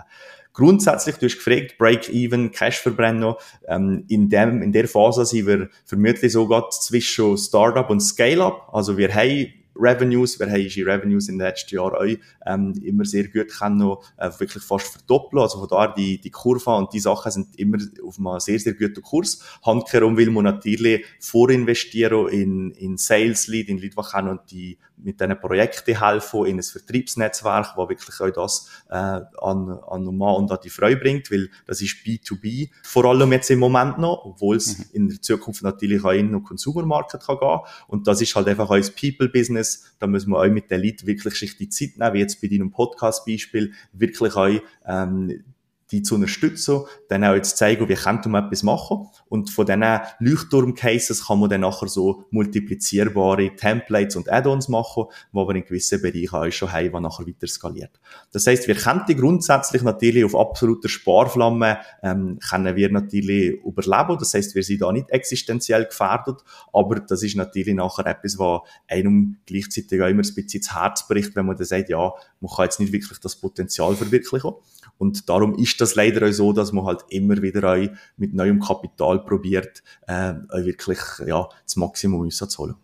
Grundsätzlich, 0.54 1.16
du 1.16 1.26
hast 1.26 1.36
gefragt, 1.36 1.76
Break-Even, 1.76 2.50
Cash-Verbrenner, 2.50 3.36
ähm, 3.68 4.06
in, 4.08 4.30
dem, 4.30 4.62
in 4.62 4.72
der 4.72 4.88
Phase 4.88 5.26
sind 5.26 5.46
wir 5.46 5.68
vermutlich 5.84 6.32
sogar 6.32 6.70
zwischen 6.70 7.36
Startup 7.36 7.90
und 7.90 8.00
Scale-Up. 8.00 8.70
Also 8.72 8.96
wir 8.96 9.14
haben 9.14 9.52
Revenues. 9.80 10.38
Wir 10.38 10.46
haben 10.46 10.62
unsere 10.62 10.92
Revenues 10.92 11.28
in 11.28 11.38
den 11.38 11.46
letzten 11.46 11.74
Jahren 11.74 11.94
auch 11.94 12.20
ähm, 12.46 12.74
immer 12.84 13.04
sehr 13.04 13.28
gut 13.28 13.48
können 13.48 13.78
noch, 13.78 14.02
äh, 14.16 14.30
wirklich 14.38 14.62
fast 14.62 14.88
verdoppeln. 14.88 15.42
Also 15.42 15.58
von 15.58 15.68
daher 15.68 15.94
die, 15.96 16.20
die 16.20 16.30
Kurve 16.30 16.70
und 16.70 16.92
die 16.92 17.00
Sachen 17.00 17.32
sind 17.32 17.58
immer 17.58 17.78
auf 18.06 18.18
einem 18.18 18.40
sehr, 18.40 18.58
sehr 18.58 18.74
guten 18.74 19.02
Kurs. 19.02 19.42
Handkehrum 19.64 20.16
will 20.16 20.30
man 20.30 20.44
natürlich 20.44 21.04
vorinvestieren 21.18 22.28
in, 22.28 22.70
in 22.72 22.96
Sales 22.96 23.46
Lead, 23.46 23.68
in 23.68 23.78
Leute, 23.78 23.96
die 23.96 24.10
können 24.10 24.38
die 24.50 24.78
mit 25.04 25.20
diesen 25.20 25.40
Projekten 25.40 25.98
helfen, 25.98 26.46
in 26.46 26.58
ein 26.58 26.62
Vertriebsnetzwerk, 26.62 27.76
wo 27.76 27.88
wirklich 27.88 28.20
auch 28.20 28.30
das 28.30 28.68
äh, 28.88 28.94
an, 28.94 29.78
an 29.88 30.04
den 30.04 30.16
Mann 30.16 30.36
und 30.36 30.50
an 30.50 30.58
die 30.62 30.70
Frau 30.70 30.94
bringt, 30.94 31.30
weil 31.30 31.50
das 31.66 31.80
ist 31.80 31.96
B2B, 32.04 32.70
vor 32.82 33.04
allem 33.04 33.32
jetzt 33.32 33.50
im 33.50 33.58
Moment 33.58 33.98
noch, 33.98 34.24
obwohl 34.24 34.56
es 34.56 34.78
mhm. 34.78 34.84
in 34.92 35.08
der 35.08 35.22
Zukunft 35.22 35.62
natürlich 35.62 36.04
auch 36.04 36.10
in 36.10 36.32
den 36.32 36.42
Consumer-Market 36.42 37.22
kann 37.22 37.38
gehen. 37.38 37.60
Und 37.88 38.06
das 38.06 38.20
ist 38.20 38.34
halt 38.34 38.48
einfach 38.48 38.70
auch 38.70 38.80
People-Business, 39.00 39.69
Business. 39.70 39.96
Da 39.98 40.06
müssen 40.06 40.30
wir 40.30 40.38
auch 40.38 40.48
mit 40.48 40.70
den 40.70 40.82
Leuten 40.82 41.06
wirklich 41.06 41.34
sich 41.34 41.56
die 41.56 41.68
Zeit 41.68 41.96
nehmen, 41.96 42.14
wie 42.14 42.18
jetzt 42.18 42.40
bei 42.40 42.48
deinem 42.48 42.70
Podcast-Beispiel, 42.70 43.72
wirklich 43.92 44.34
auch 44.34 44.60
ähm, 44.86 45.44
die 45.90 46.02
zu 46.02 46.14
unterstützen, 46.14 46.84
dann 47.08 47.24
auch 47.24 47.34
jetzt 47.34 47.56
zeigen, 47.56 47.88
wie 47.88 47.94
könnte 47.94 48.28
man 48.28 48.44
etwas 48.44 48.62
machen. 48.62 49.08
Und 49.28 49.50
von 49.50 49.66
diesen 49.66 49.84
Leuchtturm-Cases 50.18 51.26
kann 51.26 51.40
man 51.40 51.50
dann 51.50 51.62
nachher 51.62 51.88
so 51.88 52.24
multiplizierbare 52.30 53.54
Templates 53.56 54.16
und 54.16 54.30
Add-ons 54.30 54.68
machen, 54.68 55.04
wo 55.32 55.46
wir 55.46 55.54
in 55.54 55.64
gewissen 55.64 56.00
Bereichen 56.00 56.34
auch 56.34 56.50
schon 56.50 56.72
haben, 56.72 56.92
die 56.92 57.00
nachher 57.00 57.26
weiter 57.26 57.46
skaliert. 57.46 58.00
Das 58.32 58.46
heisst, 58.46 58.68
wir 58.68 58.74
könnten 58.74 59.16
grundsätzlich 59.16 59.82
natürlich 59.82 60.24
auf 60.24 60.36
absoluter 60.36 60.88
Sparflamme, 60.88 61.78
ähm, 62.02 62.38
können 62.38 62.76
wir 62.76 62.90
natürlich 62.90 63.60
überleben. 63.64 64.16
Das 64.18 64.34
heisst, 64.34 64.54
wir 64.54 64.62
sind 64.62 64.82
da 64.82 64.92
nicht 64.92 65.10
existenziell 65.10 65.86
gefährdet, 65.86 66.42
aber 66.72 67.00
das 67.00 67.22
ist 67.22 67.36
natürlich 67.36 67.74
nachher 67.74 68.06
etwas, 68.06 68.38
was 68.38 68.60
einem 68.88 69.38
gleichzeitig 69.46 70.00
auch 70.00 70.06
immer 70.06 70.22
ein 70.22 70.34
bisschen 70.34 70.60
ins 70.60 70.74
Herz 70.74 71.06
bricht, 71.08 71.34
wenn 71.36 71.46
man 71.46 71.56
dann 71.56 71.66
sagt, 71.66 71.88
ja, 71.88 72.12
man 72.40 72.50
kann 72.54 72.64
jetzt 72.64 72.80
nicht 72.80 72.92
wirklich 72.92 73.18
das 73.18 73.36
Potenzial 73.36 73.94
verwirklichen. 73.94 74.52
Und 75.00 75.30
darum 75.30 75.54
ist 75.56 75.80
das 75.80 75.94
leider 75.94 76.28
auch 76.28 76.32
so, 76.32 76.52
dass 76.52 76.72
man 76.72 76.84
halt 76.84 77.06
immer 77.08 77.40
wieder 77.40 77.72
auch 77.72 77.88
mit 78.18 78.34
neuem 78.34 78.60
Kapital 78.60 79.24
probiert, 79.24 79.82
äh, 80.06 80.34
wirklich 80.52 80.98
ja, 81.26 81.48
das 81.64 81.76
Maximum 81.76 82.20
rauszuholen. 82.20 82.76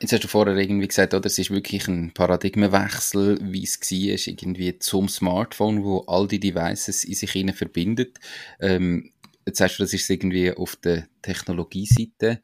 Jetzt 0.00 0.12
hast 0.14 0.24
du 0.24 0.28
vorher 0.28 0.56
irgendwie 0.56 0.88
gesagt, 0.88 1.12
oder, 1.12 1.26
es 1.26 1.38
ist 1.38 1.50
wirklich 1.50 1.86
ein 1.86 2.14
Paradigmenwechsel, 2.14 3.38
wie 3.42 3.64
es 3.64 3.78
war, 3.78 4.32
irgendwie 4.32 4.78
zum 4.78 5.10
Smartphone, 5.10 5.84
wo 5.84 6.00
all 6.06 6.26
die 6.26 6.40
Devices 6.40 7.04
in 7.04 7.14
sich 7.14 7.32
hinein 7.32 7.54
verbindet. 7.54 8.18
Ähm, 8.58 9.12
jetzt 9.46 9.58
sagst 9.58 9.78
du, 9.78 9.82
das 9.82 9.92
ist 9.92 10.08
irgendwie 10.08 10.50
auf 10.50 10.76
der 10.76 11.08
Technologieseite. 11.20 12.40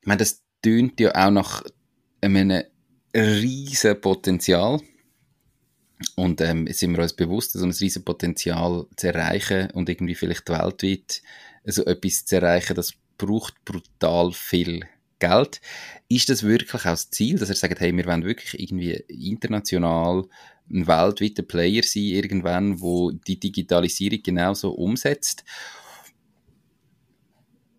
Ich 0.00 0.06
meine, 0.08 0.18
das 0.18 0.42
tönt 0.62 0.98
ja 0.98 1.14
auch 1.14 1.30
nach 1.30 1.62
einem 2.20 2.64
riesen 3.14 4.00
Potenzial. 4.00 4.80
Und 6.16 6.40
ähm, 6.40 6.66
sind 6.68 6.92
wir 6.96 7.02
uns 7.02 7.14
bewusst, 7.14 7.52
so 7.52 7.64
ein 7.64 7.70
riesen 7.70 8.04
Potenzial 8.04 8.86
zu 8.96 9.08
erreichen 9.08 9.70
und 9.70 9.88
irgendwie 9.88 10.14
vielleicht 10.14 10.48
weltweit 10.48 11.22
so 11.64 11.84
etwas 11.84 12.24
zu 12.24 12.36
erreichen, 12.36 12.74
das 12.74 12.94
braucht 13.18 13.64
brutal 13.64 14.32
viel 14.32 14.86
Geld. 15.18 15.60
Ist 16.08 16.28
das 16.28 16.42
wirklich 16.42 16.74
auch 16.74 16.82
das 16.82 17.10
Ziel, 17.10 17.38
dass 17.38 17.48
er 17.48 17.54
sagt, 17.54 17.80
hey, 17.80 17.96
wir 17.96 18.06
wollen 18.06 18.24
wirklich 18.24 18.60
irgendwie 18.60 18.92
international 19.08 20.24
ein 20.70 20.86
weltweiter 20.86 21.42
Player 21.42 21.82
sein, 21.84 22.02
irgendwann, 22.02 22.80
wo 22.80 23.12
die 23.12 23.38
Digitalisierung 23.38 24.22
genauso 24.22 24.72
umsetzt? 24.72 25.44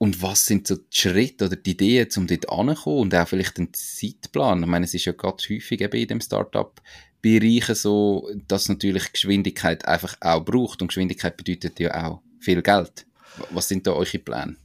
Und 0.03 0.21
was 0.21 0.45
sind 0.45 0.67
so 0.67 0.75
die 0.75 0.83
Schritte 0.91 1.45
oder 1.45 1.55
die 1.55 1.71
Ideen, 1.71 2.09
um 2.17 2.27
dort 2.27 2.49
anzukommen 2.49 2.99
und 2.99 3.15
auch 3.15 3.25
vielleicht 3.25 3.57
einen 3.57 3.73
Zeitplan? 3.73 4.61
Ich 4.61 4.67
meine, 4.67 4.83
es 4.83 4.93
ist 4.93 5.05
ja 5.05 5.13
ganz 5.13 5.49
häufig 5.49 5.79
eben 5.79 5.97
in 5.97 6.07
dem 6.09 6.19
Startup-Bereich 6.19 7.67
so, 7.67 8.29
dass 8.49 8.67
natürlich 8.67 9.13
Geschwindigkeit 9.13 9.87
einfach 9.87 10.17
auch 10.19 10.43
braucht. 10.43 10.81
Und 10.81 10.89
Geschwindigkeit 10.89 11.37
bedeutet 11.37 11.79
ja 11.79 12.05
auch 12.05 12.21
viel 12.41 12.61
Geld. 12.61 13.05
Was 13.51 13.69
sind 13.69 13.87
da 13.87 13.91
eure 13.91 14.19
Pläne? 14.19 14.57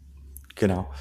Genau. 0.56 0.92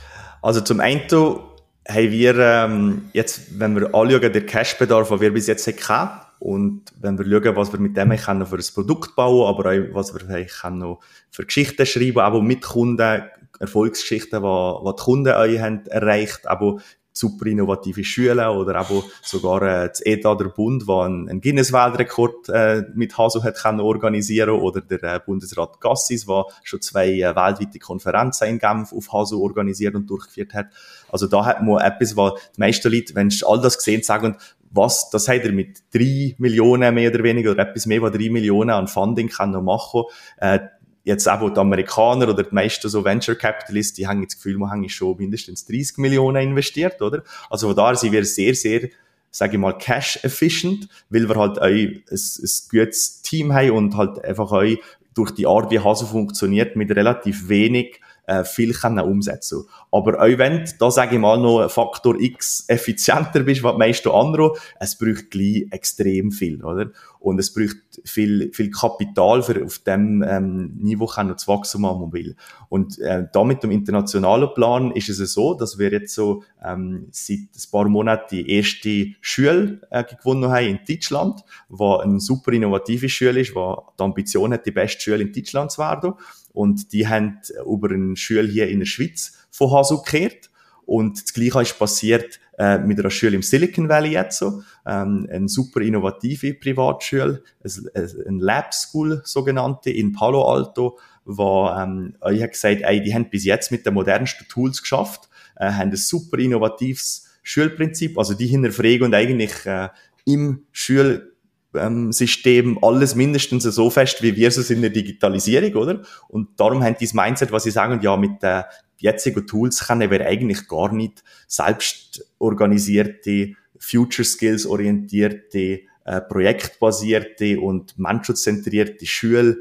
Also 0.44 0.62
zum 0.62 0.82
einen 0.82 1.10
haben 1.10 2.12
wir 2.12 2.38
ähm, 2.38 3.10
jetzt, 3.14 3.60
wenn 3.60 3.76
wir 3.76 3.88
anschauen, 3.88 4.32
den 4.32 4.46
Cashbedarf, 4.46 5.10
den 5.10 5.20
wir 5.20 5.34
bis 5.34 5.48
jetzt 5.48 5.66
hatten, 5.90 6.27
und 6.40 6.84
wenn 7.00 7.18
wir 7.18 7.26
schauen, 7.26 7.56
was 7.56 7.72
wir 7.72 7.80
mit 7.80 7.98
dem 7.98 8.16
können 8.16 8.46
für 8.46 8.58
ein 8.58 8.74
Produkt 8.74 9.16
bauen, 9.16 9.48
aber 9.48 9.72
auch 9.72 9.96
was 9.96 10.14
wir 10.14 10.46
können 10.46 10.98
für 11.32 11.46
Geschichten 11.46 11.86
schreiben, 11.86 12.20
aber 12.20 12.42
mit 12.42 12.64
Kunden, 12.64 13.24
Erfolgsgeschichten, 13.60 14.44
die, 14.44 14.92
die 14.92 15.04
Kunden 15.04 15.34
euch 15.34 15.60
haben 15.60 15.86
erreicht, 15.88 16.48
aber 16.48 16.78
super 17.18 17.48
innovative 17.48 18.04
Schulen 18.04 18.48
oder 18.48 18.82
auch 18.82 19.04
sogar 19.22 19.62
äh, 19.64 19.90
das 19.90 20.02
ETA, 20.02 20.36
der 20.36 20.50
Bund, 20.50 20.88
der 20.88 20.96
einen, 20.96 21.30
einen 21.30 21.42
Guinness-Weltrekord 21.42 22.50
äh, 22.50 22.84
mit 22.94 23.18
Hasu 23.18 23.44
hat 23.44 23.58
können 23.58 23.80
organisieren 23.80 24.52
oder 24.52 24.82
der 24.82 25.04
äh, 25.04 25.20
Bundesrat 25.26 25.82
Gassis, 25.82 26.26
der 26.26 26.46
schon 26.64 26.82
zwei 26.82 27.10
äh, 27.10 27.36
weltweite 27.36 27.80
Konferenzen 27.80 28.48
in 28.48 28.60
Genf 28.60 28.94
auf 28.94 29.12
Hasu 29.12 29.42
organisiert 29.42 29.96
und 29.96 30.10
durchgeführt 30.10 30.54
hat. 30.54 30.68
Also 31.10 31.28
da 31.28 31.46
hat 31.46 31.64
man 31.64 31.82
etwas, 31.82 32.16
was 32.16 32.34
die 32.56 32.60
meisten 32.60 32.92
Leute, 32.92 33.16
wenn 33.16 33.30
sie 33.30 33.46
all 33.46 33.62
das 33.62 33.78
gesehen 33.78 34.04
sagen, 34.04 34.38
was, 34.72 35.10
das 35.10 35.28
hat 35.28 35.44
er 35.44 35.52
mit 35.52 35.80
drei 35.94 36.36
Millionen 36.38 36.94
mehr 36.94 37.10
oder 37.10 37.24
weniger 37.24 37.52
oder 37.52 37.70
etwas 37.70 37.86
mehr 37.86 38.02
als 38.04 38.16
drei 38.16 38.30
Millionen 38.30 38.70
an 38.72 38.88
Funding 38.88 39.30
kann 39.30 39.52
noch 39.52 39.62
machen. 39.62 40.04
Äh, 40.38 40.60
jetzt 41.08 41.28
auch 41.28 41.50
die 41.50 41.60
Amerikaner 41.60 42.30
oder 42.30 42.44
die 42.44 42.54
meisten 42.54 42.90
so 42.90 43.04
Venture 43.06 43.36
Capitalists, 43.36 43.94
die 43.94 44.08
haben 44.08 44.24
das 44.24 44.36
Gefühl, 44.36 44.58
wir 44.58 44.70
haben 44.70 44.88
schon 44.90 45.18
mindestens 45.18 45.66
30 45.66 46.00
Millionen 46.00 46.50
investiert, 46.50 47.02
oder? 47.02 47.24
Also 47.50 47.68
von 47.68 47.76
daher 47.78 47.96
sind 47.96 48.12
wir 48.12 48.26
sehr, 48.26 48.54
sehr, 48.54 48.90
sage 49.32 49.54
ich 49.54 49.60
mal, 49.60 49.78
cash 49.78 50.20
efficient, 50.24 50.90
weil 51.10 51.30
wir 51.30 51.38
halt 51.38 51.60
auch 51.60 51.66
ein, 51.66 52.04
ein 52.10 52.50
gutes 52.70 53.22
Team 53.22 53.54
haben 53.54 53.72
und 53.72 53.96
halt 53.96 54.24
einfach 54.24 54.52
auch 54.52 54.66
durch 55.14 55.32
die 55.32 55.48
Art, 55.48 55.72
wie 55.72 55.80
Hase 55.80 56.06
funktioniert, 56.06 56.76
mit 56.76 56.92
relativ 56.92 57.48
wenig 57.48 58.02
äh, 58.28 58.44
viel 58.44 58.74
können 58.74 59.00
umsetzen 59.00 59.64
Aber 59.92 60.22
auch 60.22 60.38
wenn 60.38 60.66
du, 60.66 60.72
da 60.80 60.92
sage 60.92 61.16
ich 61.16 61.22
mal, 61.22 61.40
noch 61.40 61.70
Faktor 61.70 62.20
X 62.20 62.66
effizienter 62.68 63.42
bist, 63.42 63.64
was 63.64 63.74
die 63.74 63.80
meisten 63.80 64.10
anderen, 64.10 64.52
es 64.80 64.98
braucht 64.98 65.32
gleich 65.32 65.68
extrem 65.72 66.32
viel, 66.32 66.64
oder? 66.64 66.92
Und 67.20 67.40
es 67.40 67.54
braucht 67.54 67.78
viel, 68.06 68.52
viel 68.54 68.70
Kapital 68.70 69.42
für 69.42 69.64
auf 69.64 69.80
dem 69.80 70.24
ähm, 70.28 70.78
Niveau 70.78 71.08
kann 71.08 71.28
noch 71.28 71.38
zu 71.38 71.48
wachsen, 71.48 71.82
man 71.82 71.98
mobil. 71.98 72.36
Und 72.70 73.00
äh, 73.00 73.26
da 73.32 73.44
mit 73.44 73.64
dem 73.64 73.72
internationalen 73.72 74.54
Plan 74.54 74.92
ist 74.92 75.10
es 75.10 75.34
so, 75.34 75.54
dass 75.54 75.80
wir 75.80 75.92
jetzt 75.92 76.14
so 76.14 76.44
ähm, 76.64 77.08
seit 77.12 77.40
ein 77.40 77.72
paar 77.72 77.90
Monaten 77.90 78.36
die 78.36 78.50
erste 78.50 79.08
Schule 79.22 79.82
äh, 79.90 80.04
gewonnen 80.04 80.52
haben 80.52 80.68
in 80.68 80.80
Deutschland, 80.88 81.42
wo 81.70 81.96
eine 81.98 82.20
super 82.20 82.52
innovative 82.52 83.10
Schule 83.10 83.40
ist, 83.42 83.56
wo 83.56 83.84
die 83.98 84.04
Ambition 84.04 84.54
hat, 84.54 84.66
die 84.66 84.72
beste 84.72 85.02
Schule 85.02 85.24
in 85.24 85.34
Deutschland 85.34 85.72
zu 85.72 85.82
werden. 85.82 86.14
Und 86.58 86.92
die 86.92 87.08
haben 87.08 87.40
über 87.68 87.92
eine 87.92 88.16
Schule 88.16 88.48
hier 88.48 88.68
in 88.68 88.80
der 88.80 88.88
Schweiz 88.88 89.34
von 89.52 89.72
Hasu 89.72 90.02
gekehrt. 90.02 90.50
Und 90.88 91.22
das 91.22 91.32
Gleiche 91.32 91.62
ist 91.62 91.78
passiert 91.78 92.40
äh, 92.58 92.80
mit 92.80 93.00
einer 93.00 93.12
Schule 93.12 93.36
im 93.36 93.44
Silicon 93.44 93.88
Valley 93.88 94.14
jetzt 94.14 94.40
so. 94.40 94.64
Ähm, 94.84 95.28
eine 95.32 95.48
super 95.50 95.82
innovative 95.82 96.56
Privatschule, 96.56 97.44
eine 97.64 98.40
Lab 98.40 98.74
School 98.74 99.22
sogenannte 99.24 99.92
in 99.92 100.14
Palo 100.14 100.52
Alto, 100.52 100.98
wo 101.26 101.70
ähm, 101.70 102.16
ich 102.32 102.42
habe 102.42 102.50
gesagt, 102.50 102.82
ey, 102.82 103.04
die 103.04 103.14
haben 103.14 103.30
bis 103.30 103.46
jetzt 103.46 103.72
mit 103.72 103.86
den 103.86 103.94
modernsten 103.94 104.48
Tools 104.48 104.82
geschafft, 104.82 105.30
äh, 105.58 105.70
haben 105.70 105.92
ein 105.92 105.96
super 105.96 106.40
innovatives 106.40 107.28
Schulprinzip, 107.44 108.18
also 108.18 108.34
die 108.34 108.48
hinterfragen 108.48 109.04
und 109.04 109.14
eigentlich 109.14 109.64
äh, 109.68 109.90
im 110.26 110.66
Schul 110.72 111.37
ähm, 111.74 112.12
System 112.12 112.80
alles 112.82 113.16
mindestens 113.16 113.64
so 113.64 113.90
fest, 113.90 114.22
wie 114.22 114.36
wir 114.36 114.48
es 114.48 114.70
in 114.70 114.82
der 114.82 114.90
Digitalisierung, 114.90 115.76
oder? 115.76 116.02
Und 116.28 116.60
darum 116.60 116.84
haben 116.84 116.96
dieses 117.00 117.14
Mindset, 117.14 117.52
was 117.52 117.64
sie 117.64 117.72
sagen, 117.72 118.00
ja, 118.02 118.16
mit 118.18 118.42
den 118.42 118.64
jetzigen 118.98 119.46
Tools 119.46 119.88
können 119.88 120.10
wir 120.10 120.26
eigentlich 120.26 120.68
gar 120.68 120.92
nicht 120.94 121.24
selbst 121.48 122.26
organisierte, 122.40 123.54
Future 123.80 124.26
Skills 124.26 124.66
orientierte, 124.66 125.82
äh, 126.06 126.22
projektbasierte 126.22 127.60
und 127.60 127.98
menschenzentrierte 128.00 129.06
Schule 129.06 129.58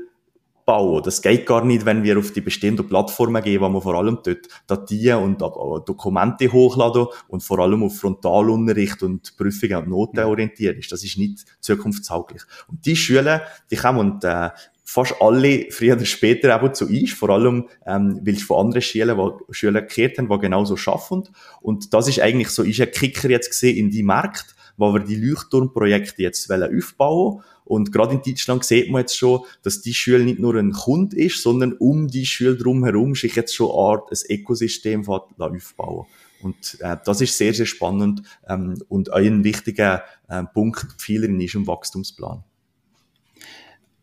bauen. 0.67 1.03
Das 1.03 1.23
geht 1.23 1.47
gar 1.47 1.64
nicht, 1.64 1.87
wenn 1.87 2.03
wir 2.03 2.19
auf 2.19 2.33
die 2.33 2.41
bestehenden 2.43 2.87
Plattformen 2.87 3.43
gehen, 3.43 3.62
wo 3.62 3.69
wir 3.69 3.81
vor 3.81 3.95
allem 3.95 4.19
dort 4.23 4.49
Dateien 4.67 5.23
und 5.23 5.41
Dokumente 5.41 6.53
hochladen 6.53 7.07
und 7.29 7.43
vor 7.43 7.61
allem 7.61 7.85
auf 7.85 7.99
Frontalunterricht 7.99 9.03
und 9.03 9.37
Prüfungen 9.39 9.77
und 9.77 9.89
Noten 9.89 10.19
orientiert 10.19 10.77
ist. 10.77 10.93
Das 10.93 11.05
ist 11.05 11.17
nicht 11.17 11.47
zukunftstauglich. 11.61 12.43
Und 12.67 12.85
die 12.85 12.97
Schüler, 12.97 13.43
die 13.71 13.77
kommen 13.77 14.01
und 14.01 14.25
äh, 14.25 14.51
fast 14.85 15.14
alle 15.21 15.67
früher 15.71 15.95
oder 15.95 16.05
später 16.05 16.55
eben 16.55 16.75
zu 16.75 16.87
uns, 16.87 17.12
vor 17.12 17.31
allem, 17.31 17.69
ähm, 17.87 18.21
weil 18.25 18.35
es 18.35 18.43
von 18.43 18.67
anderen 18.67 18.83
Schülern, 18.83 19.33
die 19.49 19.55
Schüler 19.55 19.83
gekehrt 19.83 20.19
haben, 20.19 20.29
die 20.29 20.39
genauso 20.39 20.77
schaffen. 20.77 21.29
Und 21.61 21.95
das 21.95 22.09
ist 22.09 22.21
eigentlich 22.21 22.49
so, 22.49 22.64
ist 22.64 22.81
ein 22.81 22.91
Kicker 22.91 23.31
jetzt 23.31 23.51
gesehen 23.51 23.77
in 23.77 23.91
die 23.91 24.03
Märkte, 24.03 24.56
wo 24.77 24.93
wir 24.93 25.01
die 25.01 25.16
Leuchtturmprojekte 25.16 26.22
jetzt 26.22 26.51
aufbauen 26.51 27.35
wollen 27.35 27.43
und 27.66 27.91
gerade 27.91 28.14
in 28.14 28.22
Deutschland 28.22 28.64
sieht 28.64 28.91
man 28.93 29.01
jetzt 29.01 29.18
schon, 29.18 29.41
dass 29.62 29.83
die 29.83 29.93
Schule 29.93 30.24
nicht 30.24 30.39
nur 30.39 30.55
ein 30.55 30.70
Kunde 30.70 31.16
ist, 31.16 31.43
sondern 31.43 31.72
um 31.72 32.07
die 32.07 32.24
Schule 32.24 32.57
drumherum 32.57 33.16
sich 33.16 33.35
jetzt 33.35 33.57
schon 33.57 33.72
Art 33.72 34.09
ein 34.12 34.37
Ökosystem 34.37 35.07
aufbauen. 35.09 36.07
Und 36.43 36.79
äh, 36.81 36.97
das 37.05 37.20
ist 37.20 37.37
sehr, 37.37 37.55
sehr 37.55 37.66
spannend 37.66 38.22
ähm, 38.49 38.81
und 38.89 39.12
ein 39.12 39.43
wichtiger 39.43 40.05
äh, 40.29 40.45
Punkt 40.45 40.87
vielen 40.99 41.41
ist 41.41 41.57
im 41.57 41.66
Wachstumsplan. 41.66 42.45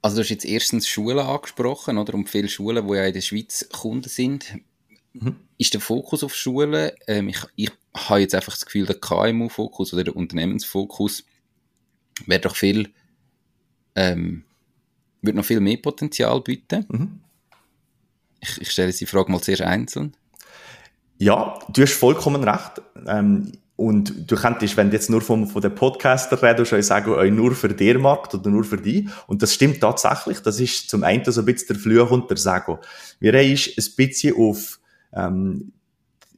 Also 0.01 0.17
du 0.17 0.24
hast 0.24 0.30
jetzt 0.30 0.45
erstens 0.45 0.86
Schulen 0.86 1.19
angesprochen, 1.19 1.97
oder? 1.97 2.15
Und 2.15 2.30
viele 2.30 2.49
Schulen, 2.49 2.86
die 2.86 2.93
ja 2.95 3.05
in 3.05 3.13
der 3.13 3.21
Schweiz 3.21 3.69
Kunden 3.71 4.09
sind. 4.09 4.57
Mhm. 5.14 5.36
Ist 5.57 5.74
der 5.74 5.82
Fokus 5.82 6.24
auf 6.24 6.36
Schulen? 6.36 6.91
Ähm, 7.07 7.30
ich, 7.30 7.39
ich 7.55 7.72
habe 7.95 8.22
jetzt 8.22 8.36
einfach 8.36 8.53
das 8.53 8.66
Gefühl, 8.66 8.86
der 8.86 8.99
KMU-Fokus 8.99 9.93
oder 9.93 10.03
der 10.03 10.16
Unternehmensfokus 10.16 11.24
wäre 12.26 12.41
doch 12.41 12.55
viel 12.55 12.93
ähm, 13.95 14.43
würde 15.24 15.38
noch 15.38 15.45
viel 15.45 15.59
mehr 15.59 15.78
Potenzial 15.78 16.41
bieten. 16.41 16.86
Mhm. 16.89 17.20
Ich, 18.41 18.61
ich 18.61 18.72
stelle 18.72 18.91
die 18.91 19.05
Frage 19.05 19.32
mal 19.32 19.41
zuerst 19.41 19.61
einzeln. 19.61 20.16
Ja, 21.18 21.57
du 21.70 21.82
hast 21.82 21.93
vollkommen 21.93 22.43
recht. 22.43 22.82
Ähm, 23.07 23.53
und 23.76 24.30
du 24.30 24.36
könntest, 24.36 24.78
wenn 24.78 24.89
du 24.89 24.95
jetzt 24.95 25.09
nur 25.09 25.22
vom, 25.22 25.47
von 25.47 25.61
den 25.61 25.74
Podcaster 25.74 26.41
redest, 26.43 26.70
schon 26.70 26.82
sagen, 26.84 27.36
nur 27.36 27.55
für 27.55 27.70
den 27.70 28.01
Markt 28.01 28.36
oder 28.36 28.49
nur 28.49 28.64
für 28.64 28.78
die. 28.78 29.09
Und 29.28 29.41
das 29.41 29.53
stimmt 29.53 29.82
tatsächlich. 29.82 30.39
Das 30.41 30.59
ist 30.59 30.89
zum 30.89 31.03
einen 31.03 31.24
so 31.26 31.41
ein 31.41 31.45
bisschen 31.45 31.68
der 31.70 31.76
Fluch 31.78 32.11
und 32.11 32.30
der 32.30 32.38
Sego. 32.38 32.80
Wir 33.20 33.34
haben 33.34 33.39
ein 33.39 33.95
bisschen 33.95 34.36
auf 34.38 34.80
ähm, 35.16 35.74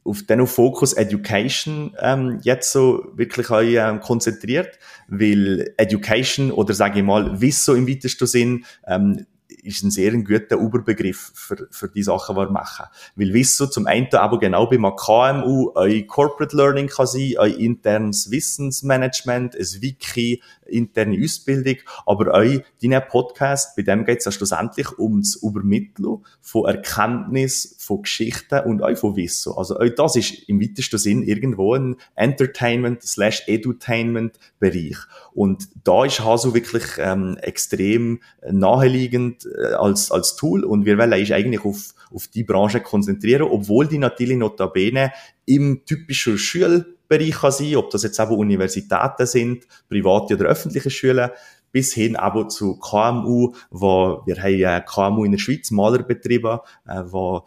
auf 0.04 0.22
den 0.22 0.46
Fokus 0.46 0.92
Education 0.92 1.94
ähm, 2.00 2.38
jetzt 2.42 2.70
so 2.70 3.06
wirklich 3.14 3.50
auch, 3.50 3.60
ähm, 3.60 4.00
konzentriert, 4.00 4.78
weil 5.08 5.74
Education 5.76 6.52
oder 6.52 6.74
sage 6.74 7.00
ich 7.00 7.04
mal 7.04 7.40
Wissen 7.40 7.76
im 7.76 7.88
weitesten 7.88 8.26
Sinn 8.26 8.64
ähm, 8.86 9.26
ist 9.62 9.82
ein 9.82 9.90
sehr 9.90 10.12
guter 10.12 10.56
Überbegriff 10.56 11.32
für, 11.34 11.68
für 11.70 11.88
die 11.88 12.02
Sachen, 12.02 12.36
die 12.36 12.40
wir 12.40 12.50
machen. 12.50 12.86
Weil 13.14 13.32
Wissen 13.32 13.70
zum 13.70 13.86
einen 13.86 14.06
aber 14.12 14.38
genau 14.38 14.66
bei 14.66 14.76
einem 14.76 14.94
KMU 14.96 15.72
euer 15.74 16.02
Corporate 16.02 16.56
Learning 16.56 16.88
kann 16.88 17.06
sein, 17.06 17.34
euer 17.38 17.56
internes 17.56 18.30
Wissensmanagement, 18.30 19.54
ein 19.54 19.82
Wiki, 19.82 20.42
interne 20.66 21.18
Ausbildung, 21.22 21.76
aber 22.06 22.32
euch, 22.34 22.62
dein 22.82 23.00
Podcast, 23.08 23.76
bei 23.76 23.82
dem 23.82 24.04
geht 24.04 24.18
es 24.18 24.24
ja 24.24 24.32
schlussendlich 24.32 24.98
ums 24.98 25.36
Übermitteln 25.36 26.24
von 26.40 26.66
Erkenntnis, 26.66 27.76
von 27.78 28.02
Geschichten 28.02 28.60
und 28.60 28.82
euch 28.82 28.98
von 28.98 29.16
Wissen. 29.16 29.52
Also 29.56 29.78
euch, 29.78 29.94
das 29.94 30.16
ist 30.16 30.48
im 30.48 30.60
weitesten 30.60 30.98
Sinn 30.98 31.22
irgendwo 31.22 31.74
ein 31.74 31.96
Entertainment 32.14 33.02
slash 33.02 33.44
Edutainment 33.46 34.38
Bereich. 34.58 34.96
Und 35.34 35.68
da 35.84 36.04
ist 36.04 36.24
Hasu 36.24 36.54
wirklich 36.54 36.84
ähm, 36.98 37.36
extrem 37.42 38.20
naheliegend 38.50 39.46
als, 39.78 40.10
als 40.10 40.36
Tool 40.36 40.64
und 40.64 40.84
wir 40.84 40.98
wollen 40.98 41.12
eigentlich 41.12 41.64
auf, 41.64 41.94
auf 42.12 42.28
die 42.28 42.44
Branche 42.44 42.80
konzentrieren, 42.80 43.42
obwohl 43.42 43.86
die 43.86 43.98
natürlich 43.98 44.36
notabene 44.36 45.12
im 45.44 45.84
typischen 45.84 46.38
Schulbereich 46.38 47.32
kann 47.32 47.52
sein, 47.52 47.76
ob 47.76 47.90
das 47.90 48.02
jetzt 48.02 48.20
eben 48.20 48.32
Universitäten 48.32 49.26
sind, 49.26 49.66
private 49.88 50.34
oder 50.34 50.46
öffentliche 50.46 50.90
Schulen, 50.90 51.30
bis 51.72 51.92
hin 51.92 52.16
aber 52.16 52.48
zu 52.48 52.78
KMU, 52.78 53.52
wo 53.70 54.22
wir 54.24 54.42
haben 54.42 54.62
äh, 54.62 54.82
KMU 54.86 55.24
in 55.24 55.32
der 55.32 55.38
Schweiz 55.38 55.70
Malerbetriebe, 55.70 56.62
äh, 56.86 57.02
wo 57.06 57.44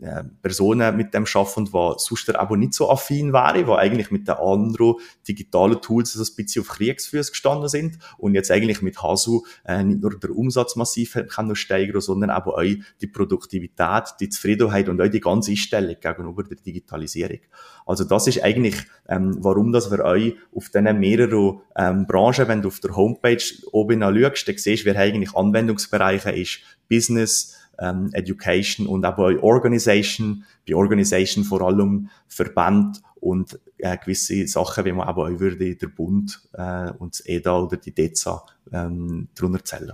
äh, 0.00 0.24
Personen 0.42 0.96
mit 0.96 1.14
dem 1.14 1.26
schaffen, 1.26 1.66
die 1.66 1.70
sonst 1.70 2.34
aber 2.34 2.56
nicht 2.56 2.74
so 2.74 2.90
affin 2.90 3.32
wären, 3.32 3.66
die 3.66 3.72
eigentlich 3.72 4.10
mit 4.10 4.28
den 4.28 4.34
anderen 4.34 4.94
digitalen 5.26 5.80
Tools 5.80 6.16
ein 6.16 6.36
bisschen 6.36 6.62
auf 6.62 6.68
Kriegsfüße 6.68 7.30
gestanden 7.30 7.68
sind 7.68 7.98
und 8.18 8.34
jetzt 8.34 8.50
eigentlich 8.50 8.82
mit 8.82 9.02
Hasu 9.02 9.44
äh, 9.64 9.82
nicht 9.82 10.02
nur 10.02 10.18
der 10.18 10.30
Umsatz 10.30 10.76
massiv 10.76 11.16
kann 11.28 11.48
noch 11.48 11.54
steigern, 11.54 12.00
sondern 12.00 12.30
aber 12.30 12.58
auch 12.58 12.62
die 13.00 13.06
Produktivität, 13.06 14.14
die 14.20 14.28
Zufriedenheit 14.28 14.88
und 14.88 15.00
auch 15.00 15.08
die 15.08 15.20
ganze 15.20 15.52
Einstellung 15.52 15.96
gegenüber 16.00 16.42
der 16.42 16.56
Digitalisierung. 16.56 17.40
Also 17.86 18.04
das 18.04 18.26
ist 18.26 18.42
eigentlich, 18.42 18.76
ähm, 19.08 19.36
warum 19.40 19.72
dass 19.72 19.90
wir 19.90 20.04
euch 20.04 20.34
auf 20.54 20.68
diesen 20.68 20.98
mehreren 20.98 21.60
ähm, 21.76 22.06
Branchen, 22.06 22.48
wenn 22.48 22.62
du 22.62 22.68
auf 22.68 22.80
der 22.80 22.96
Homepage 22.96 23.42
oben 23.72 24.00
schaust, 24.02 24.48
dann 24.48 24.56
siehst, 24.58 24.84
wer 24.84 24.96
eigentlich 24.96 25.34
Anwendungsbereiche 25.34 26.30
ist, 26.30 26.60
Business, 26.88 27.55
ähm, 27.78 28.10
Education 28.12 28.86
und 28.86 29.04
auch 29.04 29.16
bei 29.16 29.38
Organisation, 29.38 30.44
bei 30.66 30.74
Organisation 30.74 31.44
vor 31.44 31.62
allem 31.62 32.10
Verband 32.28 33.02
und 33.20 33.58
äh, 33.78 33.96
gewisse 33.98 34.46
Sachen, 34.46 34.84
wie 34.84 34.92
man 34.92 35.08
aber 35.08 35.24
auch 35.24 35.40
würde 35.40 35.74
der 35.74 35.86
Bund 35.88 36.40
äh, 36.52 36.90
und 36.98 37.14
das 37.14 37.26
EDA 37.26 37.58
oder 37.58 37.76
die 37.76 37.92
DEZA 37.92 38.44
ähm, 38.72 39.28
drunter 39.34 39.64
zählen. 39.64 39.92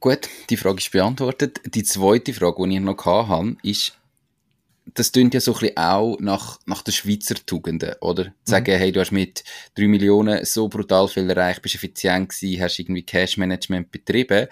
Gut, 0.00 0.30
die 0.48 0.56
Frage 0.56 0.78
ist 0.78 0.90
beantwortet. 0.92 1.60
Die 1.74 1.84
zweite 1.84 2.32
Frage, 2.32 2.66
die 2.66 2.76
ich 2.76 2.80
noch 2.80 3.04
hatte, 3.04 3.56
ist, 3.62 3.98
das 4.94 5.12
tönt 5.12 5.34
ja 5.34 5.40
so 5.40 5.52
ein 5.52 5.60
bisschen 5.60 5.76
auch 5.76 6.16
nach, 6.20 6.58
nach 6.64 6.82
den 6.82 6.92
Schweizer 6.92 7.34
Tugenden, 7.34 7.94
oder? 8.00 8.24
Zu 8.24 8.32
sagen, 8.44 8.74
mhm. 8.74 8.78
hey, 8.78 8.92
du 8.92 9.00
hast 9.00 9.12
mit 9.12 9.44
drei 9.74 9.88
Millionen 9.88 10.44
so 10.46 10.68
brutal 10.68 11.06
viel 11.06 11.28
erreicht, 11.28 11.60
bist 11.60 11.74
effizient 11.74 12.30
gewesen, 12.30 12.62
hast 12.62 12.78
irgendwie 12.78 13.02
Cash-Management 13.02 13.90
betrieben. 13.90 14.48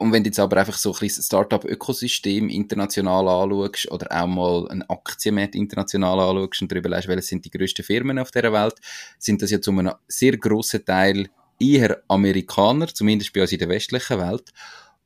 Und 0.00 0.12
wenn 0.12 0.24
du 0.24 0.28
jetzt 0.28 0.40
aber 0.40 0.56
einfach 0.56 0.78
so 0.78 0.94
ein 0.94 0.98
bisschen 0.98 1.22
Startup-Ökosystem 1.22 2.48
international 2.48 3.28
anschaust 3.28 3.90
oder 3.90 4.06
auch 4.10 4.26
mal 4.26 4.66
ein 4.70 4.82
Aktienmarkt 4.88 5.54
international 5.54 6.18
anschaust 6.18 6.62
und 6.62 6.72
darüber 6.72 6.88
lässt, 6.88 7.06
welche 7.06 7.20
sind 7.20 7.44
die 7.44 7.50
grössten 7.50 7.82
Firmen 7.82 8.18
auf 8.18 8.30
dieser 8.30 8.50
Welt, 8.50 8.76
sind 9.18 9.42
das 9.42 9.50
ja 9.50 9.60
zu 9.60 9.72
einem 9.72 9.92
sehr 10.08 10.38
grossen 10.38 10.86
Teil 10.86 11.28
eher 11.58 12.02
Amerikaner, 12.08 12.86
zumindest 12.86 13.34
bei 13.34 13.42
uns 13.42 13.52
in 13.52 13.58
der 13.58 13.68
westlichen 13.68 14.18
Welt. 14.18 14.50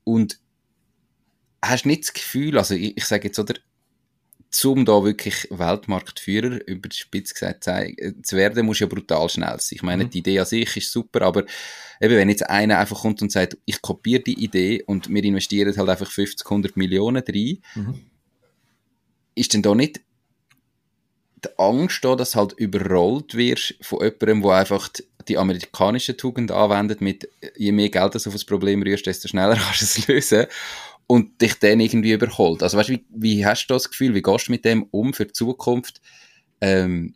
Und 0.05 0.39
hast 1.61 1.87
nicht 1.87 2.05
das 2.05 2.13
Gefühl, 2.13 2.57
also 2.57 2.77
ich, 2.77 2.97
ich 2.97 3.05
sage 3.05 3.27
jetzt, 3.27 3.41
oder, 3.41 3.55
um 4.65 4.85
da 4.85 5.05
wirklich 5.05 5.49
Weltmarktführer, 5.51 6.67
über 6.67 6.89
die 6.89 6.97
Spitze 6.97 7.35
gesagt, 7.35 7.65
zu 7.65 8.37
werden, 8.37 8.67
muss 8.67 8.79
ja 8.79 8.87
brutal 8.87 9.29
schnell 9.29 9.59
sein. 9.59 9.77
Ich 9.77 9.83
meine, 9.83 10.05
mhm. 10.05 10.11
die 10.11 10.19
Idee 10.19 10.39
an 10.39 10.47
sich 10.47 10.77
ist 10.77 10.93
super, 10.93 11.23
aber 11.23 11.45
eben, 12.01 12.17
wenn 12.17 12.29
jetzt 12.29 12.49
einer 12.49 12.79
einfach 12.79 13.01
kommt 13.01 13.21
und 13.23 13.33
sagt, 13.33 13.57
ich 13.65 13.83
kopiere 13.83 14.23
die 14.23 14.45
Idee 14.45 14.83
und 14.87 15.09
wir 15.09 15.25
investieren 15.25 15.77
halt 15.77 15.89
einfach 15.89 16.11
50, 16.11 16.47
100 16.47 16.77
Millionen 16.77 17.23
rein, 17.27 17.59
mhm. 17.75 18.01
ist 19.35 19.55
denn 19.55 19.63
da 19.63 19.75
nicht 19.75 20.01
die 21.45 21.59
Angst 21.59 22.05
da, 22.05 22.15
dass 22.15 22.33
du 22.33 22.39
halt 22.39 22.53
überrollt 22.55 23.35
wirst 23.35 23.75
von 23.81 24.01
jemandem, 24.01 24.43
der 24.43 24.53
einfach 24.53 24.89
die, 24.89 25.05
die 25.29 25.39
amerikanische 25.39 26.17
Tugend 26.17 26.51
anwendet, 26.53 27.01
mit 27.01 27.29
je 27.57 27.73
mehr 27.73 27.89
Geld 27.89 28.15
du 28.15 28.19
auf 28.19 28.35
ein 28.35 28.47
Problem 28.47 28.83
rührst, 28.83 29.07
desto 29.07 29.29
schneller 29.29 29.57
kannst 29.61 29.81
du 29.81 29.85
es 30.01 30.07
lösen 30.07 30.47
und 31.07 31.41
dich 31.41 31.59
dann 31.59 31.81
irgendwie 31.81 32.13
überholt. 32.13 32.63
Also 32.63 32.79
weißt, 32.79 32.91
wie, 32.91 33.05
wie 33.11 33.47
hast 33.47 33.67
du 33.67 33.75
das 33.75 33.91
Gefühl, 33.91 34.15
wie 34.15 34.23
gehst 34.23 34.49
du 34.49 34.53
mit 34.53 34.65
dem 34.65 34.85
um 34.91 35.13
für 35.13 35.27
die 35.27 35.33
Zukunft? 35.33 36.01
Ähm, 36.61 37.15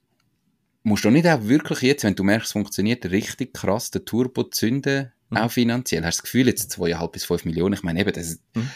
musst 0.83 1.05
du 1.05 1.11
nicht 1.11 1.27
auch 1.27 1.45
wirklich 1.45 1.83
jetzt, 1.83 2.05
wenn 2.05 2.15
du 2.15 2.25
merkst, 2.25 2.47
es 2.47 2.53
funktioniert 2.53 3.07
richtig 3.07 3.55
krass, 3.55 3.91
den 3.91 4.05
Turbo 4.05 4.45
zünden, 4.45 5.13
mhm. 5.31 5.37
auch 5.37 5.51
finanziell? 5.51 6.05
Hast 6.05 6.19
du 6.19 6.23
das 6.23 6.25
Gefühl, 6.25 6.47
jetzt 6.49 6.73
2,5 6.79 7.11
bis 7.11 7.25
5 7.25 7.45
Millionen, 7.45 7.75
ich 7.75 7.83
meine 7.83 8.01
eben, 8.01 8.13
das 8.13 8.39
mhm. 8.55 8.71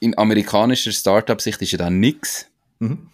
in 0.00 0.18
amerikanischer 0.18 0.92
Startup-Sicht 0.92 1.60
ist 1.62 1.72
ja 1.72 1.78
da 1.78 1.90
nichts. 1.90 2.46
Mhm. 2.78 3.08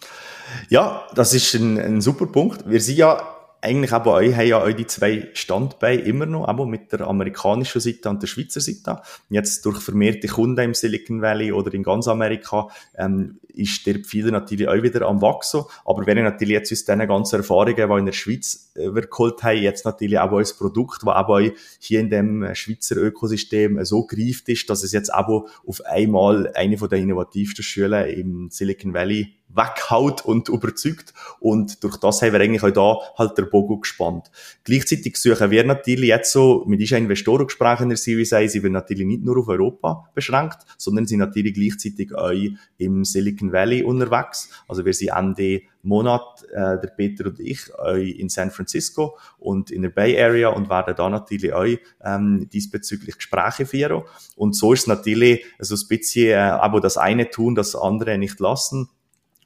Ja, 0.69 1.07
das 1.15 1.35
ist 1.35 1.55
ein, 1.55 1.79
ein 1.79 2.01
super 2.01 2.27
Punkt. 2.27 2.69
Wir 2.69 2.81
sind 2.81 2.97
ja 2.97 3.34
eigentlich 3.65 3.91
bei 3.91 4.11
euch 4.11 4.37
haben 4.37 4.47
ja 4.47 4.73
die 4.73 4.87
zwei 4.87 5.31
Standbeine 5.33 6.03
immer 6.03 6.27
noch, 6.27 6.47
aber 6.47 6.67
mit 6.67 6.93
der 6.93 7.07
amerikanischen 7.07 7.81
Seite 7.81 8.11
und 8.11 8.23
der 8.23 8.27
Schweizer 8.27 8.61
Seite. 8.61 9.01
Jetzt 9.31 9.65
durch 9.65 9.81
vermehrte 9.81 10.29
Kunden 10.29 10.61
im 10.61 10.75
Silicon 10.75 11.23
Valley 11.23 11.51
oder 11.53 11.73
in 11.73 11.83
ganz 11.83 12.07
Amerika 12.07 12.69
ähm, 12.97 13.41
ist 13.55 13.87
der 13.87 14.01
Pfeiler 14.01 14.31
natürlich 14.31 14.69
auch 14.69 14.83
wieder 14.83 15.07
am 15.07 15.23
Wachsen. 15.23 15.63
Aber 15.85 16.07
wenn 16.07 16.19
ich 16.19 16.25
natürlich 16.25 16.55
jetzt 16.55 16.73
aus 16.73 16.85
diesen 16.85 17.09
ganzen 17.09 17.37
Erfahrungen, 17.37 17.77
die 17.77 17.99
in 17.99 18.07
der 18.07 18.13
Schweiz 18.13 18.73
äh, 18.75 18.95
wir 18.95 19.07
geholt 19.07 19.43
haben, 19.43 19.59
jetzt 19.59 19.85
natürlich 19.85 20.19
auch 20.19 20.33
als 20.33 20.57
Produkt, 20.57 21.03
das 21.03 21.15
auch 21.15 21.41
hier 21.79 22.01
in 22.01 22.11
dem 22.11 22.55
Schweizer 22.55 22.97
Ökosystem 22.97 23.85
so 23.85 24.07
greift 24.07 24.49
ist, 24.49 24.69
dass 24.69 24.83
es 24.83 24.93
jetzt 24.93 25.13
auch 25.13 25.49
auf 25.67 25.81
einmal 25.85 26.51
eine 26.55 26.79
von 26.79 26.89
der 26.89 26.99
innovativsten 26.99 27.65
Schulen 27.65 28.09
im 28.09 28.51
Silicon 28.51 28.95
Valley 28.95 29.35
weghaut 29.55 30.25
und 30.25 30.49
überzeugt. 30.49 31.13
Und 31.41 31.83
durch 31.85 31.97
das 31.97 32.23
haben 32.23 32.33
wir 32.33 32.41
eigentlich 32.41 32.63
auch 32.63 32.71
da 32.71 32.99
halt 33.19 33.39
der 33.39 33.45
Bogen 33.45 33.81
gespannt. 33.81 34.31
Gleichzeitig 34.65 35.17
suchen 35.17 35.51
wir 35.51 35.65
natürlich 35.65 36.09
jetzt 36.09 36.33
so, 36.33 36.65
mit 36.67 36.81
diesen 36.81 36.99
Investorengesprächen 36.99 37.85
in 37.85 37.89
der 37.91 37.99
Series 37.99 38.33
A, 38.33 38.47
sie 38.47 38.63
werden 38.63 38.73
natürlich 38.73 39.07
nicht 39.07 39.23
nur 39.23 39.39
auf 39.39 39.49
Europa 39.49 40.11
beschränkt, 40.15 40.59
sondern 40.77 41.07
sind 41.07 41.21
natürlich 41.21 41.55
gleichzeitig 41.55 42.15
auch 42.15 42.33
im 42.79 43.05
Silicon 43.05 43.44
Valley 43.53 43.83
unterwegs. 43.83 44.51
Also 44.69 44.85
wir 44.85 44.93
sind 44.93 45.11
Ende 45.11 45.63
Monat, 45.83 46.45
äh, 46.53 46.81
der 46.81 46.93
Peter 46.97 47.27
und 47.27 47.41
ich, 47.41 47.71
äh, 47.85 48.11
in 48.11 48.29
San 48.29 48.51
Francisco 48.51 49.19
und 49.39 49.71
in 49.71 49.83
der 49.83 49.91
Bay 49.91 50.21
Area 50.21 50.49
und 50.49 50.71
werden 50.71 50.95
da 50.97 51.09
natürlich 51.09 51.53
auch 51.53 51.67
ähm, 52.05 52.49
diesbezüglich 52.53 53.17
Gespräche 53.17 53.67
führen. 53.67 54.03
Und 54.37 54.57
so 54.57 54.73
ist 54.73 54.83
es 54.83 54.87
natürlich 54.87 55.45
so 55.59 55.75
ein 55.75 55.89
bisschen, 55.89 56.31
äh, 56.31 56.35
aber 56.37 56.81
das 56.81 56.97
eine 56.97 57.31
tun, 57.31 57.55
das 57.55 57.77
andere 57.77 58.19
nicht 58.19 58.41
lassen. 58.41 58.89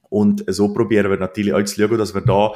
Und 0.09 0.45
so 0.47 0.73
probieren 0.73 1.11
wir 1.11 1.19
natürlich 1.19 1.53
auch 1.53 1.65
zu 1.65 1.81
schauen, 1.81 1.99
dass 1.99 2.15
wir 2.15 2.23
da 2.23 2.53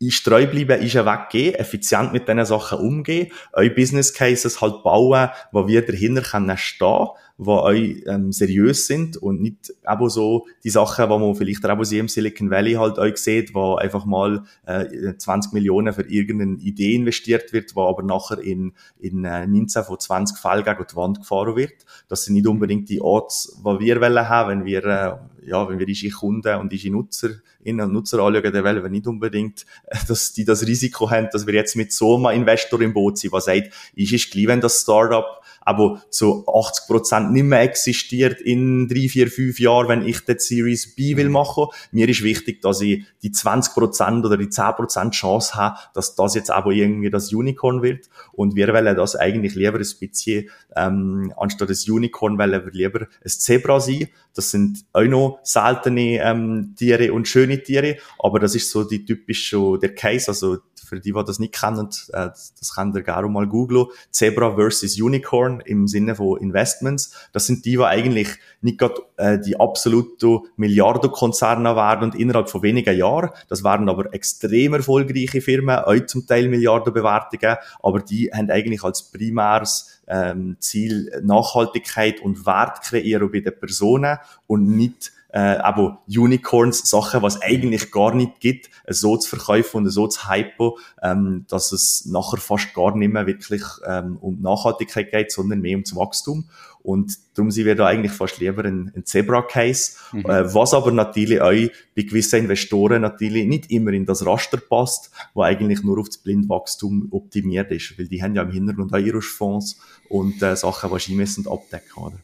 ist 0.00 0.24
treu 0.24 0.46
bleiben, 0.46 0.82
ist 0.82 0.94
ja 0.94 1.06
weggehen, 1.06 1.54
effizient 1.54 2.12
mit 2.12 2.28
diesen 2.28 2.44
Sachen 2.44 2.78
umgehen, 2.78 3.32
eure 3.52 3.70
Business 3.70 4.12
Cases 4.12 4.60
halt 4.60 4.82
bauen, 4.82 5.30
wo 5.52 5.66
wir 5.68 5.86
dahinter 5.86 6.22
können 6.22 6.56
stehen 6.58 7.08
die 7.36 7.48
euch 7.48 8.04
ähm, 8.06 8.30
seriös 8.30 8.86
sind 8.86 9.16
und 9.16 9.40
nicht 9.40 9.72
eben 9.90 10.08
so 10.08 10.46
die 10.62 10.70
Sachen, 10.70 11.08
wo 11.08 11.18
man 11.18 11.34
vielleicht 11.34 11.66
auch 11.66 11.92
im 11.92 12.08
Silicon 12.08 12.50
Valley 12.50 12.74
halt 12.74 12.98
euch 12.98 13.16
sieht, 13.16 13.54
wo 13.54 13.74
einfach 13.74 14.04
mal 14.04 14.44
äh, 14.66 15.16
20 15.16 15.52
Millionen 15.52 15.92
für 15.92 16.02
irgendeine 16.02 16.58
Idee 16.58 16.94
investiert 16.94 17.52
wird, 17.52 17.74
wo 17.74 17.88
aber 17.88 18.04
nachher 18.04 18.38
in, 18.38 18.72
in 19.00 19.24
äh, 19.24 19.46
19 19.46 19.82
von 19.82 19.98
20 19.98 20.38
Fällen 20.38 20.64
gegen 20.64 20.84
die 20.88 20.96
Wand 20.96 21.20
gefahren 21.20 21.56
wird. 21.56 21.84
Das 22.08 22.24
sind 22.24 22.34
nicht 22.34 22.46
unbedingt 22.46 22.88
die 22.88 23.00
Orts, 23.00 23.60
die 23.60 23.80
wir 23.80 24.00
wollen 24.00 24.28
haben, 24.28 24.50
wenn 24.50 24.64
wir, 24.64 24.84
äh, 24.84 25.16
ja, 25.48 25.68
wenn 25.68 25.80
wir 25.80 25.88
unsere 25.88 26.12
Kunden 26.12 26.56
und 26.56 26.72
unsere 26.72 26.94
Nutzer 26.94 27.30
in 27.64 27.80
und 27.80 27.92
Nutzer 27.92 28.20
anschauen, 28.20 28.52
dann 28.52 28.64
wollen 28.64 28.82
wir 28.82 28.90
nicht 28.90 29.08
unbedingt, 29.08 29.66
äh, 29.86 29.98
dass 30.06 30.32
die 30.32 30.44
das 30.44 30.64
Risiko 30.64 31.10
haben, 31.10 31.28
dass 31.32 31.48
wir 31.48 31.54
jetzt 31.54 31.74
mit 31.74 31.92
so 31.92 32.16
einem 32.16 32.42
Investor 32.42 32.80
im 32.80 32.94
Boot 32.94 33.18
sind, 33.18 33.32
der 33.32 33.40
sagt, 33.40 33.70
ist 33.96 34.30
gleich, 34.30 34.46
wenn 34.46 34.60
das 34.60 34.82
Startup 34.82 35.40
aber 35.64 36.02
zu 36.10 36.46
80 36.46 36.86
Prozent 36.86 37.32
nicht 37.32 37.44
mehr 37.44 37.62
existiert 37.62 38.40
in 38.40 38.88
drei, 38.88 39.08
vier, 39.08 39.28
fünf 39.28 39.58
Jahren, 39.58 39.88
wenn 39.88 40.06
ich 40.06 40.24
die 40.24 40.38
Series 40.38 40.94
B 40.94 41.16
will 41.16 41.26
mhm. 41.26 41.32
machen. 41.32 41.66
Mir 41.92 42.08
ist 42.08 42.22
wichtig, 42.22 42.60
dass 42.62 42.80
ich 42.80 43.04
die 43.22 43.32
20 43.32 43.74
Prozent 43.74 44.24
oder 44.24 44.36
die 44.36 44.48
10 44.48 44.74
Prozent 44.76 45.14
Chance 45.14 45.54
habe, 45.54 45.78
dass 45.94 46.14
das 46.14 46.34
jetzt 46.34 46.50
aber 46.50 46.72
irgendwie 46.72 47.10
das 47.10 47.32
Unicorn 47.32 47.82
wird. 47.82 48.08
Und 48.32 48.56
wir 48.56 48.68
wollen 48.68 48.96
das 48.96 49.16
eigentlich 49.16 49.54
lieber 49.54 49.78
ein 49.78 49.98
bisschen, 50.00 50.48
ähm, 50.76 51.32
anstatt 51.36 51.70
das 51.70 51.88
Unicorn 51.88 52.38
wollen 52.38 52.64
wir 52.64 52.72
lieber 52.72 53.00
ein 53.00 53.28
Zebra 53.28 53.80
sein. 53.80 54.08
Das 54.34 54.50
sind 54.50 54.84
auch 54.92 55.02
noch 55.02 55.38
seltene 55.42 56.20
ähm, 56.20 56.74
Tiere 56.76 57.12
und 57.12 57.28
schöne 57.28 57.62
Tiere, 57.62 57.96
aber 58.18 58.40
das 58.40 58.54
ist 58.54 58.70
so 58.70 58.84
die 58.84 59.04
typische, 59.04 59.78
der 59.80 59.94
Case, 59.94 60.28
also 60.28 60.58
für 60.84 61.00
die, 61.00 61.12
die 61.12 61.24
das 61.24 61.38
nicht 61.38 61.54
kennen, 61.54 61.88
äh, 62.12 62.28
das 62.30 62.74
könnt 62.74 62.94
ihr 62.94 63.02
gerne 63.02 63.28
mal 63.28 63.46
googeln. 63.46 63.86
Zebra 64.10 64.54
versus 64.54 65.00
Unicorn 65.00 65.60
im 65.64 65.88
Sinne 65.88 66.14
von 66.14 66.38
Investments. 66.38 67.12
Das 67.32 67.46
sind 67.46 67.64
die, 67.64 67.72
die 67.76 67.82
eigentlich 67.82 68.28
nicht 68.60 68.78
gerade 68.78 69.02
äh, 69.16 69.38
die 69.38 69.58
absolute 69.58 70.40
Milliardenkonzerne 70.56 71.76
werden 71.76 72.10
und 72.10 72.14
innerhalb 72.14 72.48
von 72.48 72.62
wenigen 72.62 72.96
Jahren. 72.96 73.30
Das 73.48 73.64
waren 73.64 73.88
aber 73.88 74.12
extrem 74.14 74.74
erfolgreiche 74.74 75.40
Firmen, 75.40 75.76
auch 75.76 76.06
zum 76.06 76.26
Teil 76.26 76.48
Milliardenbewertungen, 76.48 77.56
aber 77.82 78.00
die 78.00 78.30
haben 78.32 78.50
eigentlich 78.50 78.82
als 78.84 79.10
primäres 79.10 80.00
ähm, 80.06 80.56
Ziel 80.60 81.10
Nachhaltigkeit 81.22 82.20
und 82.20 82.46
Wert 82.46 82.82
kreieren 82.82 83.30
bei 83.30 83.40
den 83.40 83.58
Personen 83.58 84.18
und 84.46 84.76
nicht 84.76 85.12
äh, 85.34 85.56
aber 85.56 86.00
Unicorns, 86.06 86.88
Sachen, 86.88 87.22
was 87.22 87.42
eigentlich 87.42 87.90
gar 87.90 88.14
nicht 88.14 88.38
gibt, 88.38 88.70
so 88.86 89.16
zu 89.16 89.30
verkaufen 89.30 89.78
und 89.78 89.90
so 89.90 90.06
zu 90.06 90.30
hypen, 90.30 90.70
ähm, 91.02 91.44
dass 91.48 91.72
es 91.72 92.06
nachher 92.06 92.36
fast 92.36 92.72
gar 92.72 92.96
nicht 92.96 93.12
mehr 93.12 93.26
wirklich 93.26 93.62
ähm, 93.84 94.16
um 94.20 94.40
Nachhaltigkeit 94.40 95.10
geht, 95.10 95.32
sondern 95.32 95.60
mehr 95.60 95.72
ums 95.72 95.96
Wachstum. 95.96 96.48
Und 96.82 97.18
darum 97.34 97.50
sind 97.50 97.66
wir 97.66 97.74
da 97.74 97.86
eigentlich 97.86 98.12
fast 98.12 98.38
lieber 98.38 98.64
ein, 98.64 98.92
ein 98.94 99.06
Zebra-Case, 99.06 99.96
mhm. 100.12 100.20
äh, 100.20 100.54
was 100.54 100.72
aber 100.72 100.92
natürlich 100.92 101.40
auch 101.40 101.50
bei 101.50 102.02
gewissen 102.02 102.38
Investoren 102.38 103.02
natürlich 103.02 103.44
nicht 103.44 103.72
immer 103.72 103.90
in 103.90 104.06
das 104.06 104.24
Raster 104.24 104.58
passt, 104.58 105.10
wo 105.34 105.42
eigentlich 105.42 105.82
nur 105.82 105.98
auf 105.98 106.06
das 106.06 106.18
Blindwachstum 106.18 107.08
optimiert 107.10 107.72
ist, 107.72 107.98
weil 107.98 108.06
die 108.06 108.22
haben 108.22 108.36
ja 108.36 108.42
im 108.42 108.52
Hintergrund 108.52 108.94
auch 108.94 108.98
ihre 108.98 109.20
Fonds 109.20 109.80
und 110.08 110.40
äh, 110.44 110.54
Sachen, 110.54 110.96
die 110.96 111.26
sie 111.26 111.50
abdecken, 111.50 112.04
oder? 112.04 112.18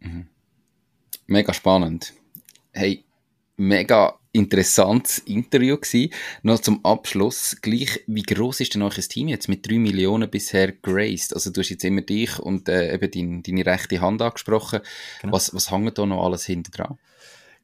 Mhm. 0.00 0.26
Mega 1.28 1.54
spannend 1.54 2.12
hey, 2.72 3.04
mega 3.56 4.14
interessantes 4.32 5.18
Interview 5.18 5.76
gewesen. 5.76 6.12
Noch 6.42 6.60
zum 6.60 6.84
Abschluss, 6.84 7.56
gleich, 7.60 8.00
wie 8.06 8.22
groß 8.22 8.60
ist 8.60 8.74
denn 8.74 8.82
euch 8.82 9.08
Team 9.08 9.28
jetzt 9.28 9.48
mit 9.48 9.68
drei 9.68 9.78
Millionen 9.78 10.30
bisher 10.30 10.72
graced? 10.72 11.34
Also 11.34 11.50
du 11.50 11.60
hast 11.60 11.70
jetzt 11.70 11.84
immer 11.84 12.02
dich 12.02 12.38
und 12.38 12.68
äh, 12.68 12.94
eben 12.94 13.10
dein, 13.10 13.42
deine 13.42 13.66
rechte 13.66 14.00
Hand 14.00 14.22
angesprochen. 14.22 14.80
Genau. 15.20 15.32
Was, 15.32 15.54
was 15.54 15.70
hängt 15.70 15.98
da 15.98 16.06
noch 16.06 16.24
alles 16.24 16.46
hinter 16.46 16.70
dran? 16.70 16.98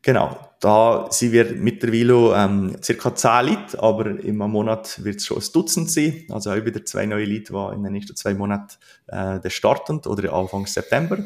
Genau, 0.02 0.38
da 0.61 1.09
sind 1.11 1.32
wir 1.32 1.52
mittlerweile 1.54 2.36
ähm, 2.36 2.76
circa 2.80 3.12
10 3.14 3.46
Leute, 3.46 3.82
aber 3.82 4.20
im 4.20 4.36
Monat 4.36 5.02
wird 5.02 5.16
es 5.16 5.26
schon 5.26 5.38
ein 5.38 5.44
Dutzend 5.52 5.90
sein. 5.90 6.26
Also 6.30 6.50
auch 6.50 6.64
wieder 6.64 6.84
zwei 6.84 7.07
neue 7.07 7.24
Leute, 7.24 7.52
die 7.52 7.74
in 7.74 7.82
den 7.82 7.92
nächsten 7.92 8.14
zwei 8.14 8.34
Monaten 8.34 8.76
äh, 9.09 9.50
starten 9.50 9.98
oder 10.07 10.32
Anfang 10.32 10.66
September. 10.66 11.18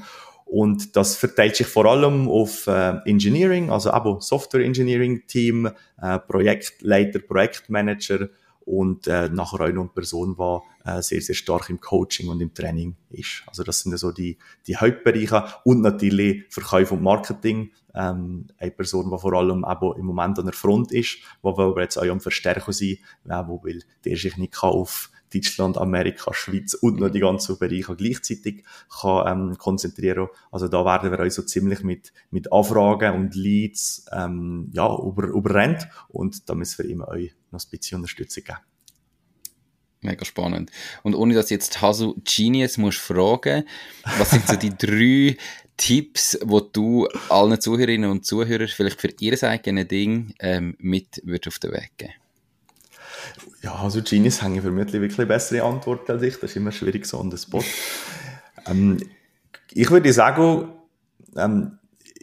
Und 0.50 0.96
das 0.96 1.14
verteilt 1.14 1.54
sich 1.54 1.68
vor 1.68 1.86
allem 1.86 2.28
auf 2.28 2.66
äh, 2.66 2.98
Engineering, 3.04 3.70
also 3.70 3.92
aber 3.92 4.20
Software 4.20 4.64
Engineering 4.64 5.22
Team, 5.28 5.70
äh, 6.02 6.18
Projektleiter, 6.18 7.20
Projektmanager 7.20 8.30
und 8.64 9.06
äh, 9.06 9.28
nachher 9.28 9.60
auch 9.60 9.72
noch 9.72 9.82
eine 9.82 9.90
Person, 9.94 10.34
die 10.36 10.90
äh, 10.90 11.02
sehr, 11.02 11.20
sehr 11.20 11.36
stark 11.36 11.70
im 11.70 11.80
Coaching 11.80 12.28
und 12.28 12.40
im 12.40 12.52
Training 12.52 12.96
ist. 13.10 13.44
Also 13.46 13.62
das 13.62 13.82
sind 13.82 13.96
so 13.96 14.10
die, 14.10 14.38
die 14.66 14.76
Hauptbereiche 14.76 15.44
und 15.62 15.82
natürlich 15.82 16.42
Verkauf 16.48 16.90
und 16.90 17.02
Marketing. 17.02 17.70
Ähm, 17.94 18.48
eine 18.58 18.72
Person, 18.72 19.08
die 19.08 19.18
vor 19.18 19.34
allem 19.34 19.64
eben 19.64 19.98
im 19.98 20.06
Moment 20.06 20.40
an 20.40 20.46
der 20.46 20.54
Front 20.54 20.90
ist, 20.90 21.18
die 21.44 21.46
aber 21.46 21.80
jetzt 21.80 21.96
auch 21.96 22.02
am 22.08 22.20
Verstärken 22.20 22.72
sein, 22.72 22.98
äh, 23.28 23.42
wo 23.46 23.62
will, 23.62 23.84
der 24.04 24.16
sich 24.16 24.36
nicht 24.36 24.60
auf 24.64 25.12
Deutschland, 25.32 25.78
Amerika, 25.78 26.32
Schweiz 26.34 26.74
und 26.74 27.00
noch 27.00 27.10
die 27.10 27.20
ganzen 27.20 27.58
Bereiche 27.58 27.96
gleichzeitig 27.96 28.64
kann, 29.00 29.50
ähm, 29.50 29.58
konzentrieren. 29.58 30.28
Also 30.50 30.68
da 30.68 30.84
werden 30.84 31.10
wir 31.10 31.18
uns 31.20 31.34
so 31.34 31.42
ziemlich 31.42 31.82
mit, 31.82 32.12
mit 32.30 32.52
Anfragen 32.52 33.14
und 33.14 33.34
Leads 33.34 34.06
ähm, 34.12 34.70
ja, 34.72 34.92
über, 34.98 35.28
überrennt 35.28 35.88
und 36.08 36.48
da 36.48 36.54
müssen 36.54 36.84
wir 36.84 36.90
immer 36.90 37.08
euch 37.08 37.34
noch 37.50 37.60
ein 37.60 37.70
bisschen 37.70 37.96
Unterstützung 37.96 38.44
geben. 38.44 38.58
Mega 40.02 40.24
spannend. 40.24 40.70
Und 41.02 41.14
ohne 41.14 41.34
dass 41.34 41.50
jetzt 41.50 41.82
Hasu 41.82 42.14
Genius 42.24 42.78
musst 42.78 42.98
fragen, 42.98 43.64
was 44.18 44.30
sind 44.30 44.46
so 44.46 44.56
die 44.56 44.74
drei 44.76 45.36
Tipps, 45.76 46.38
wo 46.42 46.60
du 46.60 47.06
allen 47.28 47.60
Zuhörerinnen 47.60 48.10
und 48.10 48.24
Zuhörern 48.24 48.68
vielleicht 48.68 49.00
für 49.00 49.12
ihr 49.20 49.42
eigenes 49.42 49.88
Ding 49.88 50.34
ähm, 50.40 50.74
mit 50.78 51.22
auf 51.46 51.58
den 51.58 51.72
Weg 51.72 51.90
geben? 51.98 52.14
Ja, 53.62 53.74
also 53.74 54.00
Genius 54.02 54.42
haben 54.42 54.60
vermutlich 54.60 55.00
wirklich 55.00 55.28
bessere 55.28 55.64
Antworten 55.64 56.12
als 56.12 56.22
ich. 56.22 56.34
Das 56.34 56.50
ist 56.50 56.56
immer 56.56 56.72
schwierig 56.72 57.06
so 57.06 57.20
an 57.20 57.30
den 57.30 57.38
Spot. 57.38 57.62
ähm, 58.66 58.98
ich 59.72 59.90
würde 59.90 60.12
sagen, 60.12 60.68
ähm, 61.36 61.78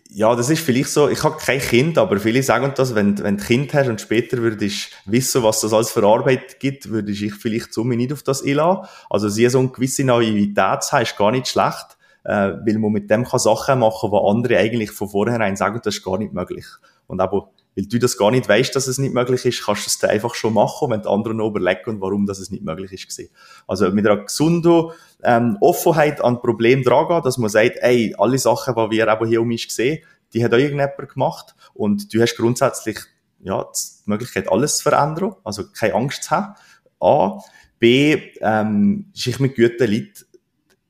ja, 0.09 0.35
das 0.35 0.49
ist 0.49 0.63
vielleicht 0.63 0.89
so, 0.89 1.09
ich 1.09 1.23
habe 1.23 1.37
kein 1.37 1.59
Kind, 1.59 1.97
aber 1.97 2.19
viele 2.19 2.41
sagen 2.41 2.71
das, 2.75 2.95
wenn, 2.95 3.21
wenn 3.23 3.37
du 3.37 3.43
Kind 3.43 3.73
hast 3.73 3.87
und 3.87 4.01
später 4.01 4.37
würdest 4.37 4.91
wissen, 5.05 5.43
was 5.43 5.61
das 5.61 5.73
alles 5.73 5.91
für 5.91 6.03
Arbeit 6.03 6.59
gibt, 6.59 6.89
würde 6.89 7.11
ich 7.11 7.33
vielleicht 7.33 7.73
so 7.73 7.83
nicht 7.83 8.13
auf 8.13 8.23
das 8.23 8.43
einladen. 8.43 8.87
Also 9.09 9.29
sie 9.29 9.47
so 9.49 9.59
eine 9.59 9.69
gewisse 9.69 10.03
Naivität 10.03 10.83
zu 10.83 10.91
haben, 10.93 11.03
ist 11.03 11.17
gar 11.17 11.31
nicht 11.31 11.47
schlecht, 11.47 11.97
äh, 12.23 12.53
weil 12.65 12.77
man 12.79 12.93
mit 12.93 13.09
dem 13.11 13.25
kann 13.25 13.39
Sachen 13.39 13.79
machen, 13.79 14.11
wo 14.11 14.29
andere 14.29 14.57
eigentlich 14.57 14.91
von 14.91 15.09
vornherein 15.09 15.55
sagen, 15.55 15.81
das 15.83 15.97
ist 15.97 16.03
gar 16.03 16.17
nicht 16.17 16.33
möglich. 16.33 16.65
Und 17.07 17.21
aber 17.21 17.49
weil 17.78 17.86
du 17.86 17.99
das 17.99 18.17
gar 18.17 18.32
nicht 18.32 18.49
weißt, 18.49 18.75
dass 18.75 18.88
es 18.88 18.97
nicht 18.97 19.13
möglich 19.13 19.45
ist, 19.45 19.63
kannst 19.63 19.86
du 19.86 19.89
es 19.89 19.99
dann 19.99 20.09
einfach 20.09 20.34
schon 20.34 20.55
machen, 20.55 20.89
wenn 20.89 21.03
die 21.03 21.07
anderen 21.07 21.38
noch 21.38 21.49
überlegen, 21.49 22.01
warum 22.01 22.25
das 22.25 22.39
es 22.39 22.49
nicht 22.49 22.63
möglich 22.63 22.91
ist. 22.91 23.21
Also 23.67 23.91
mit 23.91 24.05
einer 24.07 24.23
gesunden 24.23 24.91
ähm, 25.23 25.57
Offenheit 25.61 26.23
an 26.23 26.41
Problem 26.41 26.84
dran 26.84 27.21
dass 27.23 27.38
man 27.38 27.51
sagt, 27.51 27.78
ey, 27.82 28.15
alle 28.17 28.39
Sachen, 28.39 28.73
die 28.73 28.97
wir 28.97 29.07
eben 29.07 29.28
hier 29.28 29.41
um 29.41 29.47
mich 29.47 29.71
sehen, 29.73 30.03
die 30.34 30.43
hat 30.43 30.53
auch 30.53 30.57
irgendjemand 30.57 31.13
gemacht 31.13 31.55
und 31.75 32.11
du 32.11 32.19
hast 32.19 32.36
grundsätzlich 32.36 32.97
ja, 33.41 33.63
die 33.63 34.09
Möglichkeit, 34.09 34.51
alles 34.51 34.78
zu 34.78 34.89
verändern, 34.89 35.36
also 35.43 35.69
keine 35.69 35.93
Angst 35.93 36.23
zu 36.23 36.32
haben. 36.32 36.55
A. 36.99 37.39
B. 37.78 38.19
Ähm, 38.41 39.11
sich 39.13 39.39
mit 39.39 39.55
guten 39.55 39.91
Leuten 39.91 40.25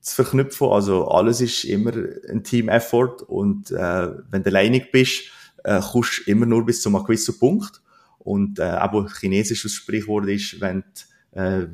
zu 0.00 0.14
verknüpfen, 0.14 0.68
also 0.68 1.08
alles 1.08 1.42
ist 1.42 1.64
immer 1.64 1.92
ein 2.30 2.42
Team-Effort 2.42 3.22
und 3.26 3.70
äh, 3.72 4.08
wenn 4.30 4.42
du 4.42 4.48
alleinig 4.48 4.90
bist, 4.90 5.30
äh, 5.68 5.80
kommst 5.80 6.26
immer 6.26 6.46
nur 6.46 6.64
bis 6.64 6.80
zu 6.80 6.88
einem 6.88 7.04
gewissen 7.04 7.38
Punkt. 7.38 7.82
Und 8.18 8.58
äh, 8.58 8.62
aber 8.62 9.08
chinesisches 9.20 9.72
Sprichwort 9.72 10.28
ist, 10.28 10.60
wenn 10.60 10.84
du, 11.32 11.40
äh, 11.40 11.66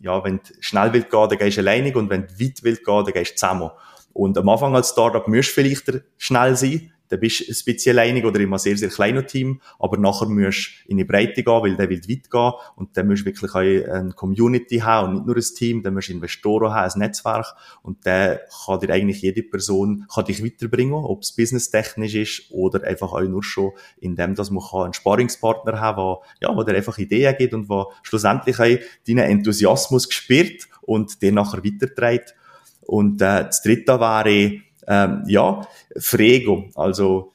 ja, 0.00 0.24
wenn 0.24 0.38
du 0.38 0.42
schnell 0.60 0.92
willst 0.92 1.10
gehen, 1.10 1.28
dann 1.28 1.38
gehst 1.38 1.56
du 1.56 1.60
alleinig 1.60 1.96
und 1.96 2.10
wenn 2.10 2.26
du 2.26 2.40
weit 2.40 2.62
willst 2.62 2.84
gehen, 2.84 3.04
dann 3.04 3.12
gehst 3.12 3.32
du 3.32 3.36
zusammen. 3.36 3.70
Und 4.12 4.38
am 4.38 4.48
Anfang 4.48 4.74
als 4.74 4.90
Startup 4.90 5.26
musst 5.26 5.50
du 5.50 5.54
vielleicht 5.54 6.02
schnell 6.16 6.56
sein, 6.56 6.92
dann 7.08 7.20
bist 7.20 7.40
du 7.40 7.44
ein 7.44 7.74
bisschen 7.74 8.24
oder 8.24 8.40
in 8.40 8.46
einem 8.46 8.58
sehr, 8.58 8.76
sehr 8.76 8.88
kleinen 8.88 9.26
Team, 9.26 9.60
aber 9.78 9.98
nachher 9.98 10.28
musst 10.28 10.70
du 10.86 10.90
in 10.90 10.96
die 10.96 11.04
Breite 11.04 11.42
gehen, 11.42 11.62
weil 11.62 11.76
der 11.76 11.88
will 11.88 12.00
weit 12.00 12.30
gehen. 12.30 12.52
Und 12.76 12.96
dann 12.96 13.08
musst 13.08 13.22
du 13.22 13.26
wirklich 13.26 13.54
eine 13.54 14.12
Community 14.12 14.78
haben 14.78 15.08
und 15.08 15.14
nicht 15.14 15.26
nur 15.26 15.36
ein 15.36 15.54
Team, 15.56 15.82
dann 15.82 15.94
musst 15.94 16.08
du 16.08 16.12
Investoren 16.12 16.72
haben, 16.72 16.90
ein 16.90 16.98
Netzwerk. 16.98 17.54
Und 17.82 18.06
dann 18.06 18.38
kann 18.64 18.80
dir 18.80 18.90
eigentlich 18.90 19.22
jede 19.22 19.42
Person 19.42 20.06
kann 20.12 20.24
dich 20.24 20.44
weiterbringen, 20.44 20.94
ob 20.94 21.22
es 21.22 21.32
businesstechnisch 21.32 22.14
ist 22.14 22.50
oder 22.50 22.84
einfach 22.84 23.12
auch 23.12 23.22
nur 23.22 23.42
schon 23.42 23.72
in 24.00 24.16
dem, 24.16 24.34
dass 24.34 24.50
man 24.50 24.64
einen 24.72 24.92
Sparingspartner 24.92 25.80
haben 25.80 25.96
kann, 25.96 26.16
der, 26.40 26.48
ja, 26.48 26.56
wo 26.56 26.62
einfach 26.62 26.98
Ideen 26.98 27.34
gibt 27.38 27.54
und 27.54 27.68
wo 27.68 27.92
schlussendlich 28.02 28.58
auch 28.58 28.78
deinen 29.06 29.30
Enthusiasmus 29.30 30.08
gespürt 30.08 30.68
und 30.82 31.20
dir 31.22 31.32
nachher 31.32 31.64
weiterträgt. 31.64 32.34
Und 32.82 33.20
äh, 33.22 33.44
das 33.44 33.62
dritte 33.62 33.98
wäre, 33.98 34.60
ähm, 34.86 35.24
ja, 35.26 35.66
Frego. 35.98 36.64
Also, 36.74 37.32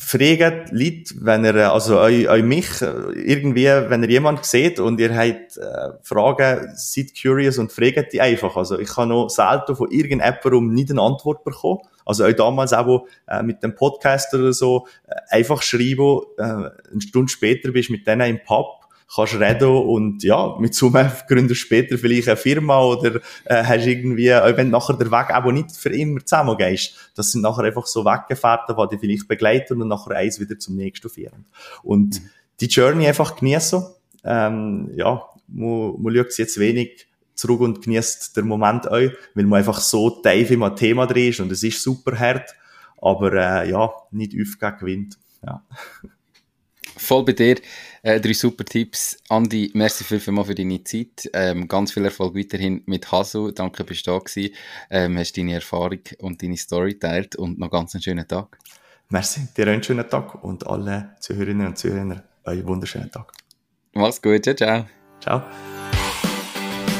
fragt 0.00 0.72
Leute, 0.72 1.14
wenn 1.20 1.44
ihr, 1.44 1.72
also 1.72 2.00
euch, 2.00 2.28
euch 2.28 2.42
mich, 2.42 2.80
irgendwie, 2.80 3.66
wenn 3.66 4.02
ihr 4.02 4.10
jemand 4.10 4.44
seht 4.44 4.80
und 4.80 4.98
ihr 4.98 5.14
habt 5.14 5.58
äh, 5.58 5.90
Fragen, 6.02 6.70
seid 6.74 7.12
curious 7.20 7.58
und 7.58 7.70
fragt 7.70 8.12
die 8.14 8.20
einfach. 8.20 8.56
Also 8.56 8.78
ich 8.78 8.96
habe 8.96 9.08
noch 9.08 9.28
selten 9.28 9.76
von 9.76 9.90
irgendjemandem 9.90 10.72
nicht 10.72 10.90
eine 10.90 11.02
Antwort 11.02 11.44
bekommen. 11.44 11.80
Also 12.06 12.24
auch 12.24 12.32
damals 12.32 12.72
auch 12.72 13.06
äh, 13.28 13.42
mit 13.42 13.62
dem 13.62 13.74
Podcast 13.74 14.32
oder 14.34 14.54
so, 14.54 14.86
äh, 15.06 15.14
einfach 15.28 15.62
schreiben, 15.62 16.22
äh, 16.38 16.42
eine 16.42 17.00
Stunde 17.00 17.30
später 17.30 17.70
bist 17.70 17.90
du 17.90 17.92
mit 17.92 18.06
denen 18.06 18.28
im 18.28 18.40
Pub 18.42 18.79
kannst 19.14 19.40
reden 19.40 19.68
und 19.68 20.22
ja, 20.22 20.56
mit 20.58 20.74
Summe 20.74 21.12
gründest 21.28 21.60
später 21.60 21.98
vielleicht 21.98 22.28
eine 22.28 22.36
Firma 22.36 22.80
oder 22.82 23.16
äh, 23.44 23.64
hast 23.64 23.86
irgendwie, 23.86 24.32
auch 24.32 24.56
wenn 24.56 24.70
nachher 24.70 24.96
der 24.96 25.10
Weg 25.10 25.30
aber 25.30 25.52
nicht 25.52 25.72
für 25.72 25.90
immer 25.90 26.24
zusammen 26.24 26.56
gehst, 26.56 27.10
das 27.16 27.32
sind 27.32 27.42
nachher 27.42 27.64
einfach 27.64 27.86
so 27.86 28.04
Weggefährten, 28.04 28.76
die 28.76 28.88
dich 28.88 29.00
vielleicht 29.00 29.28
begleiten 29.28 29.82
und 29.82 29.88
nachher 29.88 30.16
eins 30.16 30.38
wieder 30.38 30.58
zum 30.58 30.76
nächsten 30.76 31.10
führen. 31.10 31.46
Und 31.82 32.20
mhm. 32.20 32.30
die 32.60 32.66
Journey 32.66 33.08
einfach 33.08 33.36
genießen, 33.36 33.84
ähm, 34.24 34.90
ja, 34.94 35.22
man, 35.48 36.00
man 36.00 36.14
schaut 36.14 36.38
jetzt 36.38 36.58
wenig 36.58 37.08
zurück 37.34 37.60
und 37.60 37.82
genießt 37.82 38.36
den 38.36 38.46
Moment 38.46 38.88
auch, 38.88 39.10
weil 39.34 39.44
man 39.44 39.58
einfach 39.58 39.80
so 39.80 40.10
tief 40.10 40.50
im 40.50 40.76
Thema 40.76 41.06
drin 41.06 41.30
ist 41.30 41.40
und 41.40 41.50
es 41.50 41.62
ist 41.62 41.82
super 41.82 42.16
hart, 42.16 42.54
aber 43.00 43.32
äh, 43.32 43.70
ja, 43.70 43.90
nicht 44.12 44.34
aufgegen 44.34 44.78
gewinnt. 44.78 45.18
Ja. 45.44 45.64
Voll 46.96 47.24
bei 47.24 47.32
dir. 47.32 47.56
Äh, 48.02 48.20
drei 48.20 48.32
super 48.32 48.64
Tipps. 48.64 49.18
Andi, 49.28 49.70
merci 49.74 50.04
vielmals 50.04 50.48
für 50.48 50.54
deine 50.54 50.82
Zeit. 50.84 51.28
Ähm, 51.34 51.68
ganz 51.68 51.92
viel 51.92 52.04
Erfolg 52.04 52.34
weiterhin 52.34 52.82
mit 52.86 53.10
Hasu. 53.12 53.50
Danke, 53.50 53.84
bist 53.84 54.06
du 54.06 54.12
da 54.12 54.18
gewesen. 54.18 54.54
Ähm, 54.90 55.18
hast 55.18 55.36
deine 55.36 55.54
Erfahrung 55.54 56.00
und 56.18 56.42
deine 56.42 56.56
Story 56.56 56.98
teilt 56.98 57.36
und 57.36 57.58
noch 57.58 57.70
ganz 57.70 57.94
einen 57.94 58.02
schönen 58.02 58.26
Tag. 58.26 58.58
Merci, 59.10 59.48
dir 59.56 59.66
einen 59.66 59.82
schönen 59.82 60.08
Tag 60.08 60.42
und 60.42 60.66
alle 60.66 61.16
Zuhörerinnen 61.20 61.66
und 61.66 61.76
Zuhörer 61.76 62.22
einen 62.44 62.66
wunderschönen 62.66 63.10
Tag. 63.10 63.32
Mach's 63.92 64.22
gut, 64.22 64.44
ciao, 64.44 64.54
ciao. 64.54 64.86
Ciao. 65.20 65.42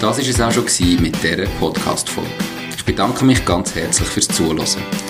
Das 0.01 0.19
war 0.19 0.25
es 0.27 0.41
auch 0.41 0.53
schon 0.53 1.03
mit 1.03 1.23
dieser 1.23 1.47
Podcast-Folge. 1.59 2.31
Ich 2.77 2.85
bedanke 2.85 3.25
mich 3.25 3.45
ganz 3.45 3.75
herzlich 3.75 4.09
fürs 4.09 4.29
Zuhören. 4.29 5.10